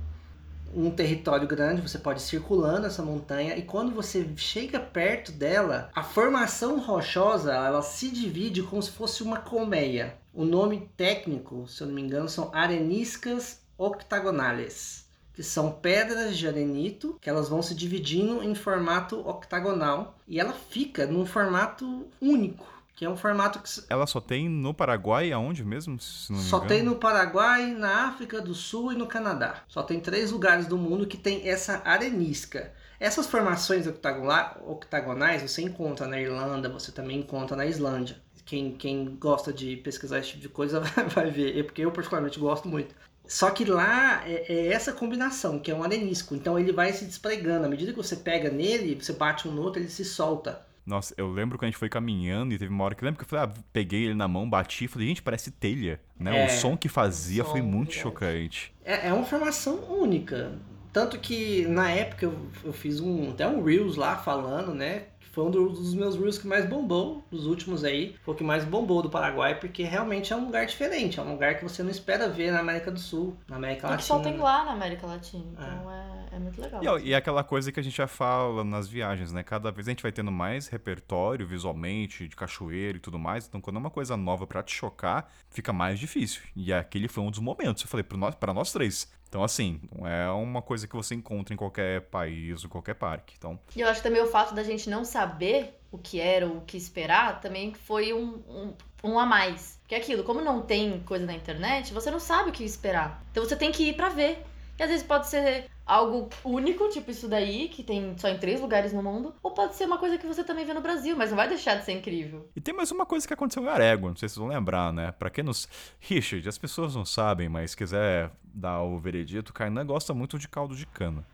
[0.74, 5.90] um território grande, você pode ir circulando essa montanha e quando você chega perto dela,
[5.94, 10.16] a formação rochosa ela se divide como se fosse uma colmeia.
[10.32, 16.46] O nome técnico, se eu não me engano, são areniscas octagonales, que são pedras de
[16.46, 22.66] arenito que elas vão se dividindo em formato octagonal e ela fica num formato único,
[22.98, 26.00] que é um formato que Ela só tem no Paraguai, aonde mesmo?
[26.00, 29.62] Só tem no Paraguai, na África do Sul e no Canadá.
[29.68, 32.72] Só tem três lugares do mundo que tem essa arenisca.
[32.98, 38.16] Essas formações octagona- octagonais você encontra na Irlanda, você também encontra na Islândia.
[38.44, 41.92] Quem, quem gosta de pesquisar esse tipo de coisa vai, vai ver, é porque eu
[41.92, 42.96] particularmente gosto muito.
[43.28, 46.34] Só que lá é, é essa combinação, que é um arenisco.
[46.34, 47.64] Então ele vai se despregando.
[47.64, 50.66] À medida que você pega nele, você bate um no outro, ele se solta.
[50.88, 53.24] Nossa, eu lembro que a gente foi caminhando e teve uma hora que lembra que
[53.24, 56.44] eu falei, ah, peguei ele na mão, bati e falei, gente, parece telha, né?
[56.44, 56.46] É.
[56.46, 58.02] O som que fazia O foi som, muito verdade.
[58.02, 58.74] chocante.
[58.84, 60.52] É, é uma formação única.
[60.90, 62.34] Tanto que na época eu,
[62.64, 65.02] eu fiz um até um Reels lá falando, né?
[65.38, 68.16] Foi um dos meus Reels que mais bombou, dos últimos aí.
[68.24, 71.20] Foi o que mais bombou do Paraguai, porque realmente é um lugar diferente.
[71.20, 73.82] É um lugar que você não espera ver na América do Sul, na América e
[73.82, 74.02] que Latina.
[74.02, 75.44] só tem lá na América Latina.
[75.52, 76.82] Então é, é muito legal.
[76.98, 79.44] E, e é aquela coisa que a gente já fala nas viagens, né?
[79.44, 83.46] Cada vez a gente vai tendo mais repertório visualmente, de cachoeira e tudo mais.
[83.46, 86.42] Então, quando é uma coisa nova pra te chocar, fica mais difícil.
[86.56, 87.84] E aquele foi um dos momentos.
[87.84, 89.08] Eu falei, pra nós, pra nós três.
[89.28, 93.34] Então, assim, não é uma coisa que você encontra em qualquer país ou qualquer parque.
[93.36, 96.62] Então, E eu acho também o fato da gente não saber o que era, o
[96.62, 98.74] que esperar, também foi um, um,
[99.04, 99.78] um a mais.
[99.82, 103.22] Porque é aquilo, como não tem coisa na internet, você não sabe o que esperar.
[103.30, 104.44] Então você tem que ir pra ver.
[104.78, 108.60] E às vezes pode ser algo único, tipo isso daí, que tem só em três
[108.60, 111.30] lugares no mundo, ou pode ser uma coisa que você também vê no Brasil, mas
[111.30, 112.48] não vai deixar de ser incrível.
[112.54, 114.92] E tem mais uma coisa que aconteceu em Arégua, não sei se vocês vão lembrar,
[114.92, 115.12] né?
[115.12, 115.66] Pra quem nos.
[115.98, 120.48] Richard, as pessoas não sabem, mas quiser dar o veredito, o Kainan gosta muito de
[120.48, 121.24] caldo de cana.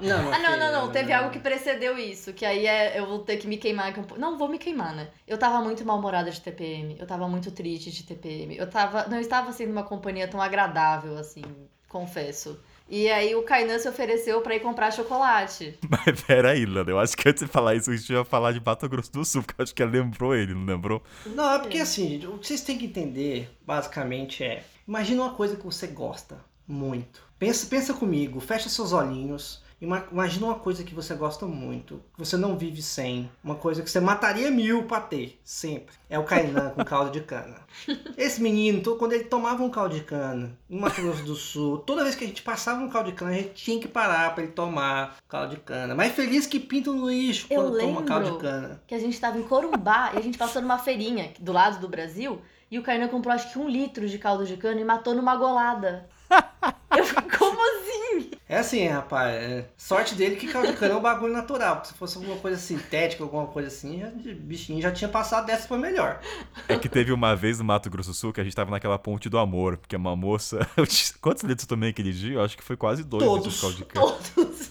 [0.00, 0.92] Não, Ah, não, não, não.
[0.92, 4.00] Teve algo que precedeu isso, que aí é, eu vou ter que me queimar aqui
[4.00, 4.20] um pouco.
[4.20, 5.08] Não, vou me queimar, né?
[5.26, 8.56] Eu tava muito mal-humorada de TPM, eu tava muito triste de TPM.
[8.56, 9.06] Eu tava.
[9.08, 11.42] Não estava sendo uma companhia tão agradável, assim,
[11.88, 12.58] confesso.
[12.90, 15.78] E aí o Kainan se ofereceu pra ir comprar chocolate.
[15.88, 18.62] Mas peraí, Lana, eu acho que antes de falar isso, a gente ia falar de
[18.64, 21.02] Mato Grosso do Sul, porque eu acho que ela lembrou ele, não lembrou?
[21.26, 24.64] Não, é porque assim, gente, o que vocês têm que entender, basicamente, é.
[24.86, 27.22] Imagina uma coisa que você gosta muito.
[27.38, 29.62] Pensa, pensa comigo, fecha seus olhinhos.
[29.80, 33.30] Ima- Imagina uma coisa que você gosta muito, que você não vive sem.
[33.42, 35.94] Uma coisa que você mataria mil pra ter, sempre.
[36.10, 37.56] É o Kainan com caldo de cana.
[38.16, 42.02] Esse menino, quando ele tomava um caldo de cana, em Mato Grosso do Sul, toda
[42.02, 44.42] vez que a gente passava um caldo de cana, a gente tinha que parar pra
[44.44, 45.94] ele tomar caldo de cana.
[45.94, 48.82] Mais feliz que pinto no lixo Eu quando toma caldo de cana.
[48.86, 51.88] Que a gente tava em Corumbá e a gente passou numa feirinha do lado do
[51.88, 52.40] Brasil.
[52.70, 55.34] E o Kainan comprou acho que um litro de caldo de cana e matou numa
[55.36, 56.06] golada.
[56.30, 58.30] Eu como assim?
[58.48, 59.34] É assim, rapaz.
[59.34, 61.76] é, Sorte dele que caldo de cana é um bagulho natural.
[61.76, 65.68] Porque se fosse alguma coisa sintética, alguma coisa assim, já, bichinho já tinha passado dessa
[65.68, 66.20] pra melhor.
[66.68, 68.98] É que teve uma vez no Mato Grosso do Sul que a gente tava naquela
[68.98, 70.66] ponte do amor, porque uma moça.
[71.20, 72.34] Quantos litros eu tomei aquele dia?
[72.34, 73.54] Eu acho que foi quase dois Todos.
[73.54, 74.32] litros de caldo de cana.
[74.34, 74.70] Todos.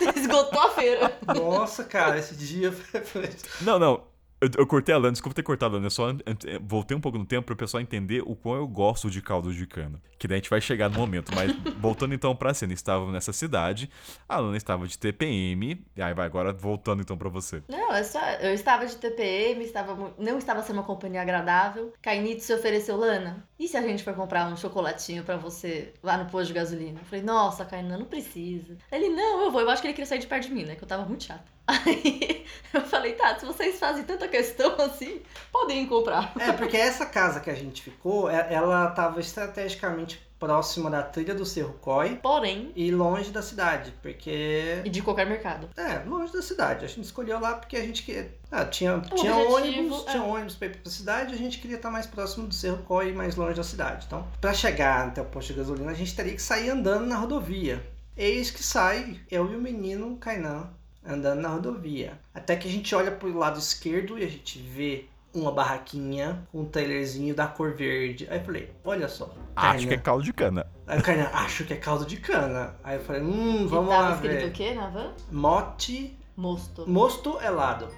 [0.16, 1.18] Esgotou a feira.
[1.34, 3.28] Nossa, cara, esse dia foi-
[3.60, 4.09] Não, não.
[4.40, 6.14] Eu, eu cortei a Lana, desculpa ter cortado a Lana, eu só
[6.62, 9.66] voltei um pouco no tempo pro pessoal entender o quão eu gosto de caldo de
[9.66, 10.00] cana.
[10.18, 11.30] Que daí a gente vai chegar no momento.
[11.34, 13.90] Mas voltando então pra cena, estavam nessa cidade,
[14.28, 17.62] a Lana estava de TPM, e aí vai agora voltando então pra você.
[17.68, 18.18] Não, é só.
[18.40, 21.92] Eu estava de TPM, estava, não estava sendo uma companhia agradável.
[22.00, 23.46] Cainito se ofereceu, Lana.
[23.58, 27.00] E se a gente for comprar um chocolatinho pra você lá no posto de gasolina?
[27.00, 28.78] Eu falei, nossa, Kainan, não precisa.
[28.90, 29.60] Ele, não, eu vou.
[29.60, 30.76] Eu acho que ele queria sair de perto de mim, né?
[30.76, 31.44] Que eu tava muito chata.
[31.66, 35.22] Aí eu falei, tá, se vocês fazem tanta questão assim,
[35.52, 36.32] podem comprar.
[36.38, 41.34] É, porque essa casa que a gente ficou, é- ela estava estrategicamente próxima da trilha
[41.34, 45.68] do Cerro Coi Porém, e longe da cidade, porque e de qualquer mercado.
[45.76, 46.86] É, longe da cidade.
[46.86, 48.34] A gente escolheu lá porque a gente queria.
[48.50, 50.10] Ah, tinha, tinha objetivo, ônibus, é.
[50.10, 53.10] tinha ônibus pra ir pra cidade, a gente queria estar mais próximo do Cerro Coi
[53.10, 54.06] e mais longe da cidade.
[54.06, 57.16] Então, pra chegar até o posto de gasolina, a gente teria que sair andando na
[57.16, 57.86] rodovia.
[58.16, 60.70] Eis que sai eu e o menino Kainan
[61.10, 62.18] andando na rodovia.
[62.34, 66.62] Até que a gente olha pro lado esquerdo e a gente vê uma barraquinha com
[66.62, 68.26] um trailerzinho da cor verde.
[68.30, 69.32] Aí eu falei, olha só.
[69.54, 70.66] Acho que é caldo de cana.
[70.86, 72.74] Aí o Kainan, acho que é caldo de cana.
[72.82, 74.48] Aí eu falei, hum, e vamos tava lá escrito ver.
[74.48, 75.12] o quê na van?
[75.30, 76.88] Mote Mosto.
[76.88, 77.88] Mosto helado.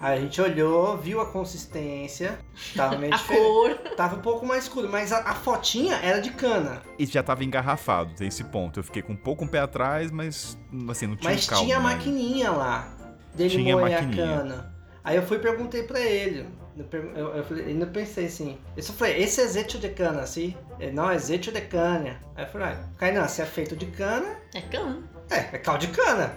[0.00, 2.38] Aí a gente olhou, viu a consistência,
[2.76, 3.42] tava meio A diferente.
[3.42, 3.74] cor.
[3.96, 6.82] Tava um pouco mais escuro, mas a, a fotinha era de cana.
[6.98, 8.78] E já tava engarrafado, tem esse ponto.
[8.78, 10.56] Eu fiquei com um pouco um pé atrás, mas
[10.88, 11.64] assim, não tinha Mas um caldo.
[11.64, 11.86] tinha a né?
[11.94, 12.88] maquininha lá,
[13.34, 14.26] dele Tinha moer a maquininha.
[14.26, 14.74] cana.
[15.02, 16.46] Aí eu fui e perguntei pra ele.
[16.92, 18.56] Eu, eu, falei- ainda pensei assim.
[18.76, 20.54] Eu só falei, esse é zeito de cana, assim?
[20.78, 22.20] Ele, não, é zeito de cana.
[22.36, 25.02] Aí eu falei, ah, Kainan, se é feito de cana, É cão.
[25.28, 26.32] é, é caldo de cana.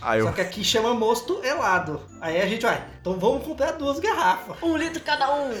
[0.00, 2.00] Aí eu Só que aqui chama mosto helado.
[2.20, 4.56] Aí a gente vai, então vamos comprar duas garrafas.
[4.62, 5.52] Um litro cada um.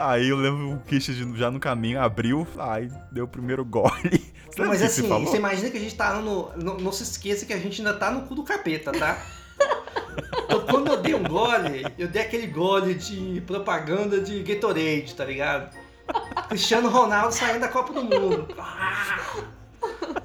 [0.00, 3.92] Aí eu lembro o Christian já no caminho abriu, aí deu o primeiro gole.
[4.54, 6.52] Você Não, mas assim, você você imagina que a gente tá no.
[6.56, 9.20] Não, não se esqueça que a gente ainda tá no cu do capeta, tá?
[10.44, 15.24] Então quando eu dei um gole, eu dei aquele gole de propaganda de Gatorade, tá
[15.24, 15.76] ligado?
[16.48, 18.46] Cristiano Ronaldo saindo da Copa do Mundo.
[18.56, 19.42] Ah!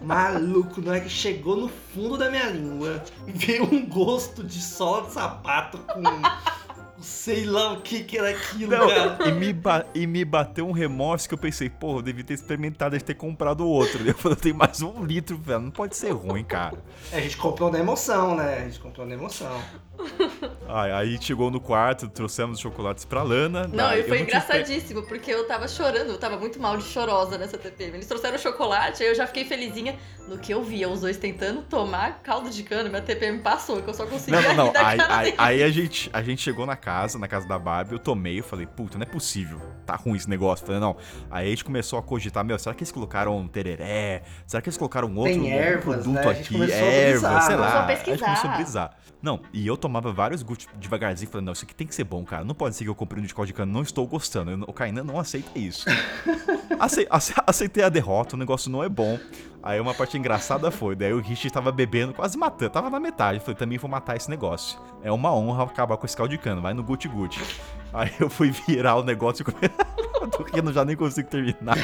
[0.01, 3.03] Maluco, não é que chegou no fundo da minha língua.
[3.27, 6.03] Veio um gosto de sola de sapato com.
[7.01, 9.29] Sei lá o que que era aquilo, Não, cara.
[9.29, 9.55] e me,
[9.95, 13.13] e me bateu um remorso que eu pensei, porra, eu devia ter experimentado de ter
[13.13, 14.05] comprado outro.
[14.05, 15.61] Eu falei, tem mais um litro, velho.
[15.61, 16.77] Não pode ser ruim, cara.
[17.13, 18.57] A gente comprou na emoção, né?
[18.57, 19.61] A gente comprou na emoção.
[20.67, 23.63] Aí, aí chegou no quarto, trouxemos os chocolates pra Lana.
[23.67, 26.59] Não, daí e foi eu tive pe- engraçadíssimo, porque eu tava chorando, eu tava muito
[26.59, 27.95] mal de chorosa nessa TPM.
[27.95, 29.95] Eles trouxeram chocolate, aí eu já fiquei felizinha
[30.27, 33.89] no que eu via, os dois tentando tomar caldo de cana, minha TPM passou, que
[33.89, 34.81] eu só conseguia Não, não, não.
[34.85, 37.99] Aí, aí, aí a, gente, a gente chegou na casa, na casa da Barbie, eu
[37.99, 39.59] tomei, eu falei, puta, não é possível.
[39.85, 40.63] Tá ruim esse negócio.
[40.63, 40.95] Eu falei, não.
[41.31, 44.21] Aí a gente começou a cogitar, meu, será que eles colocaram tereré?
[44.45, 46.27] Será que eles colocaram outro, Tem ervas, produto né?
[46.27, 46.71] A gente aqui?
[46.71, 47.85] Erva, sei lá.
[47.85, 48.25] A gente pesquisar.
[48.25, 48.97] começou a brisar.
[49.21, 52.23] Não, e eu tomava vários guts devagarzinho, falando, não, isso aqui tem que ser bom,
[52.23, 52.45] cara.
[52.45, 54.51] Não pode ser que eu comprei um de caldo de cana, não estou gostando.
[54.51, 55.85] Eu- o Kainan não aceita isso.
[56.79, 59.19] Acei- ace- aceitei a derrota, o negócio não é bom.
[59.61, 63.39] Aí uma parte engraçada foi, daí o Rich tava bebendo, quase matando, tava na metade.
[63.39, 64.79] Falei, também vou matar esse negócio.
[65.03, 67.41] É uma honra acabar com esse caldo de cana, vai no guti guti.
[67.91, 69.69] Aí eu fui virar o negócio e
[70.29, 71.77] tô rindo, já nem consigo terminar.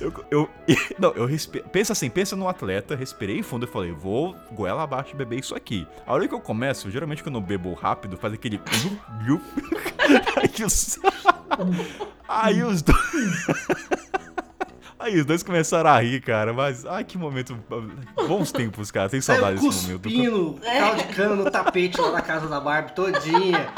[0.00, 0.48] Eu, eu,
[0.98, 1.62] não, eu respe...
[1.72, 5.86] pensa assim, pensa num atleta, respirei fundo e falei, vou goela abaixo beber isso aqui.
[6.06, 8.60] A hora que eu começo, geralmente quando eu bebo rápido, faz aquele.
[10.36, 10.98] Aí os,
[12.28, 14.07] aí os dois.
[14.98, 17.56] Aí os dois começaram a rir, cara, mas ai que momento.
[18.26, 19.08] Bons tempos, cara.
[19.08, 20.02] Tem saudade desse momento.
[20.02, 23.68] cuspindo caldo de cana no tapete lá da casa da Barbie todinha.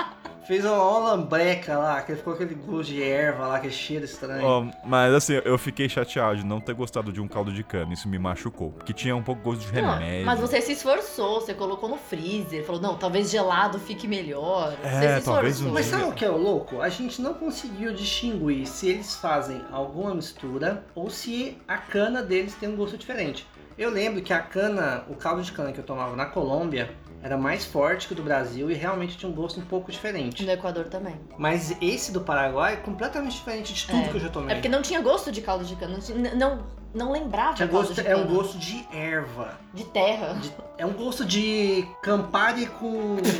[0.50, 4.44] Fez uma, lambreca lá, que ficou aquele gosto de erva lá, aquele cheiro estranho.
[4.44, 7.92] Ó, mas assim, eu fiquei chateado de não ter gostado de um caldo de cana.
[7.94, 8.72] Isso me machucou.
[8.72, 10.26] Porque tinha um pouco gosto de Não, remédio.
[10.26, 14.74] mas você se esforçou, você colocou no freezer, falou, não, talvez gelado fique melhor.
[14.82, 15.70] É, você se talvez esforçou.
[15.70, 16.80] um Mas dia- sabe o que é o louco?
[16.80, 22.56] A gente não conseguiu distinguir se eles fazem alguma mistura ou se a cana deles
[22.56, 23.46] tem um gosto diferente.
[23.78, 26.90] Eu lembro que a cana, o caldo de cana que eu tomava na Colômbia,
[27.22, 30.42] era mais forte que o do Brasil e realmente tinha um gosto um pouco diferente.
[30.44, 31.16] No Equador também.
[31.36, 34.08] Mas esse do Paraguai é completamente diferente de tudo É.
[34.08, 34.50] que eu já tomei.
[34.52, 36.64] É porque não tinha gosto de caldo de cana, não, não,
[36.94, 39.54] não lembrava Tinha caldo gosto, de é um gosto de erva.
[39.74, 40.34] De terra.
[40.34, 43.16] De- é um gosto de Campari com.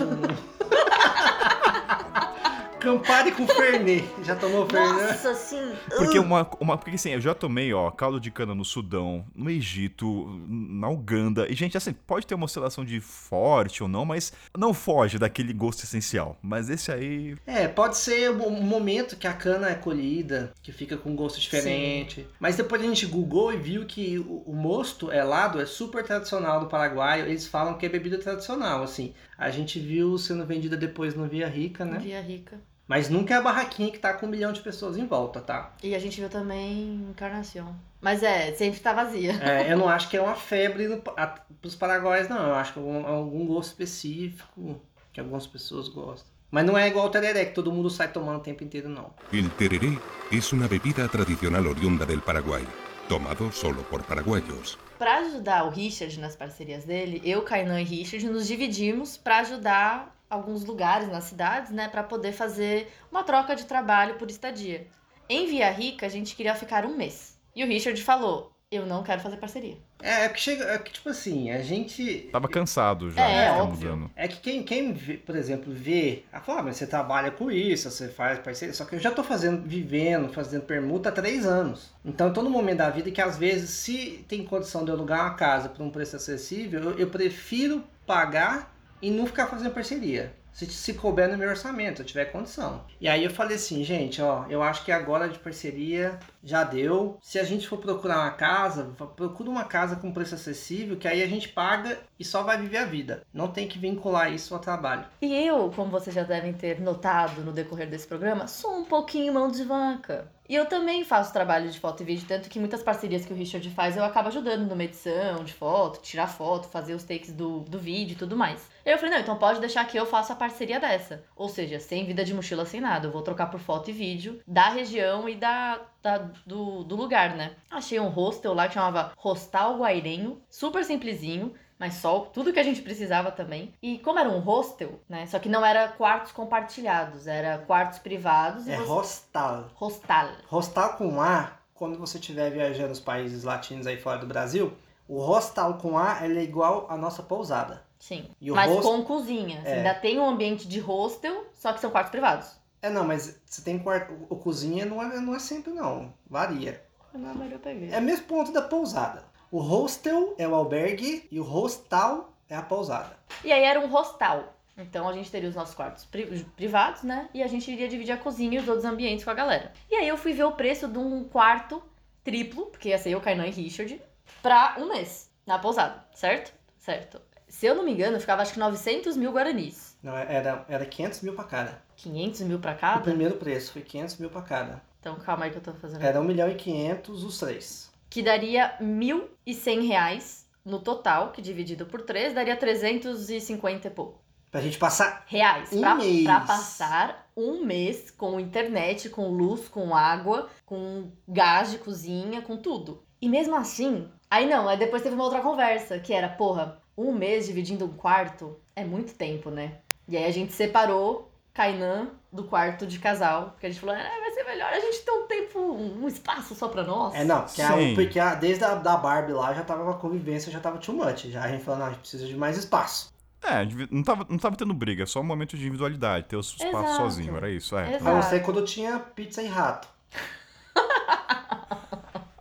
[2.81, 4.09] Campari com Fernet.
[4.25, 5.03] Já tomou Fernet?
[5.03, 5.73] Nossa, assim...
[5.97, 6.79] Porque uh, uma, uma.
[6.79, 11.47] Porque assim, eu já tomei, ó, caldo de cana no Sudão, no Egito, na Uganda.
[11.49, 15.53] E, gente, assim, pode ter uma oscilação de forte ou não, mas não foge daquele
[15.53, 16.39] gosto essencial.
[16.43, 17.37] Mas esse aí.
[17.47, 22.27] É, pode ser o momento que a cana é colhida, que fica com gosto diferente.
[22.41, 26.61] Mas depois a gente googou e viu que o, o mosto helado é super tradicional
[26.61, 27.21] do Paraguai.
[27.21, 29.13] Eles falam que é bebida tradicional, assim.
[29.37, 31.99] A gente viu sendo vendida depois no Via Rica, né?
[31.99, 32.61] Via Rica.
[32.91, 35.73] Mas nunca é a barraquinha que tá com um milhão de pessoas em volta, tá?
[35.81, 37.77] E a gente viu também Encarnação.
[38.01, 39.33] Mas é, sempre tá vazia.
[39.41, 41.29] É, eu não acho que é uma febre no, a,
[41.61, 42.49] pros paraguaios, não.
[42.49, 46.33] Eu acho que é algum, algum gosto específico que algumas pessoas gostam.
[46.51, 49.15] Mas não é igual o tereré, que todo mundo sai tomando o tempo inteiro, não.
[49.33, 49.97] El tereré
[50.33, 52.67] es una bebida tradicional oriunda del Paraguay,
[53.09, 54.77] tomado solo por paraguayos.
[54.99, 60.20] Pra ajudar o Richard nas parcerias dele, eu, Kainan e Richard nos dividimos pra ajudar
[60.31, 64.87] alguns lugares nas cidades, né, Pra poder fazer uma troca de trabalho por estadia.
[65.29, 67.39] Em Via Rica, a gente queria ficar um mês.
[67.55, 69.77] E o Richard falou: "Eu não quero fazer parceria".
[70.03, 70.65] É, é que chega.
[70.65, 72.29] É que, tipo assim, a gente.
[72.33, 73.63] Tava cansado já, É, né?
[73.63, 74.11] Óbvio.
[74.17, 77.51] É que quem, quem vê, por exemplo, vê, ah, fala, "Ah, mas você trabalha com
[77.51, 81.47] isso, você faz parceria, só que eu já tô fazendo, vivendo, fazendo permuta há três
[81.47, 81.93] anos.
[82.05, 84.97] Então eu tô num momento da vida que às vezes, se tem condição de eu
[84.97, 89.73] alugar uma casa por um preço acessível, eu, eu prefiro pagar e não ficar fazendo
[89.73, 90.35] parceria.
[90.53, 92.85] Se, se couber no meu orçamento, se eu tiver condição.
[93.01, 97.19] E aí eu falei assim, gente, ó, eu acho que agora de parceria já deu.
[97.23, 101.23] Se a gente for procurar uma casa, procura uma casa com preço acessível, que aí
[101.23, 103.23] a gente paga e só vai viver a vida.
[103.33, 105.05] Não tem que vincular isso ao trabalho.
[105.23, 109.33] E eu, como vocês já devem ter notado no decorrer desse programa, sou um pouquinho
[109.33, 110.31] mão de vaca.
[110.49, 113.37] E eu também faço trabalho de foto e vídeo, tanto que muitas parcerias que o
[113.37, 117.61] Richard faz eu acabo ajudando numa edição de foto, tirar foto, fazer os takes do,
[117.61, 118.69] do vídeo e tudo mais.
[118.85, 121.23] Eu falei, não, então pode deixar que eu faço a parceria dessa.
[121.37, 123.07] Ou seja, sem vida de mochila, sem nada.
[123.09, 127.37] Eu vou trocar por foto e vídeo da região e da, da- do, do lugar,
[127.37, 127.53] né?
[127.71, 132.63] Achei um hostel lá que chamava Hostal Guairenho, super simplesinho mas só tudo que a
[132.63, 133.73] gente precisava também.
[133.81, 135.27] E como era um hostel, né?
[135.27, 138.91] Só que não era quartos compartilhados, era quartos privados e É você...
[138.93, 139.71] hostal.
[139.81, 140.29] hostal.
[140.51, 144.75] Hostal com A, quando você estiver viajando nos países latinos aí fora do Brasil,
[145.09, 147.83] o hostal com A é igual à nossa pousada.
[148.01, 148.29] Sim.
[148.41, 149.61] E o mas host- com cozinha.
[149.61, 149.75] Assim, É.
[149.77, 152.51] Ainda tem um ambiente de hostel, só que são quartos privados.
[152.83, 154.13] É, não, mas você tem quarto.
[154.29, 156.13] O, cozinha não é, não é sempre, não.
[156.27, 156.83] Varia.
[157.13, 157.93] Não, mas eu peguei.
[157.93, 159.25] É o mesmo ponto da pousada.
[159.53, 163.17] O hostel é o albergue e o hostal é a pousada.
[163.45, 164.55] E aí era um hostal.
[164.79, 167.29] Então a gente teria os nossos quartos pri- privados, né?
[167.35, 169.73] E a gente iria dividir a cozinha e os outros ambientes com a galera.
[169.91, 171.83] E aí eu fui ver o preço de um quarto
[172.25, 174.01] triplo, porque ia ser eu, Kainan e Richard,
[174.41, 176.55] pra um mês na pousada, certo?
[176.79, 177.21] Certo.
[177.51, 179.99] Se eu não me engano, ficava acho que 900 mil guaranis.
[180.03, 181.83] Não, era, era 500 mil pra cada.
[181.97, 183.01] 500 mil pra O cada?
[183.01, 184.81] primeiro preço foi 500 mil pra cada.
[185.01, 186.03] Então calma aí que eu tô fazendo.
[186.03, 187.91] Era 1 milhão e 500 os três.
[188.09, 194.21] Que daria 1.100 reais no total, que dividido por três daria 350 e pouco.
[194.51, 195.25] Pra gente passar.
[195.27, 196.25] reais Um pra, mês.
[196.25, 202.57] pra passar um mês com internet, com luz, com água, com gás de cozinha, com
[202.57, 203.03] tudo.
[203.23, 207.13] E mesmo assim, aí não, aí depois teve uma outra conversa, que era, porra, um
[207.13, 209.75] mês dividindo um quarto é muito tempo, né?
[210.09, 214.21] E aí a gente separou Kainan do quarto de casal, porque a gente falou, é,
[214.21, 217.15] vai ser melhor a gente ter um tempo, um espaço só pra nós.
[217.15, 220.51] É, não, porque, a, porque a- desde a da Barbie lá já tava a convivência,
[220.53, 221.25] já tava too much.
[221.27, 223.11] Já a gente falou, não, a gente precisa de mais espaço.
[223.43, 226.67] É, não tava, não tava tendo briga, só um momento de individualidade, ter o espaço
[226.67, 226.97] Exato.
[226.97, 227.77] sozinho, era isso.
[227.77, 227.89] É.
[227.97, 228.09] Exato.
[228.09, 229.89] A não ser quando tinha pizza e rato.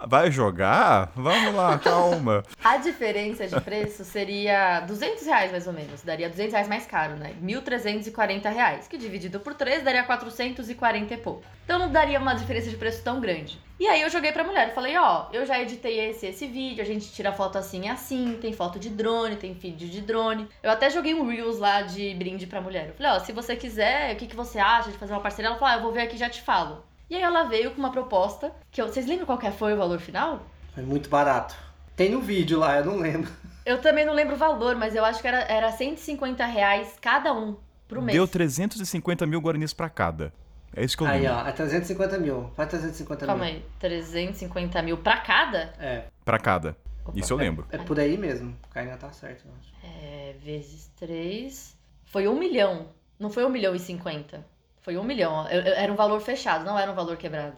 [0.08, 1.12] Vai jogar?
[1.16, 2.44] Vamos lá, calma.
[2.64, 6.02] A diferença de preço seria 200 reais mais ou menos.
[6.02, 7.36] Daria 200 reais mais caro, né?
[7.44, 8.88] 1.340 reais.
[8.88, 11.44] Que dividido por 3 daria 440 e pouco.
[11.66, 13.60] Então não daria uma diferença de preço tão grande.
[13.80, 14.74] E aí eu joguei pra mulher.
[14.74, 16.82] Falei, ó, eu já editei esse esse vídeo.
[16.82, 18.38] A gente tira foto assim e assim.
[18.40, 20.48] Tem foto de drone, tem vídeo de drone.
[20.64, 22.88] Eu até joguei um Reels lá de brinde pra mulher.
[22.88, 25.50] Eu falei, ó, se você quiser, o que, que você acha de fazer uma parceria?
[25.50, 26.89] Ela falou, ah, eu vou ver aqui e já te falo.
[27.10, 28.88] E aí ela veio com uma proposta que eu...
[28.88, 30.46] Vocês lembram qual que foi o valor final?
[30.74, 31.56] Foi muito barato.
[31.96, 33.30] Tem no vídeo lá, eu não lembro.
[33.66, 37.34] Eu também não lembro o valor, mas eu acho que era, era 150 reais cada
[37.34, 37.58] um
[37.88, 38.16] pro mês.
[38.16, 40.32] Deu 350 mil guaranis pra cada.
[40.76, 41.36] É isso que eu Aí, lembro.
[41.38, 42.52] ó, é 350 mil.
[42.56, 43.54] Faz 350 Calma mil.
[43.56, 45.74] aí, 350 mil pra cada?
[45.80, 46.78] É, Pra cada.
[47.06, 47.18] Opa.
[47.20, 47.66] Isso eu lembro.
[47.72, 48.56] é por aí mesmo.
[48.66, 49.74] O Kainan tá certo, eu acho.
[50.04, 51.76] É, vezes 3.
[52.06, 52.88] Foi um milhão.
[53.20, 54.46] Não foi um milhão e 50.
[54.90, 55.48] Foi um milhão.
[55.50, 57.56] Eu- eu- Era um valor fechado, não era um valor quebrado.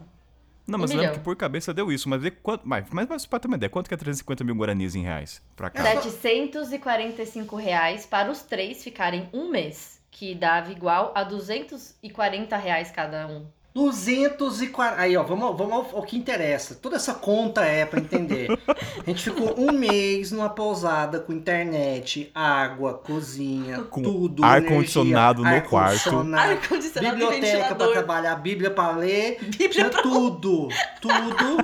[0.68, 2.68] Não, mas Um que por cabeça deu isso, mas vê quanto.
[2.68, 5.41] Mas, mas, mas pra ter uma ideia, quanto que é 350 mil guaranis em reais?
[5.56, 5.90] Pra cada?
[6.02, 10.02] 745 reais para os três ficarem um mês.
[10.12, 13.45] Que dava igual a 240 reais cada um.
[13.73, 14.99] 240.
[15.02, 16.76] Aí, ó, vamos, vamos ao, ao que interessa.
[16.76, 18.49] Toda essa conta é pra entender.
[18.68, 24.43] A gente ficou um mês numa pousada com internet, água, cozinha, Com tudo.
[24.43, 26.10] ar-condicionado no quarto.
[26.10, 27.93] ar-condicionado, Ar-condicionado e Biblioteca pra ventilador.
[27.93, 29.38] trabalhar, Bíblia pra ler.
[29.41, 30.02] Bíblia pra...
[30.02, 30.68] tudo.
[31.02, 31.57] Tudo.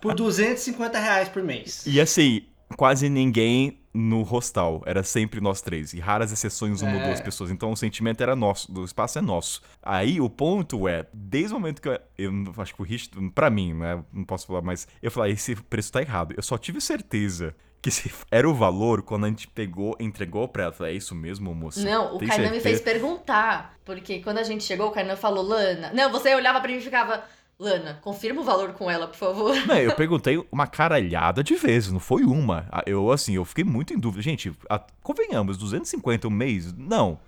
[0.00, 1.84] por 250 reais por mês.
[1.86, 2.42] E assim,
[2.76, 4.82] quase ninguém no hostal.
[4.86, 5.92] Era sempre nós três.
[5.92, 7.06] E raras exceções, uma ou É.
[7.06, 7.50] duas pessoas.
[7.50, 9.60] Então o sentimento era nosso, do espaço é nosso.
[9.82, 13.50] Aí o ponto é, desde o momento que eu, eu acho que o Rich, pra
[13.50, 14.02] mim, né?
[14.12, 16.34] Não posso falar, mas eu falei, esse preço tá errado.
[16.36, 17.90] Eu só tive certeza que
[18.30, 20.72] era o valor quando a gente pegou, entregou pra ela.
[20.72, 21.82] Falei, é isso mesmo, moça?
[21.82, 23.74] Não, o Kainan me certeza?" fez perguntar.
[23.84, 25.90] Porque quando a gente chegou, o Kainan falou, Lana.
[25.94, 27.24] Não, você olhava pra mim e ficava.
[27.58, 29.54] Lana, confirma o valor com ela, por favor.
[29.66, 32.66] Não, eu perguntei uma caralhada de vezes, não foi uma.
[32.70, 34.22] Ah, Eu, assim, eu fiquei muito em dúvida.
[34.22, 36.72] Gente, a- convenhamos, 250 um mês?
[36.72, 37.18] Não.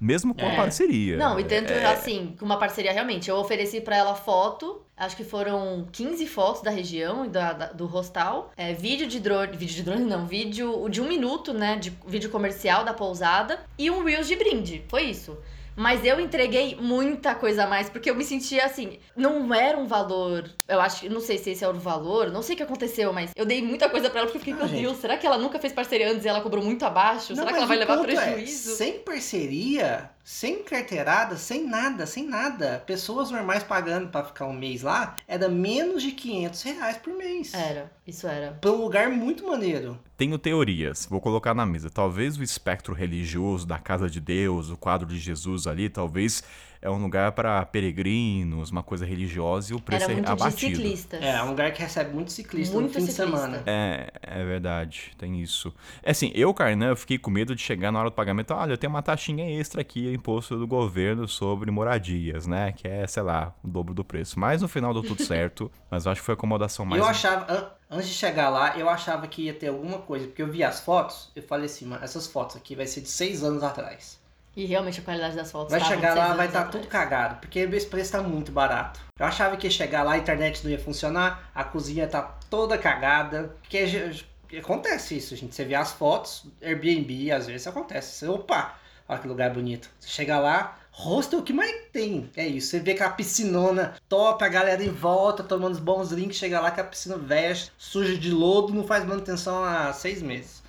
[0.00, 0.56] Mesmo com a É.
[0.56, 1.16] parceria.
[1.18, 3.28] Não, e dentro, É, assim, com uma parceria realmente.
[3.28, 7.66] Eu ofereci pra ela foto, acho que foram 15 fotos da região e da, da-
[7.72, 8.50] do hostal.
[8.56, 9.56] É, vídeo de drone.
[9.58, 11.76] Vídeo de drone, não, vídeo de um minuto, né?
[11.76, 14.82] De vídeo comercial da pousada e um Reels de brinde.
[14.88, 15.36] Foi isso.
[15.76, 19.86] Mas eu entreguei muita coisa a mais, porque eu me sentia assim, não era um
[19.86, 20.48] valor.
[20.68, 23.12] Eu acho que, não sei se esse era o valor, não sei o que aconteceu,
[23.12, 24.80] mas eu dei muita coisa pra ela porque eu fiquei, Ah, meu.
[24.82, 27.34] Deus, será que ela nunca fez parceria antes e ela cobrou muito abaixo?
[27.34, 28.74] será que ela vai levar é, prejuízo?
[28.76, 32.82] sem parceria, sem carteirada, sem nada, sem nada.
[32.86, 37.54] Pessoas normais pagando pra ficar um mês lá, era menos de 500 reais por mês.
[37.54, 38.52] Era, isso era.
[38.52, 39.98] Pra um lugar muito maneiro.
[40.16, 41.90] Tenho teorias, vou colocar na mesa.
[41.90, 46.42] Talvez o espectro religioso da casa de Deus, o quadro de Jesus ali, talvez
[46.82, 50.32] é um lugar para peregrinos, uma coisa religiosa e o preço Era é muito de
[50.32, 50.76] abatido.
[50.76, 51.22] ciclistas.
[51.22, 53.24] É, é um lugar que recebe muito ciclista Muito no fim ciclista.
[53.26, 53.62] de semana.
[53.66, 55.72] É, é verdade, tem isso.
[56.02, 58.72] É assim, eu, Carnan, eu fiquei com medo de chegar na hora do pagamento, olha,
[58.72, 62.72] eu tenho uma taxinha extra aqui, imposto do governo sobre moradias, né?
[62.72, 64.38] Que é, sei lá, o dobro do preço.
[64.40, 67.02] Mas no final deu tudo certo, mas eu acho que foi a acomodação mais...
[67.02, 70.42] Eu achava, an- antes de chegar lá, eu achava que ia ter alguma coisa, porque
[70.42, 73.42] eu vi as fotos, eu falei assim, mano, essas fotos aqui vai ser de seis
[73.44, 74.19] anos atrás.
[74.56, 76.76] E realmente a qualidade das fotos Vai chegar lá, vai estar atrás.
[76.76, 79.00] tudo cagado, porque esse preço tá muito barato.
[79.18, 82.76] Eu achava que ia chegar lá, a internet não ia funcionar, a cozinha tá toda
[82.76, 84.12] cagada, porque
[84.58, 85.54] acontece isso, gente.
[85.54, 88.16] Você vê as fotos, Airbnb, às vezes acontece.
[88.16, 88.74] Você, opa,
[89.08, 89.88] olha que lugar bonito.
[90.00, 92.28] Você chega lá, hostel é o que mais tem.
[92.36, 92.70] É isso.
[92.70, 96.72] Você vê aquela piscinona top, a galera em volta, tomando os bons drinks, chega lá
[96.72, 100.59] que a piscina velha, suja de lodo, não faz manutenção há seis meses.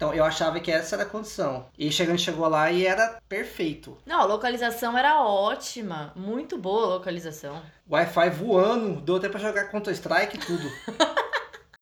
[0.00, 1.66] Então eu achava que essa era a condição.
[1.78, 3.98] E chegando, chegou lá e era perfeito.
[4.06, 6.10] Não, a localização era ótima.
[6.16, 7.60] Muito boa a localização.
[7.86, 10.70] Wi-Fi voando, deu até pra jogar Counter-Strike e tudo.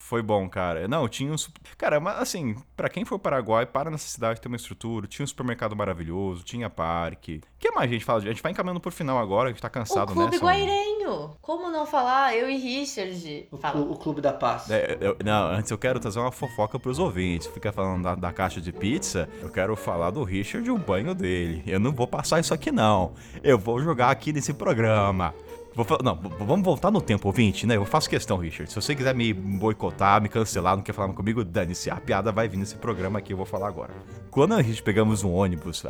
[0.09, 0.89] Foi bom, cara.
[0.89, 1.37] Não, tinha um.
[1.77, 5.27] Cara, mas assim, pra quem for Paraguai, para nessa cidade, tem uma estrutura, tinha um
[5.27, 7.43] supermercado maravilhoso, tinha parque.
[7.57, 8.21] O que mais a gente fala?
[8.21, 10.39] A gente vai encaminhando pro final agora, a gente tá cansado, o Clube né?
[10.39, 11.33] São- Guairenho.
[11.43, 12.35] Como não falar?
[12.35, 13.49] Eu e Richard.
[13.51, 14.71] O, clu- o Clube da Paz.
[14.71, 17.47] É, eu- não, antes eu quero trazer uma fofoca pros ouvintes.
[17.47, 19.29] Fica falando da, da caixa de pizza.
[19.43, 21.63] Eu quero falar do Richard e o banho dele.
[21.67, 23.13] Eu não vou passar isso aqui, não.
[23.43, 25.35] Eu vou jogar aqui nesse programa.
[25.85, 27.77] Vou não, vamos voltar no tempo, ouvinte, né?
[27.77, 28.69] Eu faço questão, Richard.
[28.69, 31.89] Se você quiser me boicotar, me cancelar, não quer falar comigo, dane-se.
[31.89, 33.93] A piada vai vir nesse programa aqui, eu vou falar agora.
[34.29, 35.85] Quando a gente pegamos um ônibus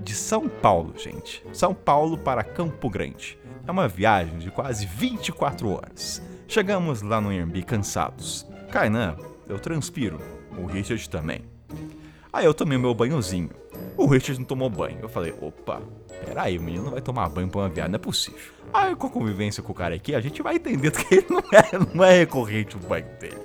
[0.00, 1.42] de- São Paulo, gente.
[1.50, 3.38] São Paulo para Campo Grande.
[3.66, 6.20] É uma viagem de quase 24 horas.
[6.46, 8.46] Chegamos lá no Airbnb cansados.
[8.70, 9.16] Kainan,
[9.48, 10.20] eu transpiro.
[10.58, 11.40] O Richard também.
[12.30, 13.48] Aí eu tomei meu banhozinho.
[13.96, 14.98] O Richard não tomou banho.
[15.00, 15.80] Eu falei, opa,
[16.24, 18.52] peraí, o menino não vai tomar banho pra uma viagem, não é possível.
[18.72, 21.38] Aí com a convivência com o cara aqui, a gente vai entender que ele não
[21.52, 23.36] é, não é recorrente o banho dele.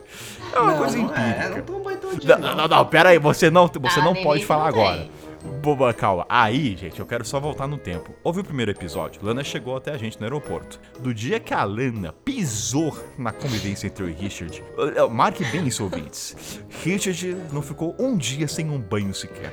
[0.53, 1.49] É uma não, coisa não é, empírica.
[1.49, 2.37] não dia.
[2.37, 5.11] Não, não, não, não, pera aí, você não, você Ah, não pode falar tudo bem.
[5.48, 6.26] Boba, calma.
[6.30, 8.14] Aí, gente, eu quero só voltar no tempo.
[8.24, 9.19] Houve o primeiro episódio.
[9.24, 10.80] Lana chegou até a gente no aeroporto.
[10.99, 14.64] Do dia que a Lana pisou na convivência entre eu e Richard.
[14.78, 16.61] eh, eh, Marque bem isso, ouvintes.
[16.84, 19.52] Richard não ficou um dia sem um banho sequer.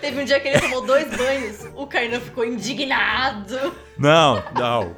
[0.00, 1.66] Teve um dia que ele tomou dois banhos.
[1.74, 3.72] O Kainan ficou indignado.
[3.98, 4.96] Não, não.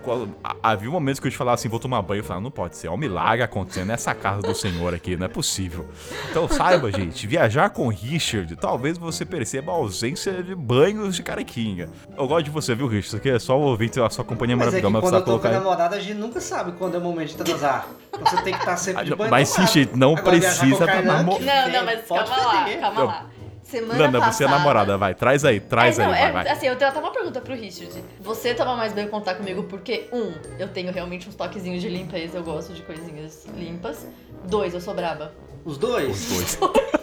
[0.62, 2.20] Havia momentos que eu te falava assim, vou tomar banho.
[2.20, 2.86] Eu falava, não pode ser.
[2.86, 5.88] É um milagre acontecendo nessa casa do senhor aqui, não é possível.
[6.30, 11.88] Então saiba, gente, viajar com Richard, talvez você perceba a ausência de banhos de carequinha.
[12.18, 13.06] Eu gosto de você, viu, Richard?
[13.06, 15.14] Isso aqui é só o ouvinte, a sua companhia Mas é que maravilhosa, mas quando
[15.14, 15.58] eu tô com a colocar...
[15.60, 17.86] namorada, a gente nunca sabe quando é o momento de transar.
[18.20, 19.66] Você tem que estar sempre de Ah, banho mas, tomado.
[19.72, 22.76] Richard, não Agora, precisa o tá Kainan, namo- que Não, não, mas pode calma lá,
[22.80, 23.26] calma lá.
[23.62, 24.32] Semana passada...
[24.32, 25.14] você é namorada, vai.
[25.14, 26.48] Traz aí, traz É, aí, não, vai, é, vai.
[26.48, 28.04] Assim, eu tenho até uma pergunta pro Richard.
[28.20, 32.36] Você toma mais bem contar comigo porque, um, eu tenho realmente uns toquezinhos de limpeza,
[32.38, 34.06] eu gosto de coisinhas limpas.
[34.44, 35.32] Dois, eu sou braba.
[35.64, 36.30] Os dois?
[36.30, 36.58] Os dois.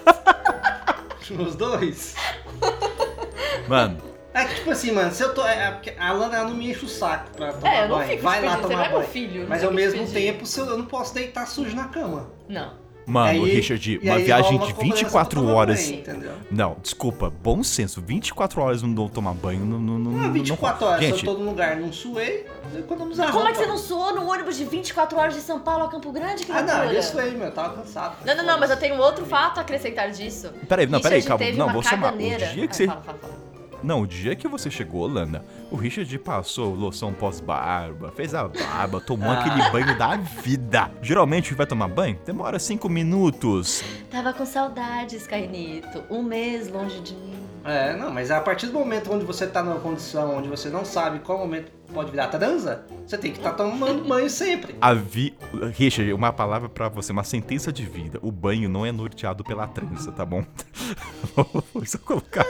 [1.37, 2.15] Os dois?
[3.67, 3.97] Mano,
[4.33, 5.45] É que, tipo assim, mano, se eu tô.
[5.45, 7.89] É, é porque a Lana ela não me enche o saco pra tomar É, eu
[7.89, 8.09] não banho.
[8.09, 9.11] fico Vai lá pedindo, você tomar não é meu banho.
[9.11, 10.13] filho, Mas ao mesmo pedir.
[10.13, 12.29] tempo, se eu, eu não posso deitar sujo na cama.
[12.47, 12.80] Não.
[13.05, 15.89] Mano, Aí- Richard, e uma aí viagem de uma cobrança 24 pra tomar horas...
[15.91, 16.31] banho?
[16.49, 18.01] Não, desculpa, bom senso.
[18.01, 19.79] 24 horas não dou tomar banho, não.
[19.79, 22.45] não, não Não, não- 24 horas, Gente, se eu tô num lugar não suei,
[22.77, 25.85] economizar Como é que você não suou no ônibus de 24 horas de São Paulo
[25.85, 26.45] a Campo Grande?
[26.45, 28.15] Que Ah, não, eu suei, meu, eu tava cansado.
[28.25, 30.51] Não, não, não, mas eu tenho outro fato a acrescentar disso.
[30.67, 31.45] Peraí, não, peraí, calma.
[31.51, 32.13] Não, vou somar.
[32.13, 32.87] O dia que Ai, você.
[32.87, 33.50] fala, fala, fala.
[33.83, 39.01] Não, o dia que você chegou, Lana, o Richard passou loção pós-barba, fez a barba,
[39.01, 39.39] tomou Ah.
[39.39, 40.91] aquele banho da vida.
[41.01, 42.19] Geralmente, vai tomar banho?
[42.25, 43.83] Demora 5 minutos.
[44.09, 46.03] Tava com saudades, Cainito.
[46.09, 47.33] Um mês longe de mim.
[47.63, 50.83] É, não, mas a partir do momento onde você tá numa condição onde você não
[50.83, 54.75] sabe qual momento pode virar transa, você tem que estar tomando banho sempre.
[54.81, 55.35] A vi...
[55.77, 58.17] Richard, uma palavra pra você, uma sentença de vida.
[58.23, 60.43] O banho não é norteado pela trança, tá bom?
[61.73, 62.45] Vou só colocar.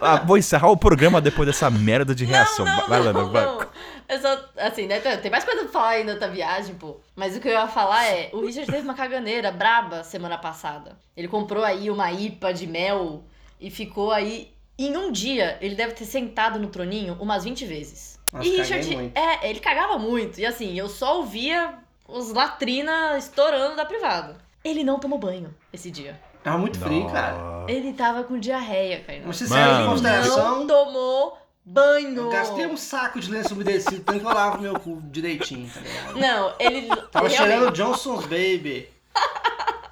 [0.00, 2.64] Ah, vou encerrar o programa depois dessa merda de reação.
[2.64, 3.44] Não, não, vai, Lana, vai.
[3.44, 3.66] não.
[4.08, 7.00] Eu só, assim, né, tem mais coisa pra falar ainda da viagem, pô.
[7.14, 10.96] Mas o que eu ia falar é, o Richard teve uma caganeira braba semana passada.
[11.16, 13.24] Ele comprou aí uma IPA de mel
[13.60, 14.52] e ficou aí...
[14.78, 18.18] Em um dia, ele deve ter sentado no troninho umas 20 vezes.
[18.30, 19.16] Nossa, e Richard, muito.
[19.16, 20.38] é, ele cagava muito.
[20.38, 21.74] E assim, eu só ouvia
[22.06, 24.36] os latrina estourando da privada.
[24.62, 26.20] Ele não tomou banho esse dia.
[26.46, 27.64] Tava muito frio, cara.
[27.66, 29.20] Ele tava com diarreia, cara.
[29.26, 29.54] Mas se Mano.
[29.64, 32.16] serve em Não consideração, tomou banho.
[32.16, 35.80] eu gastei um saco de lenço umedecido, tanto que eu lavo meu cu direitinho, tá
[35.80, 36.20] ligado?
[36.20, 36.86] Não, ele.
[37.10, 38.88] Tava cheirando realmente- Johnson's Baby.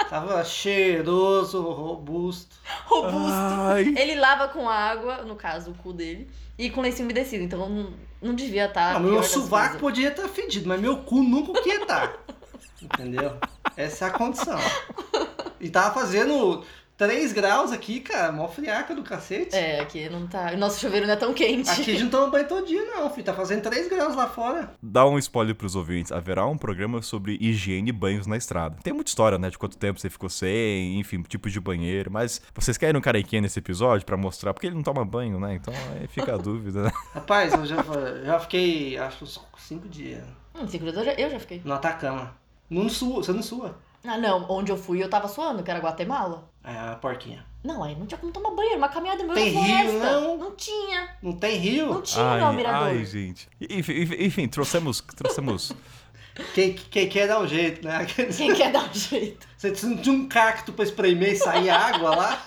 [0.09, 2.55] Tava cheiroso, robusto.
[2.87, 3.33] robusto.
[3.33, 3.93] Ai.
[3.99, 7.43] Ele lava com água, no caso, o cu dele, e com lenço umedecido.
[7.43, 8.95] Então não, não devia estar.
[9.01, 12.13] Não, meu sovaco podia estar fedido, mas meu cu nunca ia estar.
[12.81, 13.37] Entendeu?
[13.77, 14.61] Essa é a condição.
[15.61, 16.63] E tava fazendo
[16.97, 19.57] 3 graus aqui, cara, mó friaca do cacete.
[19.57, 20.53] É, aqui não tá.
[20.55, 21.69] o Nosso chuveiro não é tão quente.
[21.69, 23.25] Aqui a gente não toma banho todo dia, não, filho.
[23.25, 24.71] Tá fazendo 3 graus lá fora.
[24.81, 26.13] Dá um spoiler pros ouvintes.
[26.13, 28.77] Haverá um programa sobre higiene e banhos na estrada.
[28.83, 29.51] Tem muita história, né?
[29.51, 32.13] De quanto tempo você ficou sem, enfim, tipo de banheiro.
[32.13, 34.55] Mas vocês querem um carequinha nesse episódio pra mostrar?
[34.55, 35.55] Porque ele não toma banho, né?
[35.55, 36.93] Então aí fica a dúvida, né?
[37.13, 37.77] Rapaz, eu já,
[38.25, 40.23] já fiquei, acho, uns 5 dias
[40.55, 41.61] Hum, cinco dias eu já- eu já fiquei.
[41.65, 42.37] no Atacama.
[42.71, 43.77] Não sua, você não sua.
[44.05, 44.47] Ah, não.
[44.51, 46.51] Onde eu fui, eu tava suando, que era Guatemala.
[46.63, 47.45] É a porquinha.
[47.63, 48.69] Não, aí não tinha como tomar banho.
[48.69, 50.21] Era uma caminhada no meio Tem da rio, floresta.
[50.21, 50.37] não?
[50.37, 51.09] Não tinha.
[51.23, 51.87] Não tem rio?
[51.87, 52.89] Não tinha, não, mirador.
[52.89, 53.49] ai, gente.
[53.71, 55.73] Enfim, enfim, trouxemos, trouxemos
[56.53, 58.05] Quem, quem quer dar um jeito, né?
[58.37, 59.47] Quem quer dar um jeito?
[59.71, 62.43] Você não tinha um cacto pra espremer e sair água lá?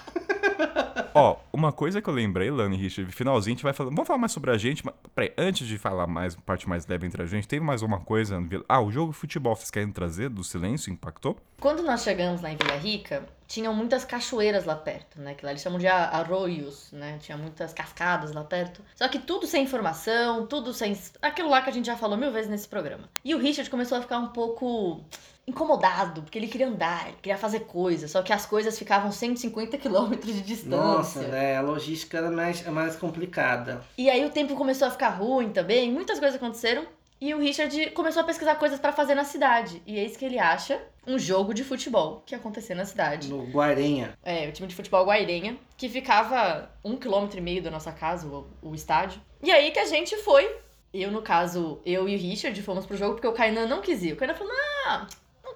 [1.14, 3.90] Ó, uma coisa que eu lembrei, Lani e Richard, finalzinho a gente vai falar.
[3.90, 7.08] Vamos falar mais sobre a gente, mas peraí, antes de falar mais, parte mais leve
[7.08, 8.38] entre a gente, teve mais uma coisa.
[8.70, 11.38] Ah, o jogo de futebol vocês querem trazer do silêncio impactou?
[11.60, 15.34] Quando nós chegamos lá em Vila Rica, tinham muitas cachoeiras lá perto, né?
[15.34, 17.18] Que lá eles chamam de arroios, né?
[17.20, 18.84] Tinha muitas cascadas lá perto.
[18.96, 20.96] Só que tudo sem informação, tudo sem.
[21.22, 23.10] Aquilo lá que a gente já falou mil vezes nesse programa.
[23.26, 25.04] E o Richard começou a ficar um pouco
[25.48, 29.78] incomodado, porque ele queria andar, ele queria fazer coisas, só que as coisas ficavam 150
[29.78, 30.78] quilômetros de distância.
[30.78, 31.56] Nossa, né?
[31.56, 33.82] A logística era mais, é mais complicada.
[33.98, 36.86] E aí o tempo começou a ficar ruim também, muitas coisas aconteceram.
[37.20, 39.82] E o Richard começou a pesquisar coisas pra fazer na cidade.
[39.88, 43.30] E eis que ele acha um jogo de futebol que ia acontecer na cidade.
[43.30, 44.14] No Guarenha.
[44.24, 48.28] É, o time de futebol Guairenha, que ficava um quilômetro e meio da nossa casa,
[48.28, 49.20] o, o estádio.
[49.42, 50.58] E aí que a gente foi.
[50.94, 54.04] Eu, no caso, eu e o Richard fomos pro jogo porque o Kainan não quis
[54.04, 54.14] ir.
[54.14, 55.08] O Kainan falou, não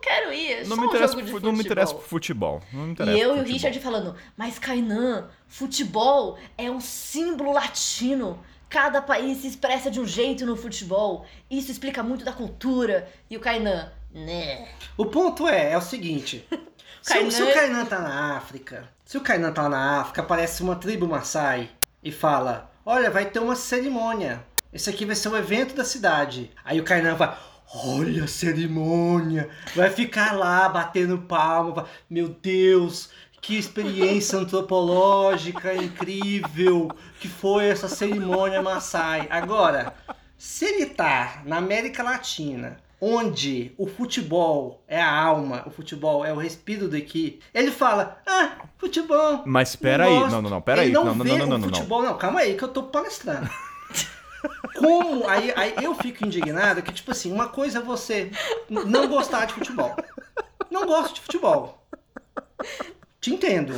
[0.02, 1.52] quero ir, é só Não me, um interessa, jogo de pro- futebol.
[1.52, 2.61] não me interessa pro futebol.
[2.73, 3.44] Não me interessa E eu e o.
[3.44, 8.40] Richard falando, mas Kainan, futebol é um símbolo latino.
[8.69, 11.26] Cada país se expressa de um jeito no futebol.
[11.49, 13.07] Isso explica muito da cultura.
[13.30, 14.68] E o Kainan, né?
[14.98, 16.45] O ponto é, é o seguinte.
[17.02, 20.22] se, o- Kainan- se o Kainan tá na África, se o Kainan tá na África,
[20.22, 21.69] aparece uma tribo Maasai
[22.03, 24.44] e fala, olha, vai ter uma cerimônia.
[24.73, 26.49] Esse aqui vai ser o evento da cidade.
[26.64, 27.36] Aí o Kainan vai,
[27.73, 29.49] olha a cerimônia.
[29.76, 31.85] Vai ficar lá batendo palma.
[32.10, 33.10] Meu Deus,
[33.41, 39.27] que experiência antropológica incrível que foi essa cerimônia Maasai.
[39.30, 39.93] Agora,
[40.38, 46.31] se ele tá na América Latina, onde o futebol é a alma, o futebol é
[46.31, 49.41] o respiro daqui, ele fala: "Ah, futebol".
[49.45, 50.91] Mas espera aí, gosto." não, não, não, pera aí.
[50.91, 51.69] não, Não, não, não, não, não, não.
[51.69, 52.18] futebol, não.
[52.18, 53.49] Calma aí que eu tô palestrando.
[54.78, 58.32] Como aí, aí eu fico indignado que tipo assim, uma coisa é você
[58.70, 59.96] não gostar de futebol.
[60.70, 61.86] Não gosto de futebol.
[63.20, 63.74] Te entendo.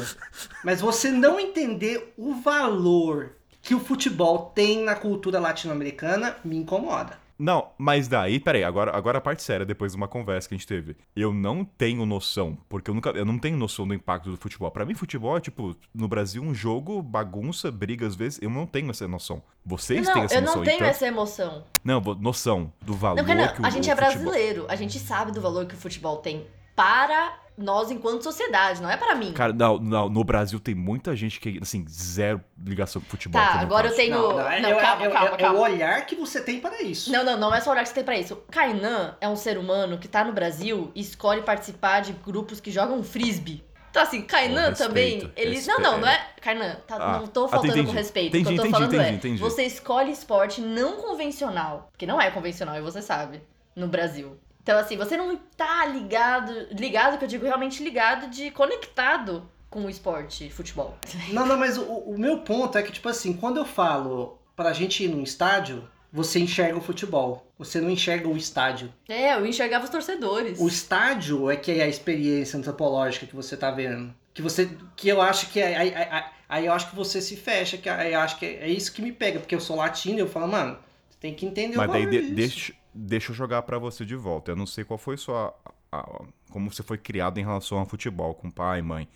[0.63, 7.17] Mas você não entender o valor que o futebol tem na cultura latino-americana me incomoda.
[7.37, 10.57] Não, mas daí, peraí, agora, agora a parte séria, depois de uma conversa que a
[10.57, 10.95] gente teve.
[11.15, 14.69] Eu não tenho noção, porque eu nunca, eu não tenho noção do impacto do futebol.
[14.71, 18.39] Pra mim, futebol é, tipo, no Brasil, um jogo, bagunça, briga às vezes.
[18.41, 19.41] Eu não tenho essa noção.
[19.65, 20.87] Vocês não, têm essa eu noção, não tenho então.
[20.87, 21.63] essa emoção.
[21.83, 24.65] Não, noção do valor Não, Kainan, que o a gente é futebol- brasileiro.
[24.69, 26.45] A gente sabe do valor que o futebol tem
[26.75, 29.31] para nós enquanto sociedade, não é para mim.
[29.33, 33.41] Cara, não, não, no Brasil tem muita gente que, assim, zero ligação com futebol.
[33.41, 33.95] Tá, que agora eu caso.
[33.95, 34.15] tenho.
[34.17, 35.59] Não, é, calma, é- é- calma, é- o calma.
[35.59, 37.11] olhar que você tem para isso.
[37.11, 38.35] Não, não, não é só olhar que você tem pra isso.
[38.51, 42.71] Kainan é um ser humano que tá no Brasil e escolhe participar de grupos que
[42.71, 43.63] jogam frisbee.
[43.91, 45.31] Então, assim, Kainan respeito, também.
[45.35, 45.53] Ele...
[45.55, 45.79] respeito.
[45.79, 46.27] Não, não, não é.
[46.41, 47.87] Kainan, tá- Ah, não tô ah, faltando entendi.
[47.87, 48.35] com respeito.
[48.35, 49.39] Entendi, o que eu tô entendi, falando entendi, é: entendi.
[49.39, 51.89] você escolhe esporte não convencional.
[51.91, 53.41] Porque não é convencional, e você sabe.
[53.75, 54.37] No Brasil.
[54.63, 59.85] Então, assim, você não tá ligado, ligado, que eu digo realmente ligado, de conectado com
[59.85, 60.97] o esporte, futebol.
[61.29, 64.71] Não, não, mas o, o meu ponto é que, tipo assim, quando eu falo pra
[64.71, 67.45] gente ir num estádio, você enxerga o futebol.
[67.57, 68.93] Você não enxerga o estádio.
[69.09, 70.59] É, eu enxergava os torcedores.
[70.59, 74.13] O estádio é que é a experiência antropológica que você tá vendo.
[74.33, 74.69] Que você.
[74.95, 75.75] Que eu acho que é.
[75.75, 78.63] Aí, aí, aí eu acho que você se fecha, que aí eu acho que é,
[78.63, 80.77] é isso que me pega, porque eu sou latino e eu falo, mano,
[81.09, 84.15] você tem que entender Mas o daí de- deixa, deixa eu jogar pra você de
[84.15, 84.51] volta.
[84.51, 85.53] Eu não sei qual foi sua.
[85.91, 86.21] a- a-
[86.51, 89.07] como você foi criado em relação ao futebol, com pai e mãe.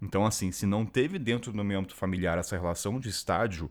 [0.00, 3.70] Então, assim, se não teve dentro do meu âmbito familiar essa relação de estádio,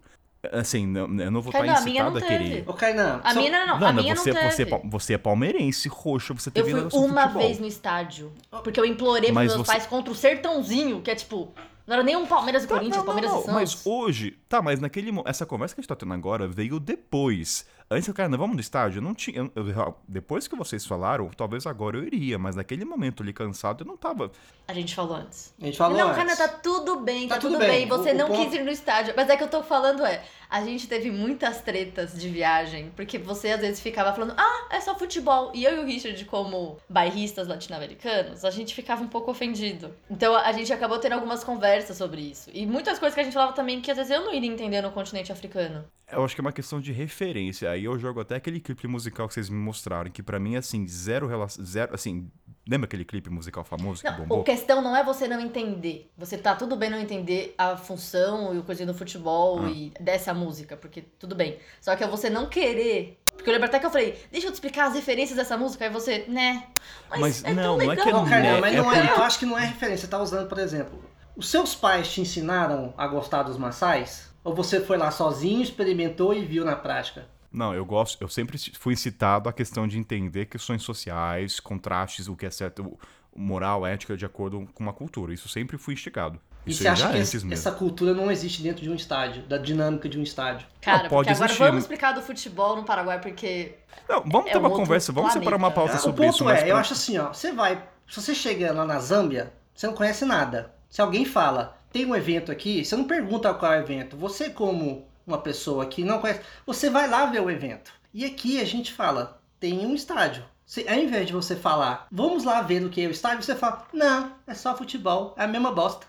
[0.51, 2.43] assim, não- eu não vou estar Kainan, a minha incitado não a teve.
[2.49, 2.69] querer.
[2.69, 4.51] Ô, Kainan, A só- minha não, não, Não, a minha você, não teve.
[4.55, 7.65] você, é você é palmeirense, roxo, você Eu teve fui relação com uma vez no
[7.67, 8.31] estádio.
[8.63, 11.53] Porque eu implorei pros Mas meus você- pais contra o Sertãozinho, que é tipo.
[11.85, 13.55] Não era nem um Palmeiras e Tá, Corinthians, não, Palmeiras não, e Santos.
[13.55, 17.65] Mas hoje, tá, mas naquele essa conversa que a gente tá tendo agora veio depois.
[17.93, 20.85] Antes eu, cara, não vamos no estádio, eu não tinha, eu- eu- depois que vocês
[20.85, 24.31] falaram, talvez agora eu iria, mas naquele momento ali cansado eu não tava.
[24.65, 25.53] A gente falou antes.
[25.61, 26.23] A gente falou não, antes.
[26.23, 27.69] cara, tá tudo bem, tá, Tá tudo, tudo bem.
[27.81, 27.87] bem.
[27.89, 29.13] Você O- o não ponto- quis ir no estádio.
[29.17, 33.17] Mas é que eu tô falando é, a gente teve muitas tretas de viagem, porque
[33.17, 35.51] você às vezes ficava falando, ah, é só futebol.
[35.53, 39.93] E eu e o Richard, como bairristas latino-americanos, a gente ficava um pouco ofendido.
[40.09, 42.49] Então a gente acabou tendo algumas conversas sobre isso.
[42.53, 44.81] E muitas coisas que a gente falava também que às vezes eu não iria entender
[44.81, 45.83] no continente africano.
[46.11, 47.69] Eu acho que é uma questão de referência.
[47.69, 50.87] Aí eu jogo até aquele clipe musical que vocês me mostraram, que pra mim, assim,
[50.87, 51.63] zero relação.
[51.65, 52.29] Zero, assim,
[52.67, 54.41] lembra aquele clipe musical famoso que Não, bombou?
[54.41, 56.11] a questão não é você não entender.
[56.17, 59.69] Você tá tudo bem não entender a função e o coisinho do futebol Ah.
[59.69, 61.57] e dessa música, porque tudo bem.
[61.79, 63.17] Só que é você não querer.
[63.33, 65.85] Porque eu lembro até que eu falei, deixa eu te explicar as referências dessa música,
[65.85, 66.67] aí você, né?
[67.09, 68.21] Mas, Mas é não, tão não é que legal.
[68.23, 70.01] Não, Kainan, Né, mas é não é, porque- eu acho que não é referência.
[70.05, 71.03] Você tá usando, por exemplo,
[71.35, 74.29] os seus pais te ensinaram a gostar dos maçais?
[74.43, 77.27] Ou você foi lá sozinho, experimentou e viu na prática?
[77.51, 82.35] Não, eu gosto, eu sempre fui incitado à questão de entender questões sociais, contrastes, o
[82.35, 82.99] que é certo, o-
[83.35, 85.33] moral, ética, de acordo com uma cultura.
[85.33, 86.39] Isso sempre fui instigado.
[86.65, 89.41] E Isso você acha que antes essa, essa cultura não existe dentro de um estádio,
[89.43, 90.67] da dinâmica de um estádio?
[90.79, 93.75] Cara, Não, pode porque agora existir, vamos mas- explicar do futebol no Paraguai, porque
[94.07, 95.93] Não, vamos é ter um uma conversa, vamos separar uma planeta.
[95.93, 96.43] pauta o sobre ponto isso.
[96.45, 99.87] mas é, eu acho assim, ó, você vai, se você chega lá na Zâmbia, você
[99.87, 100.71] não conhece nada.
[100.89, 104.15] Se alguém fala, tem um evento aqui, você não pergunta qual é o evento.
[104.17, 107.91] Você como uma pessoa que não conhece, você vai lá ver o evento.
[108.13, 110.43] E aqui a gente fala, tem um estádio.
[110.65, 113.55] Se, ao invés de você falar, vamos lá ver o que é o estádio, você
[113.55, 116.07] fala, não, é só futebol, é a mesma bosta.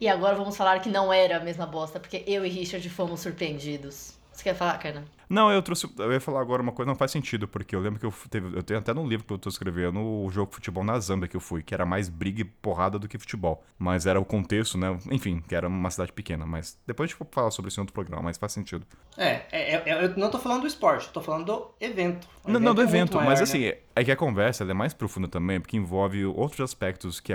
[0.00, 3.20] E agora vamos falar que não era a mesma bosta, porque eu e Richard fomos
[3.20, 4.19] surpreendidos.
[4.40, 5.04] Você quer falar, Karna?
[5.28, 5.86] Não, eu trouxe.
[5.98, 8.56] Eu ia falar agora uma coisa, não faz sentido, porque eu lembro que eu teve.
[8.56, 11.28] Eu tenho até no livro que eu tô escrevendo o jogo de futebol na Zâmbia
[11.28, 13.62] que eu fui, que era mais briga e porrada do que futebol.
[13.78, 14.98] Mas era o contexto, né?
[15.10, 16.46] Enfim, que era uma cidade pequena.
[16.46, 18.86] Mas depois a gente pode falar sobre isso em outro programa, mas faz sentido.
[19.18, 22.26] É, é, é- eu não tô falando do esporte, eu tô falando do evento.
[22.46, 23.42] Não, não, do é evento, maior, mas né?
[23.42, 27.20] assim, é- é que a conversa ela é mais profunda também, porque envolve outros aspectos
[27.20, 27.30] que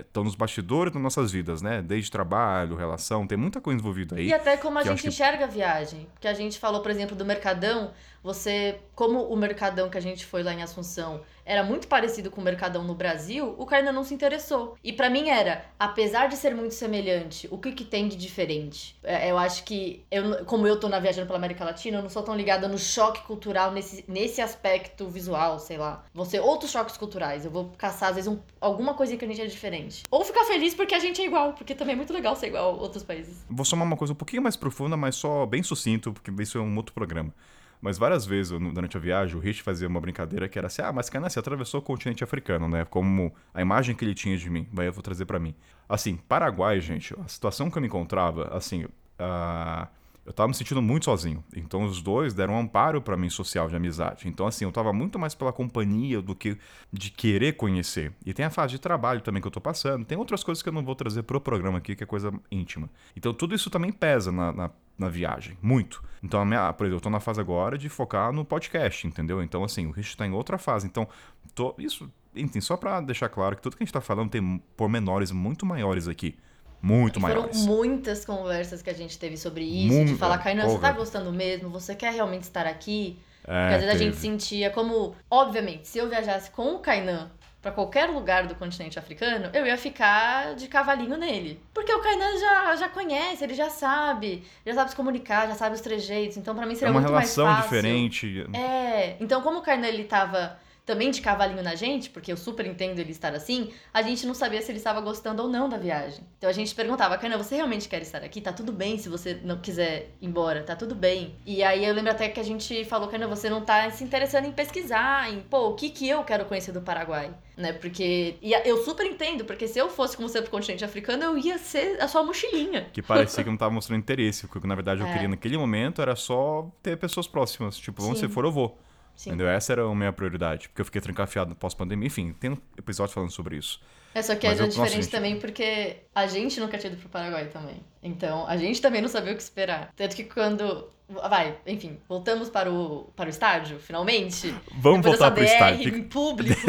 [0.00, 1.82] estão nos bastidores das nossas vidas, né?
[1.82, 4.28] Desde trabalho, relação, tem muita coisa envolvida aí.
[4.28, 6.06] E até como a gente acho que- enxerga a viagem.
[6.14, 7.90] Porque a gente falou, por exemplo, do Mercadão.
[8.22, 12.40] Você, como o Mercadão que a gente foi lá em Assunção era muito parecido com
[12.40, 14.76] o Mercadão no Brasil, o Kainan não se interessou.
[14.84, 18.96] E pra mim era, apesar de ser muito semelhante, o que que tem de diferente?
[19.02, 22.08] É, Eu acho que, eu, como eu tô na viajando pela América Latina, eu não
[22.08, 26.04] sou tão ligada no choque cultural nesse, nesse aspecto visual, sei lá.
[26.14, 27.44] Vão ser outros choques culturais.
[27.44, 30.04] Eu vou caçar, às vezes, um- alguma coisinha que a gente é diferente.
[30.12, 32.66] Ou ficar feliz porque a gente é igual, porque também é muito legal ser igual
[32.76, 33.44] a outros países.
[33.50, 36.60] Vou somar uma coisa um pouquinho mais profunda, mas só bem sucinto, porque isso é
[36.60, 37.34] um outro programa.
[37.82, 40.92] Mas várias vezes, durante a viagem, o Rich fazia uma brincadeira que era assim, ah,
[40.92, 42.84] mas Cana, você atravessou o continente africano, né?
[42.84, 44.68] Como a imagem que ele tinha de mim.
[44.72, 45.52] Daí eu vou trazer pra mim.
[45.88, 48.86] Assim, Paraguai, gente, a situação que eu me encontrava, assim,
[49.18, 49.88] ah,
[50.24, 51.42] eu tava me sentindo muito sozinho.
[51.54, 54.28] Então os dois deram um amparo pra mim social de amizade.
[54.28, 56.56] Então, assim, eu tava muito mais pela companhia do que
[56.92, 58.12] de querer conhecer.
[58.24, 60.04] E tem a fase de trabalho também que eu tô passando.
[60.04, 62.88] Tem outras coisas que eu não vou trazer pro programa aqui, que é coisa íntima.
[63.16, 66.02] Então tudo isso também pesa na, na, na viagem, muito.
[66.22, 69.42] Então, minha, por exemplo, eu tô na fase agora de focar no podcast, entendeu?
[69.42, 70.86] Então, assim, o Rich tá em outra fase.
[70.86, 71.08] Então,
[71.52, 74.62] tô, isso, enfim, só pra deixar claro que tudo que a gente tá falando tem
[74.76, 76.36] pormenores muito maiores aqui.
[76.82, 77.64] Muito Foram maiores.
[77.64, 81.70] muitas conversas que a gente teve sobre isso, de falar, Kainan, você tá gostando mesmo?
[81.70, 83.18] Você quer realmente estar aqui?
[83.42, 84.20] Porque É, às vezes a gente teve.
[84.20, 87.30] sentia como, obviamente, se eu viajasse com o Kainan
[87.60, 91.60] pra qualquer lugar do continente africano, eu ia ficar de cavalinho nele.
[91.72, 95.76] Porque o Kainan já, já conhece, ele já sabe, já sabe se comunicar, já sabe
[95.76, 97.62] os trejeitos, então pra mim É seria uma muito mais relação fácil.
[97.80, 98.46] diferente.
[98.54, 102.66] É, então como o Kainan ele tava também de cavalinho na gente, porque eu super
[102.66, 105.76] entendo ele estar assim, a gente não sabia se ele estava gostando ou não da
[105.78, 106.24] viagem.
[106.38, 108.40] Então a gente perguntava, Kainan, você realmente quer estar aqui?
[108.40, 111.36] Tá tudo bem se você não quiser ir embora, tá tudo bem.
[111.46, 114.46] E aí eu lembro até que a gente falou, Kainan, você não tá se interessando
[114.46, 117.32] em pesquisar, em, pô, o que que eu quero conhecer do Paraguai?
[117.56, 117.72] Né?
[117.74, 118.36] Porque.
[118.40, 121.58] E eu super entendo, porque se eu fosse com você pro continente africano, eu ia
[121.58, 122.88] ser a sua mochilinha.
[122.92, 124.46] Que parecia que não tava mostrando interesse.
[124.48, 125.12] Porque na verdade eu É.
[125.12, 127.76] queria naquele momento era só ter pessoas próximas.
[127.76, 128.08] Tipo, Sim.
[128.14, 128.80] você for, eu vou.
[129.16, 129.30] Sim.
[129.30, 129.48] Entendeu?
[129.48, 130.68] Essa era a minha prioridade.
[130.68, 132.06] Porque eu fiquei trancafiado pós-pandemia.
[132.06, 133.80] Enfim, tem um episódio falando sobre isso.
[134.14, 135.10] É só que Mas era eu- nossa, diferente gente.
[135.10, 137.82] também porque a gente nunca tinha ido pro Paraguai também.
[138.02, 139.90] Então, a gente também não sabia o que esperar.
[139.96, 140.88] Tanto que quando.
[141.28, 144.54] Vai, enfim, voltamos para o, para o estádio, finalmente.
[144.78, 145.96] Vamos Depois voltar pro BR estádio.
[145.96, 146.60] em público.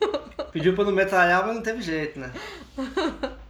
[0.52, 2.30] Pediu pra não metralhar, mas não teve jeito, né?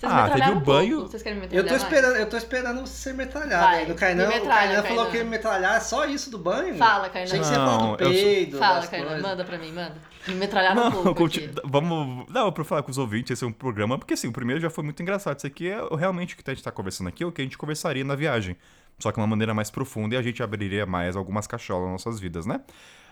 [0.00, 0.96] Vocês Ah, metralharam teve o um banho.
[0.96, 1.10] pouco.
[1.10, 1.82] Vocês querem me Eu metralhar tô mais?
[1.82, 3.64] esperando, eu tô esperando você ser metralhado.
[3.64, 3.86] Vai, aí.
[3.86, 5.10] Do Kainan, me o metralha, Kainan falou Kainan.
[5.10, 6.76] que ia metralhar é só isso do banho.
[6.76, 7.24] Fala, Kainan.
[7.26, 8.58] Achei que você ia falar Não, do eu sou- peido.
[8.58, 9.22] Fala, Kainan, coisas.
[9.22, 9.94] manda pra mim, manda.
[10.26, 11.18] Me metralharam um pouco Não, aqui.
[11.20, 11.52] continu...
[11.64, 12.26] vamos.
[12.30, 14.70] Não, pra falar com os ouvintes, esse é um programa, porque assim, o primeiro já
[14.70, 15.36] foi muito engraçado.
[15.36, 17.44] Isso aqui é realmente o que a gente tá conversando aqui, é o que a
[17.44, 18.56] gente conversaria na viagem.
[18.98, 22.04] Só que de uma maneira mais profunda e a gente abriria mais algumas cacholas nas
[22.04, 22.60] nossas vidas, né?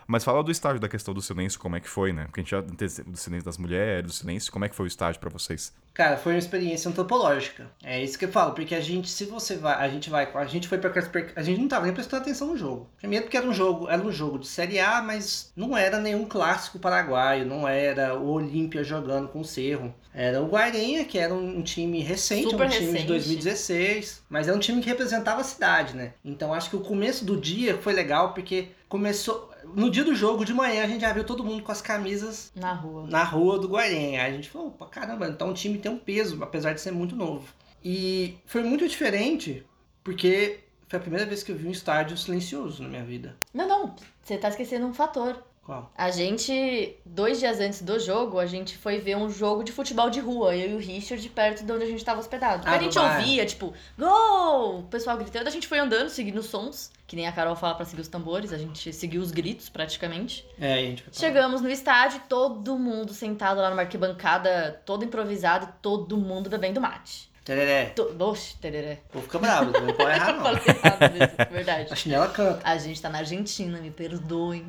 [0.09, 2.25] Mas fala do estágio da questão do silêncio, como é que foi, né?
[2.25, 4.89] Porque a gente já do silêncio das mulheres, do silêncio, como é que foi o
[4.89, 5.71] estágio pra vocês?
[5.93, 7.67] Cara, foi uma experiência antropológica.
[7.83, 10.45] É isso que eu falo, porque a gente, se você vai, a gente vai, a
[10.47, 10.91] gente foi para
[11.37, 12.89] a gente não tava nem prestando atenção no jogo.
[12.97, 16.25] Primeiro porque era um jogo, era um jogo de Série A, mas não era nenhum
[16.25, 19.95] clássico paraguaio, não era o Olímpia jogando com o Cerro.
[20.15, 23.03] Era o Guairenha, que era um time recente, Super um time recente.
[23.03, 26.15] de 2016, mas era um time que representava a cidade, né?
[26.25, 30.45] Então acho que o começo do dia foi legal porque começou no dia do jogo
[30.45, 33.07] de manhã a gente já viu todo mundo com as camisas Na rua.
[33.07, 34.19] na rua do Guarém.
[34.19, 36.91] Aí a gente falou, opa, caramba, então o time tem um peso, apesar de ser
[36.93, 37.47] muito novo.
[37.85, 39.65] E foi muito diferente,
[40.03, 43.37] porque foi a primeira vez que eu vi um estádio silencioso na minha vida.
[43.55, 43.95] Não, não.
[44.23, 45.43] Você tá esquecendo um fator.
[45.69, 45.93] Qual?
[45.95, 50.09] A gente, dois dias antes do jogo, a gente foi ver um jogo de futebol
[50.09, 52.67] de rua, eu e o Richard, perto de onde a gente tava hospedado.
[52.67, 54.79] Ah, a gente ouvia, tipo, gol!
[54.79, 57.75] O pessoal gritando, a gente foi andando, seguindo os sons, que nem a Carol fala
[57.75, 60.43] pra seguir os tambores, a gente seguiu os gritos praticamente.
[60.59, 61.13] É, a gente foi.
[61.13, 67.29] Chegamos no estádio, todo mundo sentado lá numa arquibancada, todo improvisado, todo mundo bebendo mate.
[67.45, 67.91] Tereré.
[67.91, 68.17] To...
[68.19, 69.01] Oxe, tereré.
[69.11, 70.43] O povo fica bravo, não pode errar não.
[70.45, 71.89] Falei errado mesmo, verdade.
[71.93, 72.63] A chinela canta.
[72.65, 74.65] A gente tá na Argentina, me perdoem.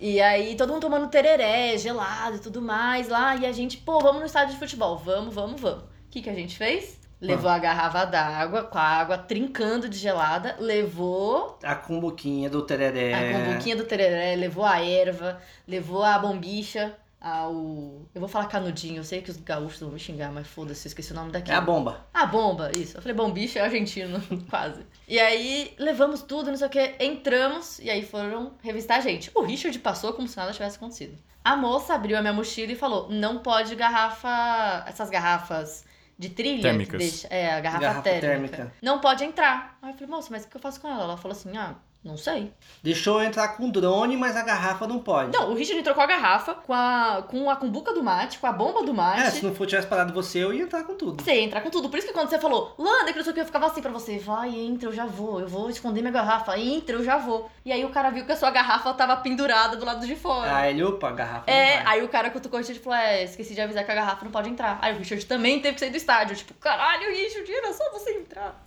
[0.00, 3.36] E aí, todo mundo tomando tereré, gelado e tudo mais lá.
[3.36, 4.96] E a gente, pô, vamos no estádio de futebol.
[4.98, 5.84] Vamos, vamos, vamos.
[5.84, 7.00] O que, que a gente fez?
[7.20, 10.56] Levou a garrafa d'água, com a água trincando de gelada.
[10.58, 13.14] Levou A cumbuquinha do tereré.
[13.14, 16.94] a cumbuquinha do tereré, levou a erva, levou a bombicha,
[17.24, 18.02] ao...
[18.14, 20.90] Eu vou falar canudinho, eu sei que os gaúchos vão me xingar, mas foda-se, eu
[20.90, 21.56] esqueci o nome É daquilo.
[21.56, 22.06] a bomba.
[22.12, 22.96] Ah, bomba, isso.
[22.98, 24.20] Eu falei, bom, bicho é argentino,
[24.50, 24.84] quase.
[25.08, 29.30] E aí, levamos tudo, não sei o que, entramos, e aí foram revistar a gente.
[29.34, 31.16] O Richard passou como se nada tivesse acontecido.
[31.42, 35.84] A moça abriu a minha mochila e falou, não pode garrafa, essas garrafas
[36.18, 36.62] de trilha.
[36.62, 36.98] Térmicas.
[36.98, 38.56] deixa- é, a garrafa, Garrafa térmica.
[38.56, 38.74] térmica.
[38.82, 39.78] Não pode entrar.
[39.82, 41.02] Aí eu falei, moça, mas o que eu faço com ela?
[41.04, 41.74] Ela falou assim, ah,
[42.04, 42.52] não sei.
[42.82, 45.32] Deixou eu entrar com drone, mas a garrafa não pode.
[45.32, 48.46] Não, o Richard entrou com a garrafa, com a, com a cumbuca do mate, com
[48.46, 49.20] a bomba do mate.
[49.20, 51.22] É, se não for tivesse parado você, eu ia entrar com tudo.
[51.22, 51.88] Você ia entrar com tudo.
[51.88, 53.80] Por isso que quando você falou, Landa, que não sei o que, eu ficava assim
[53.80, 54.18] pra você.
[54.18, 55.40] Vai, entra, eu já vou.
[55.40, 56.58] Eu vou esconder minha garrafa.
[56.58, 57.50] Entra, eu já vou.
[57.64, 60.54] E aí o cara viu que a sua garrafa tava pendurada do lado de fora.
[60.54, 61.94] Aí ele, opa, a garrafa É, não vai.
[61.94, 64.24] aí o cara cutucou o Richard e falou: É, esqueci de avisar que a garrafa
[64.24, 64.78] não pode entrar.
[64.82, 66.36] Aí o Richard também teve que sair do estádio.
[66.36, 68.63] Tipo, caralho, Richard, era só você entrar.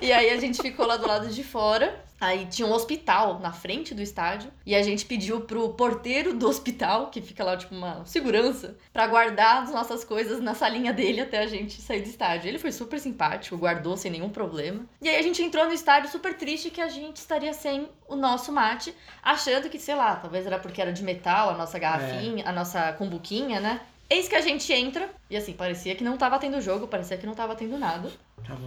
[0.00, 2.02] E aí a gente ficou lá do lado de fora.
[2.22, 4.48] Aí tinha um hospital na frente do estádio.
[4.64, 9.08] E a gente pediu pro porteiro do hospital, que fica lá, tipo, uma segurança, pra
[9.08, 12.46] guardar as nossas coisas na salinha dele até a gente sair do estádio.
[12.46, 14.86] Ele foi super simpático, guardou sem nenhum problema.
[15.00, 18.14] E aí a gente entrou no estádio super triste que a gente estaria sem o
[18.14, 22.48] nosso mate, achando que, sei lá, talvez era porque era de metal a nossa garrafinha,
[22.48, 23.80] a nossa cumbuquinha, né?
[24.12, 27.24] Eis que a gente entra, e assim, parecia que não tava tendo jogo, parecia que
[27.24, 28.10] não tava tendo nada.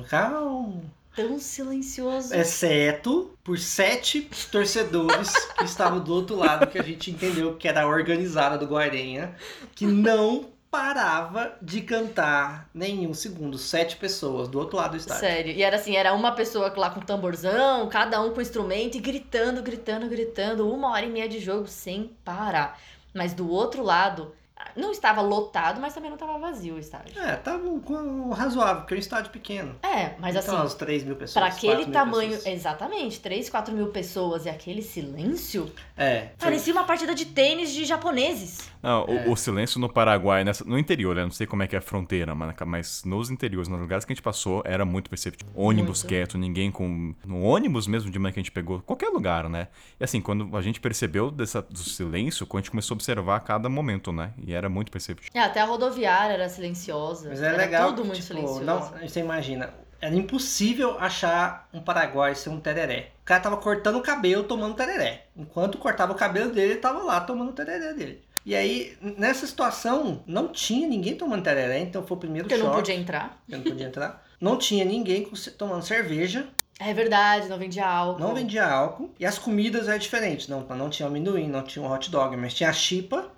[0.10, 0.82] Calma.
[1.16, 2.34] Tão silencioso.
[2.34, 7.84] Exceto por sete torcedores que estavam do outro lado, que a gente entendeu que era
[7.84, 9.36] a organizada do Guarenha,
[9.76, 13.56] que não parava de cantar nenhum segundo.
[13.60, 15.22] Sete pessoas do outro lado do estádio.
[15.22, 15.54] Sério.
[15.54, 19.62] E era assim, era uma pessoa lá com tamborzão, cada um com instrumento, e gritando,
[19.62, 22.82] gritando, gritando, uma hora e meia de jogo sem parar.
[23.14, 24.34] Mas do outro lado,
[24.76, 27.18] Não estava lotado, mas também não estava vazio o estádio.
[27.19, 29.76] É, tava um razoável, porque é um estádio pequeno.
[29.84, 31.34] É, mas então, assim, umas 3 mil pessoas.
[31.44, 32.48] pra 4 aquele tamanho, pessoas.
[32.53, 36.30] exatamente, 3, 4 mil pessoas e aquele silêncio, É.
[36.38, 38.69] foi- parecia uma partida de tênis de japoneses.
[38.82, 39.27] Não, o- É.
[39.30, 41.23] o, silêncio no Paraguai, nessa- no interior, né?
[41.23, 44.11] Não sei como é que é a fronteira, mas, mas nos interiores, nos lugares que
[44.14, 45.52] a gente passou, era muito perceptível.
[45.56, 46.10] Ônibus Muito.
[46.10, 47.14] quieto, ninguém com.
[47.26, 49.68] No ônibus mesmo de manhã que a gente pegou, qualquer lugar, né?
[49.99, 53.36] E assim, quando a gente percebeu dessa, do silêncio, quando a gente começou a observar
[53.38, 54.32] a cada momento, né?
[54.46, 55.32] E era muito perceptível.
[55.34, 57.30] É, até a rodoviária era silenciosa.
[57.30, 57.90] Mas é era legal.
[57.90, 58.64] tudo que, muito tipo, silencioso.
[58.64, 59.74] não, você imagina.
[60.00, 63.12] Era impossível achar um paraguai ser um tereré.
[63.22, 65.26] O cara tava cortando o cabelo tomando tereré.
[65.36, 68.24] Enquanto cortava o cabelo dele, ele tava lá tomando o tereré dele.
[68.46, 72.70] E aí, nessa situação, não tinha ninguém tomando tereré, então foi o primeiro Porque choque.
[72.70, 73.42] não podia entrar.
[73.50, 74.24] Eu não podia entrar.
[74.40, 76.46] Não tinha ninguém com- tomando cerveja,
[76.80, 78.20] É verdade, não vendia álcool.
[78.20, 79.10] não vendia álcool.
[79.20, 80.48] E as comidas eram diferentes.
[80.48, 83.32] Não, não tinha amendoim, não tinha um hot dog, mas tinha a chipa.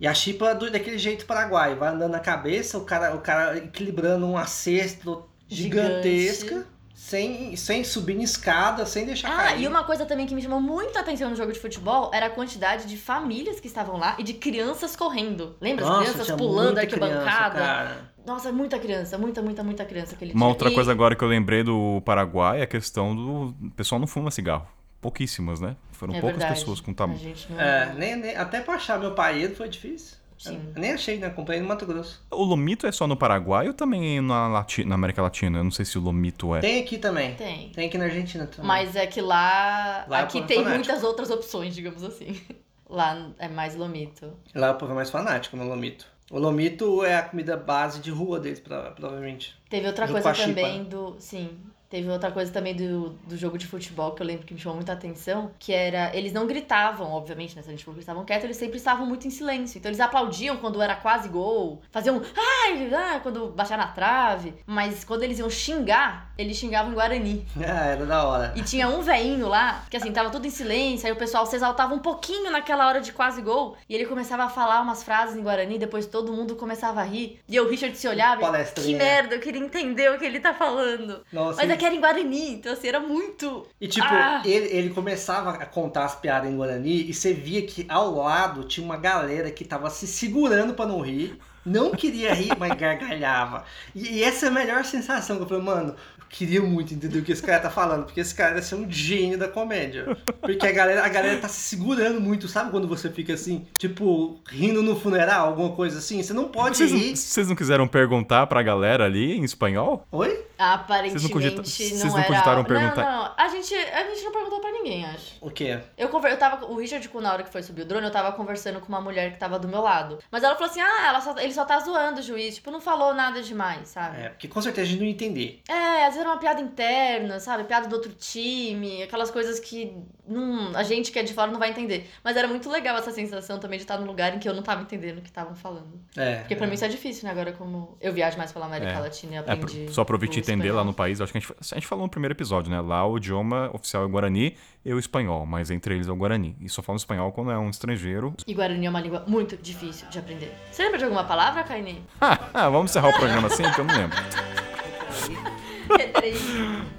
[0.00, 1.76] E a chipa do, daquele jeito paraguaio.
[1.76, 5.18] Vai andando na cabeça, o cara, o cara equilibrando uma cesta
[5.48, 9.62] gigantesca, sem, sem subir em escada, sem deixar Ah, cair.
[9.62, 12.30] e uma coisa também que me chamou muita atenção no jogo de futebol era a
[12.30, 15.56] quantidade de famílias que estavam lá e de crianças correndo.
[15.60, 15.84] Lembra?
[15.84, 17.58] Nossa, As crianças pulando a criança, arquibancada.
[17.58, 18.12] cara.
[18.24, 20.48] Nossa, muita criança, muita, muita, muita criança aquele Uma dia.
[20.48, 23.54] outra E- coisa agora que eu lembrei do Paraguai é a questão do.
[23.66, 24.66] O pessoal não fuma cigarro.
[25.00, 25.74] Pouquíssimas, né?
[26.02, 26.58] Foram É poucas verdade.
[26.58, 27.32] pessoas com tamanho.
[27.48, 27.60] não...
[27.60, 30.16] É, nem, nem- até pra achar meu paedo foi difícil.
[30.36, 30.60] Sim.
[30.74, 31.30] Eu nem achei, né?
[31.30, 32.20] Comprei no Mato Grosso.
[32.28, 35.60] O lomito é só no Paraguai ou também na, Lati- na América Latina?
[35.60, 36.60] Eu não sei se o lomito é.
[36.60, 37.34] Tem aqui também.
[37.36, 37.68] Tem.
[37.68, 38.66] Tem aqui na Argentina também.
[38.66, 40.04] Mas é que lá.
[40.08, 40.74] Lá é aqui tem fanático.
[40.84, 42.36] muitas outras opções, digamos assim.
[42.90, 44.32] Lá é mais lomito.
[44.54, 46.04] Lá o povo é mais fanático no lomito.
[46.30, 49.54] O lomito é a comida base de rua deles, prova- provavelmente.
[49.70, 51.14] Teve outra Junto coisa também do.
[51.20, 51.56] Sim.
[51.92, 54.76] Teve outra coisa também do, do jogo de futebol que eu lembro que me chamou
[54.76, 56.10] muita atenção, que era.
[56.16, 57.60] Eles não gritavam, obviamente, né?
[57.60, 59.76] Se eles estavam quietos, eles sempre estavam muito em silêncio.
[59.76, 62.22] Então eles aplaudiam quando era quase gol, faziam.
[62.34, 64.54] Ai, ah, quando baixar na trave.
[64.64, 67.46] Mas quando eles iam xingar, eles xingavam em Guarani.
[67.72, 68.52] Ah, era da hora.
[68.56, 71.54] E tinha um veinho lá, que assim, tava tudo em silêncio, aí o pessoal se
[71.56, 75.36] exaltava um pouquinho naquela hora de quase gol, e ele começava a falar umas frases
[75.36, 78.98] em Guarani, depois todo mundo começava a rir, e o Richard se olhava e, Palestrinha.
[78.98, 81.24] que merda, eu queria entender o que ele tá falando.
[81.32, 83.66] Nossa, Mas é que era em Guarani, então assim, era muito...
[83.80, 84.42] E tipo, Ah!
[84.44, 88.64] ele, ele começava a contar as piadas em Guarani e você via que ao lado
[88.64, 91.38] tinha uma galera que tava se segurando pra não rir.
[91.64, 93.64] Não queria rir, mas gargalhava.
[93.94, 95.96] E, e essa é a melhor sensação que eu falei, mano,
[96.32, 98.90] queria muito entender o que esse cara tá falando, porque esse cara deve ser um
[98.90, 100.16] gênio da comédia.
[100.40, 104.40] Porque a galera, a galera tá se segurando muito, sabe quando você fica assim, tipo,
[104.48, 106.22] rindo no funeral, alguma coisa assim?
[106.22, 107.08] Você não pode Vocês, rir.
[107.10, 110.06] não- vocês não quiseram perguntar pra galera ali em espanhol?
[110.10, 110.44] Oi?
[110.58, 112.26] Aparentemente cogita- não, vocês não era...
[112.26, 113.04] cogitaram perguntar?
[113.04, 115.34] Não, não, a gente, a gente não perguntou pra ninguém, acho.
[115.40, 115.78] O quê?
[115.98, 116.32] Eu, conver...
[116.32, 116.64] eu tava.
[116.66, 119.32] O Richard, na hora que foi subir o drone, eu tava conversando com uma mulher
[119.32, 120.18] que tava do meu lado.
[120.30, 122.54] Mas ela falou assim: ah, ela só- ele só tá zoando o juiz.
[122.56, 124.20] Tipo, não falou nada demais, sabe?
[124.22, 125.60] É, porque com certeza a gente não ia entender.
[125.68, 127.64] É, às vezes era uma piada interna, sabe?
[127.64, 129.94] Piada do outro time, aquelas coisas que
[130.26, 132.08] não, a gente que é de fora não vai entender.
[132.24, 134.62] Mas era muito legal essa sensação também de estar num lugar em que eu não
[134.62, 136.00] tava entendendo o que estavam falando.
[136.16, 136.36] É.
[136.36, 137.30] Porque pra mim isso é difícil, né?
[137.32, 138.98] Agora, como eu viajo mais pela América É.
[139.00, 139.84] Latina e É, aprendi.
[139.84, 142.04] pro- só pra te entender lá no país, acho que a gente, a gente falou
[142.04, 142.80] no primeiro episódio, né?
[142.80, 146.56] Lá o idioma oficial é Guarani e o espanhol, mas entre eles é o Guarani.
[146.60, 148.34] E só falam espanhol quando é um estrangeiro.
[148.46, 150.54] E Guarani é uma língua muito difícil de aprender.
[150.70, 152.02] Você lembra de alguma palavra, Kaine?
[152.54, 154.16] Ah, vamos encerrar o programa assim, que eu não lembro.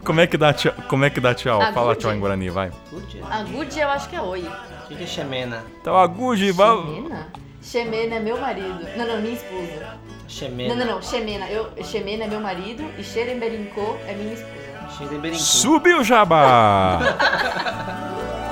[0.03, 0.73] Como é que dá tchau?
[0.87, 1.59] Como é que dá tchau?
[1.59, 1.99] Fala Agude.
[1.99, 2.71] tchau em Guarani, vai.
[3.31, 4.41] Agude eu acho que é oi.
[4.41, 5.63] O que que é xemena?
[5.81, 6.95] Então, Agude, vamos.
[6.95, 7.27] Xemena?
[7.61, 8.87] Xemena é meu marido.
[8.97, 9.97] Não, não, minha esposa.
[10.27, 10.75] Xemena.
[10.75, 11.01] Não, não, não.
[11.01, 11.47] Xemena.
[11.49, 14.63] Eu, Xemena é meu marido e Xeremberincô é minha esposa.
[14.97, 15.37] Xereberim.
[15.37, 16.99] Subiu, Jabá!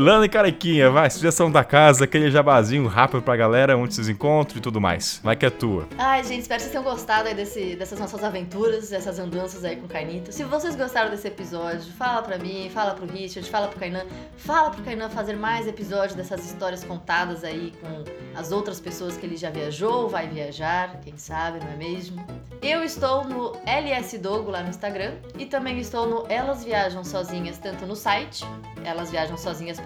[0.00, 4.56] Lana e Carequinha, vai, sugestão da casa, aquele jabazinho rápido pra galera, onde vocês encontram
[4.56, 5.20] e tudo mais.
[5.22, 5.86] Vai que é tua.
[5.98, 9.76] Ai, gente, espero que vocês tenham gostado aí desse, dessas nossas aventuras, dessas andanças aí
[9.76, 10.32] com o Cainito.
[10.32, 14.06] Se vocês gostaram desse episódio, fala pra mim, fala pro Richard, fala pro Kainan.
[14.38, 18.02] Fala pro Kainan fazer mais episódios dessas histórias contadas aí com
[18.34, 22.24] as outras pessoas que ele já viajou, vai viajar, quem sabe, não é mesmo?
[22.62, 27.58] Eu estou no LS Dogo lá no Instagram e também estou no Elas Viajam Sozinhas,
[27.58, 28.44] tanto no site,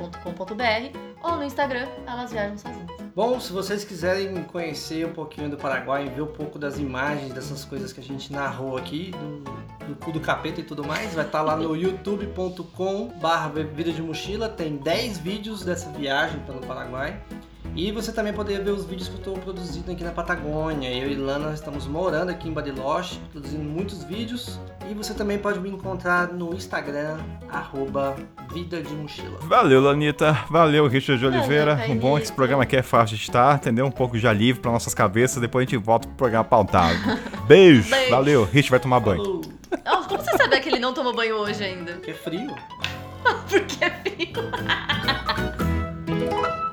[0.05, 2.90] elasviajamsozinhas.com.br ou no Instagram, Elas Viajam Sozinhas.
[3.14, 7.32] Bom, se vocês quiserem conhecer um pouquinho do Paraguai e ver um pouco das imagens
[7.32, 11.14] dessas coisas que a gente narrou aqui, do, do cu do capeta e tudo mais,
[11.14, 16.60] vai estar lá no youtube.com barra vida de mochila, tem 10 vídeos dessa viagem pelo
[16.60, 17.20] Paraguai.
[17.76, 20.92] E você também poderia ver os vídeos que eu estou produzindo aqui na Patagônia.
[20.92, 24.60] Eu e Lana estamos morando aqui em Bariloche, produzindo muitos vídeos.
[24.88, 27.18] E você também pode me encontrar no Instagram,
[27.51, 28.14] arroba
[28.52, 29.38] Vida de Mochila.
[29.42, 30.32] Valeu, Lanita.
[30.48, 31.84] Valeu, Richard de Valeu, Oliveira.
[31.88, 33.86] O bom é que esse programa aqui é fácil de estar, entendeu?
[33.86, 35.40] Um pouco de alívio para nossas cabeças.
[35.40, 36.96] Depois a gente volta pro programa pautado.
[37.48, 37.90] Beijo.
[37.90, 38.10] Beijo.
[38.10, 38.44] Valeu.
[38.44, 39.24] Richard vai tomar banho.
[39.24, 39.42] Falou!
[39.84, 41.94] Nossa, como você sabe que ele não tomou banho hoje ainda?
[41.94, 42.55] Que frio.
[43.48, 44.44] Porque é frio.